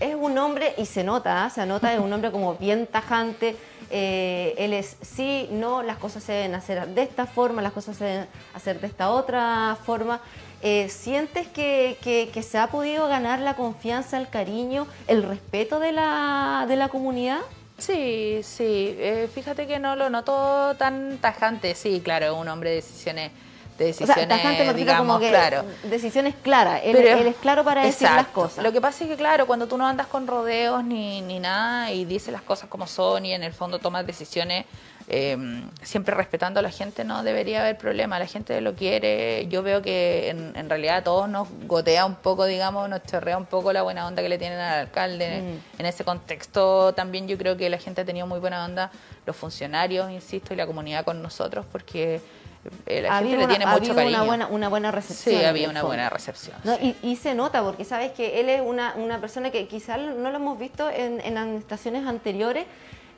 es 0.00 0.14
un 0.14 0.36
hombre, 0.38 0.74
y 0.78 0.86
se 0.86 1.04
nota, 1.04 1.44
¿ah? 1.44 1.50
se 1.50 1.64
nota, 1.66 1.92
es 1.92 2.00
un 2.00 2.12
hombre 2.12 2.30
como 2.30 2.54
bien 2.54 2.86
tajante, 2.86 3.56
eh, 3.90 4.54
él 4.58 4.72
es 4.72 4.96
sí, 5.00 5.48
no, 5.52 5.82
las 5.82 5.98
cosas 5.98 6.22
se 6.24 6.32
deben 6.32 6.54
hacer 6.54 6.88
de 6.88 7.02
esta 7.02 7.26
forma, 7.26 7.62
las 7.62 7.72
cosas 7.72 7.96
se 7.96 8.04
deben 8.04 8.26
hacer 8.54 8.80
de 8.80 8.86
esta 8.88 9.10
otra 9.10 9.76
forma. 9.84 10.20
Eh, 10.62 10.88
¿Sientes 10.88 11.46
que, 11.48 11.98
que- 12.02 12.42
se 12.42 12.58
ha 12.58 12.68
podido 12.68 13.06
ganar 13.08 13.38
la 13.40 13.54
confianza, 13.54 14.16
el 14.18 14.28
cariño, 14.28 14.86
el 15.06 15.22
respeto 15.22 15.78
de 15.78 15.92
la, 15.92 16.64
de 16.66 16.76
la 16.76 16.88
comunidad? 16.88 17.38
Sí, 17.78 18.40
sí, 18.42 18.96
eh, 18.98 19.28
fíjate 19.32 19.66
que 19.66 19.78
no 19.78 19.96
lo 19.96 20.08
noto 20.08 20.74
tan 20.78 21.18
tajante, 21.18 21.74
sí, 21.74 22.00
claro, 22.02 22.34
un 22.36 22.48
hombre 22.48 22.70
de 22.70 22.76
decisiones, 22.76 23.30
de 23.78 23.84
O 23.84 23.86
decisiones, 23.88 24.14
sea, 24.14 24.28
tajante 24.28 24.58
me 24.64 24.72
refiero 24.72 24.74
digamos, 24.74 25.06
como 25.06 25.18
que 25.20 25.28
claro. 25.28 25.64
decisiones 25.84 26.34
claras, 26.42 26.80
él, 26.84 26.96
Pero- 26.96 27.18
él 27.18 27.26
es 27.26 27.36
claro 27.36 27.64
para 27.64 27.84
decir 27.84 28.08
las 28.10 28.26
cosas. 28.28 28.64
Lo 28.64 28.72
que 28.72 28.80
pasa 28.80 29.04
es 29.04 29.10
que, 29.10 29.16
claro, 29.16 29.46
cuando 29.46 29.66
tú 29.66 29.76
no 29.76 29.86
andas 29.86 30.06
con 30.06 30.26
rodeos 30.26 30.82
ni, 30.84 31.20
ni 31.22 31.38
nada 31.40 31.92
y 31.92 32.04
dices 32.04 32.32
las 32.32 32.42
cosas 32.42 32.68
como 32.68 32.86
son 32.86 33.24
y 33.26 33.32
en 33.32 33.42
el 33.42 33.52
fondo 33.52 33.78
tomas 33.78 34.06
decisiones 34.06 34.64
eh, 35.08 35.36
siempre 35.82 36.14
respetando 36.16 36.58
a 36.58 36.62
la 36.64 36.70
gente, 36.70 37.04
no 37.04 37.22
debería 37.22 37.60
haber 37.60 37.78
problema. 37.78 38.18
La 38.18 38.26
gente 38.26 38.60
lo 38.60 38.74
quiere. 38.74 39.46
Yo 39.48 39.62
veo 39.62 39.80
que 39.80 40.30
en, 40.30 40.52
en 40.56 40.68
realidad 40.68 40.96
a 40.96 41.04
todos 41.04 41.28
nos 41.28 41.46
gotea 41.68 42.04
un 42.06 42.16
poco, 42.16 42.44
digamos, 42.44 42.88
nos 42.88 43.02
chorrea 43.04 43.38
un 43.38 43.46
poco 43.46 43.72
la 43.72 43.82
buena 43.82 44.06
onda 44.06 44.20
que 44.22 44.28
le 44.28 44.38
tienen 44.38 44.58
al 44.58 44.80
alcalde. 44.80 45.42
Mm. 45.42 45.80
En 45.80 45.86
ese 45.86 46.04
contexto 46.04 46.92
también 46.94 47.28
yo 47.28 47.38
creo 47.38 47.56
que 47.56 47.70
la 47.70 47.78
gente 47.78 48.00
ha 48.00 48.04
tenido 48.04 48.26
muy 48.26 48.40
buena 48.40 48.64
onda, 48.64 48.90
los 49.26 49.36
funcionarios, 49.36 50.10
insisto, 50.10 50.54
y 50.54 50.56
la 50.56 50.66
comunidad 50.66 51.04
con 51.04 51.22
nosotros, 51.22 51.66
porque 51.70 52.20
la 52.86 53.18
gente 53.18 53.36
le 53.36 53.46
tiene 53.46 53.66
mucho 53.66 53.94
cariño. 53.94 54.16
una 54.18 54.24
buena, 54.24 54.46
una 54.48 54.68
buena 54.68 54.90
recepción. 54.90 55.38
Sí, 55.40 55.44
había 55.44 55.68
una 55.68 55.80
fondo. 55.80 55.88
buena 55.96 56.10
recepción. 56.10 56.56
No, 56.64 56.74
y, 56.80 56.94
y 57.02 57.16
se 57.16 57.34
nota, 57.34 57.62
porque 57.62 57.84
sabes 57.84 58.12
que 58.12 58.40
él 58.40 58.48
es 58.48 58.60
una, 58.60 58.94
una 58.96 59.20
persona 59.20 59.50
que 59.50 59.66
quizás 59.66 59.98
no 60.00 60.30
lo 60.30 60.36
hemos 60.36 60.58
visto 60.58 60.88
en, 60.90 61.20
en 61.20 61.38
administraciones 61.38 62.06
anteriores, 62.06 62.64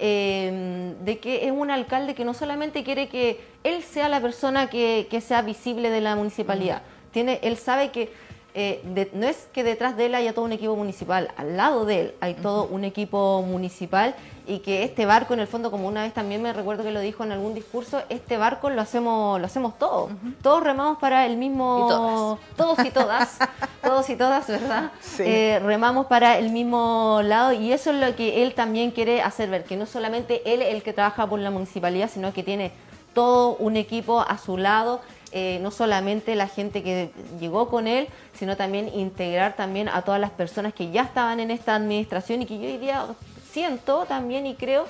eh, 0.01 0.94
de 1.01 1.18
que 1.18 1.46
es 1.46 1.53
un 1.53 1.70
alcalde 1.70 2.14
que 2.14 2.24
no 2.24 2.32
solamente 2.34 2.84
quiere 2.84 3.09
que 3.09 3.40
él 3.64 3.82
sea 3.82 4.09
la 4.09 4.20
persona 4.20 4.70
que, 4.70 5.09
que 5.11 5.20
sea 5.20 5.42
visible 5.42 5.90
de 5.90 6.01
la 6.01 6.14
municipalidad, 6.14 6.82
tiene, 7.11 7.40
él 7.42 7.57
sabe 7.57 7.90
que 7.90 8.12
eh, 8.55 8.80
de- 8.84 9.11
no 9.12 9.26
es 9.26 9.49
que 9.53 9.64
detrás 9.64 9.96
de 9.96 10.07
él 10.07 10.14
haya 10.14 10.32
todo 10.32 10.44
un 10.44 10.53
equipo 10.53 10.76
municipal, 10.76 11.30
al 11.36 11.57
lado 11.57 11.84
de 11.84 12.01
él 12.01 12.14
hay 12.20 12.34
todo 12.34 12.64
un 12.64 12.84
equipo 12.84 13.42
municipal 13.42 14.14
y 14.49 14.61
que 14.61 14.82
este 14.82 15.05
barco 15.05 15.34
en 15.34 15.40
el 15.40 15.46
fondo, 15.46 15.70
como 15.70 15.86
una 15.86 16.03
vez 16.03 16.14
también 16.14 16.42
me 16.42 16.53
recuerdo 16.53 16.82
que 16.82 16.90
lo 16.90 17.01
dijo 17.01 17.22
en 17.22 17.32
algún 17.32 17.55
discurso, 17.55 18.03
este 18.09 18.38
barco 18.38 18.70
lo 18.70 18.80
hacemos, 18.80 19.38
lo 19.38 19.46
hacemos 19.46 19.78
todos, 19.78 20.11
todos 20.42 20.64
remamos 20.64 20.99
para 20.99 21.26
el 21.26 21.36
mismo, 21.36 22.38
todos 22.57 22.78
y 22.84 22.90
todas, 22.90 23.38
todos 23.82 24.09
y 24.09 24.16
todas, 24.16 24.46
¿verdad? 24.46 24.90
Sí. 25.01 25.22
Eh, 25.26 25.61
remamos 25.62 26.07
para 26.07 26.38
el 26.38 26.51
mismo 26.51 27.20
lado 27.22 27.53
y 27.53 27.72
eso 27.72 27.90
es 27.90 27.96
lo 27.96 28.16
que 28.16 28.42
él 28.42 28.55
también 28.55 28.90
quiere 28.90 29.20
hacer 29.20 29.51
ver, 29.51 29.64
que 29.64 29.76
no 29.76 29.84
solamente 29.84 30.40
él 30.53 30.62
es 30.62 30.74
el 30.74 30.82
que 30.82 30.94
trabaja 30.94 31.26
por 31.26 31.38
la 31.40 31.51
municipalidad, 31.51 32.11
sino 32.11 32.32
que 32.32 32.42
tiene 32.42 32.72
todo 33.12 33.57
un 33.57 33.76
equipo 33.76 34.20
a 34.20 34.38
su 34.38 34.57
lado, 34.57 35.01
eh, 35.30 35.59
no 35.61 35.70
solamente 35.70 36.34
la 36.36 36.49
gente 36.49 36.82
que 36.82 37.11
llegó 37.38 37.68
con 37.68 37.86
él, 37.86 38.09
sino 38.32 38.57
también 38.57 38.88
integrar 38.94 39.57
también 39.57 39.90
a 39.90 40.03
todas 40.03 40.20
las 40.20 40.30
personas 40.30 40.72
que 40.72 40.90
ya 40.90 41.03
estaban 41.03 41.38
en 41.38 41.51
esta 41.51 41.74
administración 41.74 42.40
y 42.40 42.46
que 42.46 42.59
yo 42.59 42.64
hoy 42.64 42.78
día 42.78 43.05
siento 43.51 44.05
también 44.07 44.46
y 44.46 44.55
creo 44.55 44.86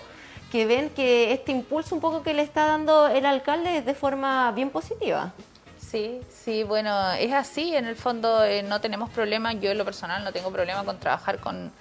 que 0.50 0.66
ven 0.66 0.90
que 0.90 1.32
este 1.32 1.52
impulso 1.52 1.94
un 1.94 2.00
poco 2.00 2.22
que 2.22 2.34
le 2.34 2.42
está 2.42 2.66
dando 2.66 3.08
el 3.08 3.26
alcalde 3.26 3.78
es 3.78 3.84
de 3.84 3.94
forma 3.94 4.50
bien 4.52 4.70
positiva. 4.70 5.32
Sí, 5.78 6.20
sí, 6.28 6.64
bueno, 6.64 7.12
es 7.12 7.32
así, 7.32 7.74
en 7.74 7.86
el 7.86 7.96
fondo 7.96 8.44
eh, 8.44 8.62
no 8.62 8.80
tenemos 8.80 9.08
problema, 9.10 9.54
yo 9.54 9.70
en 9.70 9.78
lo 9.78 9.84
personal 9.84 10.22
no 10.22 10.32
tengo 10.32 10.50
problema 10.50 10.84
con 10.84 10.98
trabajar 10.98 11.38
con, 11.38 11.72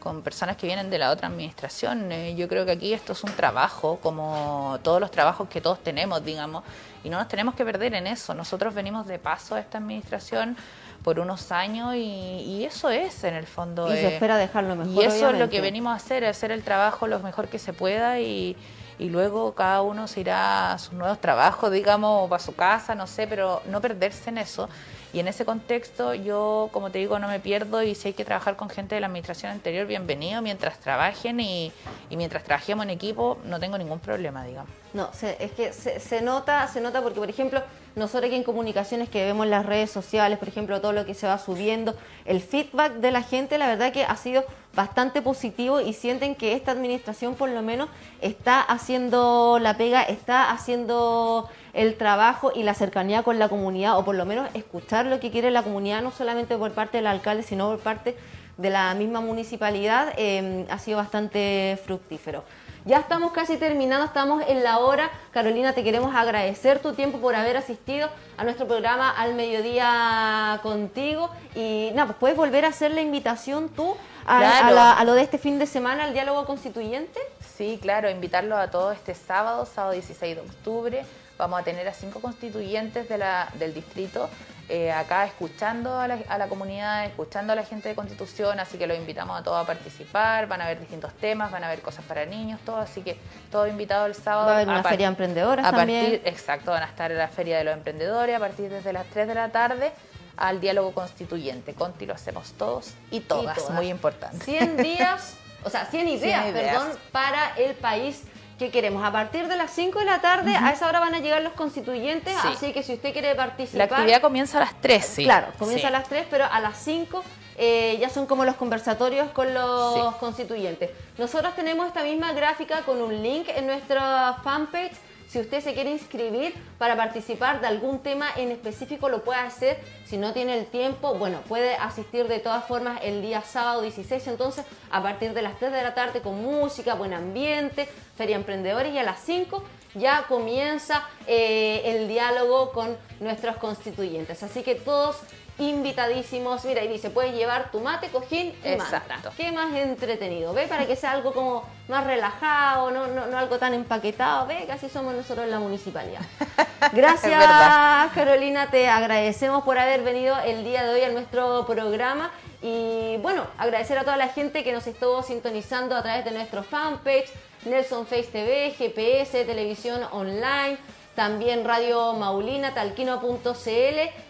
con 0.00 0.20
personas 0.22 0.58
que 0.58 0.66
vienen 0.66 0.90
de 0.90 0.98
la 0.98 1.10
otra 1.10 1.28
administración. 1.28 2.12
Eh, 2.12 2.34
yo 2.36 2.46
creo 2.46 2.66
que 2.66 2.72
aquí 2.72 2.92
esto 2.92 3.12
es 3.14 3.24
un 3.24 3.32
trabajo, 3.32 3.98
como 4.02 4.78
todos 4.82 5.00
los 5.00 5.10
trabajos 5.10 5.48
que 5.48 5.62
todos 5.62 5.82
tenemos, 5.82 6.22
digamos, 6.22 6.62
y 7.02 7.08
no 7.08 7.18
nos 7.18 7.26
tenemos 7.26 7.54
que 7.54 7.64
perder 7.64 7.94
en 7.94 8.06
eso. 8.06 8.34
Nosotros 8.34 8.74
venimos 8.74 9.06
de 9.06 9.18
paso 9.18 9.54
a 9.54 9.60
esta 9.60 9.78
administración 9.78 10.58
por 11.04 11.20
unos 11.20 11.52
años 11.52 11.94
y, 11.94 11.98
y 11.98 12.64
eso 12.64 12.88
es 12.88 13.22
en 13.24 13.34
el 13.34 13.46
fondo. 13.46 13.92
Y 13.92 13.96
se 13.96 14.08
eh, 14.08 14.14
espera 14.14 14.38
dejarlo 14.38 14.74
mejor. 14.74 14.94
y 14.94 15.06
eso 15.06 15.28
es 15.28 15.38
lo 15.38 15.50
que 15.50 15.60
venimos 15.60 15.92
a 15.92 15.96
hacer, 15.96 16.24
hacer 16.24 16.50
el 16.50 16.64
trabajo 16.64 17.06
lo 17.06 17.20
mejor 17.20 17.48
que 17.48 17.58
se 17.58 17.74
pueda 17.74 18.20
y, 18.20 18.56
y 18.98 19.10
luego 19.10 19.54
cada 19.54 19.82
uno 19.82 20.08
se 20.08 20.20
irá 20.20 20.72
a 20.72 20.78
sus 20.78 20.94
nuevos 20.94 21.20
trabajos, 21.20 21.70
digamos, 21.70 22.24
o 22.24 22.28
para 22.28 22.42
su 22.42 22.54
casa, 22.54 22.94
no 22.94 23.06
sé, 23.06 23.26
pero 23.26 23.60
no 23.66 23.82
perderse 23.82 24.30
en 24.30 24.38
eso. 24.38 24.68
Y 25.14 25.20
en 25.20 25.28
ese 25.28 25.44
contexto 25.44 26.12
yo, 26.12 26.70
como 26.72 26.90
te 26.90 26.98
digo, 26.98 27.20
no 27.20 27.28
me 27.28 27.38
pierdo 27.38 27.84
y 27.84 27.94
si 27.94 28.08
hay 28.08 28.14
que 28.14 28.24
trabajar 28.24 28.56
con 28.56 28.68
gente 28.68 28.96
de 28.96 29.00
la 29.00 29.06
administración 29.06 29.52
anterior, 29.52 29.86
bienvenido, 29.86 30.42
mientras 30.42 30.80
trabajen 30.80 31.38
y, 31.38 31.72
mientras 32.10 32.42
trabajemos 32.42 32.82
en 32.82 32.90
equipo, 32.90 33.38
no 33.44 33.60
tengo 33.60 33.78
ningún 33.78 34.00
problema, 34.00 34.44
digamos. 34.44 34.72
No, 34.92 35.10
es 35.38 35.52
que 35.52 35.72
se, 35.72 36.00
se 36.00 36.20
nota, 36.20 36.66
se 36.66 36.80
nota 36.80 37.00
porque, 37.00 37.20
por 37.20 37.30
ejemplo, 37.30 37.62
nosotros 37.94 38.24
aquí 38.24 38.34
en 38.34 38.42
comunicaciones 38.42 39.08
que 39.08 39.24
vemos 39.24 39.46
las 39.46 39.64
redes 39.64 39.88
sociales, 39.88 40.36
por 40.36 40.48
ejemplo, 40.48 40.80
todo 40.80 40.92
lo 40.92 41.06
que 41.06 41.14
se 41.14 41.28
va 41.28 41.38
subiendo, 41.38 41.94
el 42.24 42.40
feedback 42.40 42.94
de 42.94 43.12
la 43.12 43.22
gente, 43.22 43.56
la 43.56 43.68
verdad 43.68 43.92
que 43.92 44.02
ha 44.02 44.16
sido 44.16 44.44
bastante 44.74 45.22
positivo 45.22 45.80
y 45.80 45.92
sienten 45.92 46.34
que 46.34 46.54
esta 46.54 46.72
administración 46.72 47.36
por 47.36 47.50
lo 47.50 47.62
menos 47.62 47.88
está 48.20 48.60
haciendo 48.60 49.60
la 49.60 49.76
pega, 49.76 50.02
está 50.02 50.50
haciendo 50.50 51.48
el 51.74 51.96
trabajo 51.96 52.52
y 52.54 52.62
la 52.62 52.72
cercanía 52.74 53.22
con 53.22 53.38
la 53.38 53.48
comunidad, 53.48 53.98
o 53.98 54.04
por 54.04 54.14
lo 54.14 54.24
menos 54.24 54.48
escuchar 54.54 55.06
lo 55.06 55.20
que 55.20 55.30
quiere 55.30 55.50
la 55.50 55.62
comunidad, 55.62 56.00
no 56.02 56.10
solamente 56.12 56.56
por 56.56 56.72
parte 56.72 56.98
del 56.98 57.06
alcalde, 57.08 57.42
sino 57.42 57.68
por 57.68 57.80
parte 57.80 58.16
de 58.56 58.70
la 58.70 58.94
misma 58.94 59.20
municipalidad, 59.20 60.12
eh, 60.16 60.66
ha 60.70 60.78
sido 60.78 60.98
bastante 60.98 61.76
fructífero. 61.84 62.44
Ya 62.86 62.98
estamos 62.98 63.32
casi 63.32 63.56
terminando, 63.56 64.04
estamos 64.04 64.44
en 64.46 64.62
la 64.62 64.78
hora. 64.78 65.10
Carolina, 65.32 65.72
te 65.72 65.82
queremos 65.82 66.14
agradecer 66.14 66.80
tu 66.80 66.92
tiempo 66.92 67.18
por 67.18 67.34
haber 67.34 67.56
asistido 67.56 68.10
a 68.36 68.44
nuestro 68.44 68.66
programa 68.68 69.08
al 69.10 69.34
mediodía 69.34 70.60
contigo. 70.62 71.30
Y 71.54 71.90
nada, 71.94 72.06
pues 72.08 72.18
puedes 72.18 72.36
volver 72.36 72.64
a 72.64 72.68
hacer 72.68 72.90
la 72.92 73.00
invitación 73.00 73.70
tú 73.70 73.96
a, 74.26 74.38
Claro. 74.38 74.66
a 74.66 74.70
la- 74.70 74.92
a 74.92 75.04
lo 75.04 75.14
de 75.14 75.22
este 75.22 75.38
fin 75.38 75.58
de 75.58 75.66
semana, 75.66 76.04
al 76.04 76.12
diálogo 76.12 76.44
constituyente. 76.44 77.18
Sí, 77.56 77.78
claro, 77.80 78.10
invitarlos 78.10 78.58
a 78.58 78.70
todos 78.70 78.94
este 78.94 79.14
sábado, 79.14 79.64
sábado 79.66 79.92
16 79.94 80.36
de 80.36 80.42
octubre. 80.42 81.04
Vamos 81.38 81.60
a 81.60 81.64
tener 81.64 81.86
a 81.88 81.92
cinco 81.94 82.20
constituyentes 82.20 83.08
de 83.08 83.18
la- 83.18 83.48
del 83.58 83.74
distrito 83.74 84.28
eh, 84.70 84.90
acá 84.92 85.26
escuchando 85.26 85.98
a 86.00 86.08
la, 86.08 86.18
a 86.26 86.38
la 86.38 86.46
comunidad, 86.48 87.04
escuchando 87.04 87.52
a 87.52 87.56
la 87.56 87.64
gente 87.64 87.90
de 87.90 87.94
Constitución, 87.94 88.58
así 88.60 88.78
que 88.78 88.86
los 88.86 88.96
invitamos 88.96 89.38
a 89.38 89.42
todos 89.42 89.62
a 89.62 89.66
participar, 89.66 90.46
van 90.46 90.62
a 90.62 90.64
haber 90.64 90.80
distintos 90.80 91.12
temas, 91.14 91.50
van 91.50 91.62
a 91.64 91.66
haber 91.66 91.82
cosas 91.82 92.02
para 92.06 92.24
niños, 92.24 92.58
todo, 92.64 92.78
así 92.78 93.02
que 93.02 93.18
todos 93.50 93.68
invitados 93.68 94.08
el 94.08 94.14
sábado. 94.14 94.46
Va 94.46 94.52
a 94.52 94.54
haber 94.56 94.68
una 94.68 94.82
par- 94.82 94.92
feria 94.92 95.06
de 95.08 95.10
emprendedoras 95.10 95.66
a 95.66 95.70
también. 95.70 96.04
partir- 96.12 96.22
Exacto, 96.32 96.70
van 96.70 96.82
a 96.82 96.86
estar 96.86 97.12
en 97.12 97.18
la 97.18 97.28
Feria 97.28 97.58
de 97.58 97.64
los 97.64 97.74
Emprendedores 97.74 98.34
a 98.34 98.38
partir 98.38 98.70
desde 98.70 98.92
las 98.94 99.04
3 99.08 99.28
de 99.28 99.34
la 99.34 99.50
tarde 99.50 99.92
al 100.38 100.60
diálogo 100.62 100.92
constituyente. 100.94 101.74
Conti 101.74 102.06
lo 102.06 102.14
hacemos 102.14 102.52
todos 102.52 102.94
y 103.10 103.20
todas, 103.20 103.56
todas. 103.58 103.70
muy 103.72 103.88
importante. 103.88 104.42
100 104.46 104.78
días, 104.78 105.36
o 105.64 105.68
sea, 105.68 105.84
100 105.84 106.08
ideas, 106.08 106.42
100 106.44 106.56
ideas. 106.56 106.74
perdón, 106.78 106.98
para 107.12 107.54
el 107.58 107.74
país 107.74 108.22
que 108.58 108.70
queremos. 108.70 109.04
A 109.04 109.10
partir 109.10 109.48
de 109.48 109.56
las 109.56 109.70
5 109.72 109.98
de 109.98 110.04
la 110.04 110.20
tarde, 110.20 110.54
a 110.56 110.70
esa 110.70 110.88
hora 110.88 111.00
van 111.00 111.14
a 111.14 111.18
llegar 111.20 111.42
los 111.42 111.52
constituyentes, 111.54 112.34
Sí. 112.40 112.48
así 112.52 112.72
que 112.72 112.82
si 112.82 112.94
usted 112.94 113.12
quiere 113.12 113.34
participar... 113.34 113.78
La 113.78 113.84
actividad 113.96 114.20
comienza 114.20 114.58
a 114.58 114.60
las 114.60 114.80
3, 114.80 115.04
sí. 115.04 115.24
Claro, 115.24 115.48
comienza 115.58 115.82
Sí. 115.82 115.86
a 115.86 115.90
las 115.90 116.08
3, 116.08 116.26
pero 116.30 116.44
a 116.50 116.60
las 116.60 116.76
5 116.78 117.22
eh, 117.56 117.98
ya 118.00 118.08
son 118.10 118.26
como 118.26 118.44
los 118.44 118.56
conversatorios 118.56 119.30
con 119.30 119.54
los 119.54 119.94
Sí. 119.94 120.00
constituyentes. 120.18 120.90
Nosotros 121.18 121.54
tenemos 121.54 121.86
esta 121.86 122.02
misma 122.02 122.32
gráfica 122.32 122.82
con 122.82 123.00
un 123.00 123.22
link 123.22 123.48
en 123.48 123.66
nuestra 123.66 124.38
fanpage. 124.42 124.92
Si 125.34 125.40
usted 125.40 125.64
se 125.64 125.74
quiere 125.74 125.90
inscribir 125.90 126.54
para 126.78 126.96
participar 126.96 127.60
de 127.60 127.66
algún 127.66 127.98
tema 127.98 128.28
en 128.36 128.52
específico, 128.52 129.08
lo 129.08 129.24
puede 129.24 129.40
hacer. 129.40 129.80
Si 130.04 130.16
no 130.16 130.32
tiene 130.32 130.56
el 130.56 130.66
tiempo, 130.66 131.14
bueno, 131.14 131.40
puede 131.48 131.74
asistir 131.74 132.28
de 132.28 132.38
todas 132.38 132.64
formas 132.66 133.00
el 133.02 133.20
día 133.20 133.42
sábado 133.42 133.82
16, 133.82 134.28
entonces 134.28 134.64
a 134.92 135.02
partir 135.02 135.34
de 135.34 135.42
las 135.42 135.58
3 135.58 135.72
de 135.72 135.82
la 135.82 135.92
tarde 135.92 136.20
con 136.20 136.40
música, 136.40 136.94
buen 136.94 137.12
ambiente, 137.12 137.88
feria 138.16 138.36
emprendedores 138.36 138.94
y 138.94 138.98
a 138.98 139.02
las 139.02 139.24
5 139.24 139.60
ya 139.94 140.24
comienza 140.28 141.02
eh, 141.26 141.82
el 141.84 142.06
diálogo 142.06 142.70
con 142.70 142.96
nuestros 143.18 143.56
constituyentes. 143.56 144.40
Así 144.44 144.62
que 144.62 144.76
todos 144.76 145.16
invitadísimos. 145.58 146.64
Mira, 146.64 146.82
y 146.82 146.88
dice, 146.88 147.10
puedes 147.10 147.34
llevar 147.34 147.70
tu 147.70 147.80
mate, 147.80 148.08
cojín 148.08 148.54
y 148.64 148.76
manta. 148.76 148.96
Exacto. 148.98 149.30
Qué 149.36 149.52
más 149.52 149.72
entretenido, 149.74 150.52
¿ve? 150.52 150.66
Para 150.66 150.86
que 150.86 150.96
sea 150.96 151.12
algo 151.12 151.32
como 151.32 151.64
más 151.88 152.04
relajado, 152.04 152.90
no, 152.90 153.06
no, 153.06 153.26
no 153.26 153.38
algo 153.38 153.58
tan 153.58 153.74
empaquetado, 153.74 154.46
¿ve? 154.46 154.68
Así 154.70 154.88
somos 154.88 155.14
nosotros 155.14 155.44
en 155.44 155.50
la 155.50 155.60
municipalidad. 155.60 156.20
Gracias. 156.92 158.12
Carolina, 158.14 158.68
te 158.70 158.88
agradecemos 158.88 159.64
por 159.64 159.78
haber 159.78 160.02
venido 160.02 160.36
el 160.44 160.64
día 160.64 160.84
de 160.84 160.94
hoy 160.94 161.02
a 161.02 161.10
nuestro 161.10 161.66
programa. 161.66 162.30
Y 162.62 163.18
bueno, 163.18 163.46
agradecer 163.58 163.98
a 163.98 164.04
toda 164.04 164.16
la 164.16 164.28
gente 164.28 164.64
que 164.64 164.72
nos 164.72 164.86
estuvo 164.86 165.22
sintonizando 165.22 165.94
a 165.94 166.02
través 166.02 166.24
de 166.24 166.30
nuestro 166.30 166.62
fanpage, 166.62 167.30
Nelson 167.66 168.06
Face 168.06 168.28
TV, 168.32 168.70
GPS, 168.70 169.44
televisión 169.44 170.00
online, 170.12 170.78
también 171.14 171.64
Radio 171.64 172.12
Maulina, 172.14 172.74
talquino.cl, 172.74 173.40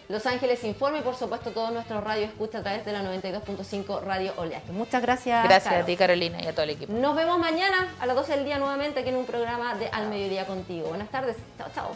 Los 0.09 0.25
Ángeles 0.25 0.63
Informe 0.63 0.99
y 0.99 1.01
por 1.01 1.15
supuesto 1.15 1.51
todos 1.51 1.71
nuestros 1.71 2.03
radio 2.03 2.25
escucha 2.25 2.59
a 2.59 2.61
través 2.61 2.85
de 2.85 2.93
la 2.93 3.01
92.5 3.03 4.01
Radio 4.03 4.33
Oleaje. 4.37 4.71
Muchas 4.71 5.01
gracias. 5.01 5.43
Gracias 5.43 5.71
Caro. 5.71 5.83
a 5.83 5.85
ti, 5.85 5.97
Carolina, 5.97 6.39
y 6.43 6.47
a 6.47 6.51
todo 6.53 6.63
el 6.63 6.71
equipo. 6.71 6.93
Nos 6.93 7.15
vemos 7.15 7.39
mañana 7.39 7.93
a 7.99 8.05
las 8.05 8.15
12 8.15 8.35
del 8.35 8.45
día 8.45 8.59
nuevamente 8.59 8.99
aquí 8.99 9.09
en 9.09 9.15
un 9.15 9.25
programa 9.25 9.75
de 9.75 9.87
Al 9.87 10.09
Mediodía 10.09 10.45
contigo. 10.45 10.89
Buenas 10.89 11.09
tardes. 11.09 11.37
Chao, 11.57 11.69
chao. 11.73 11.95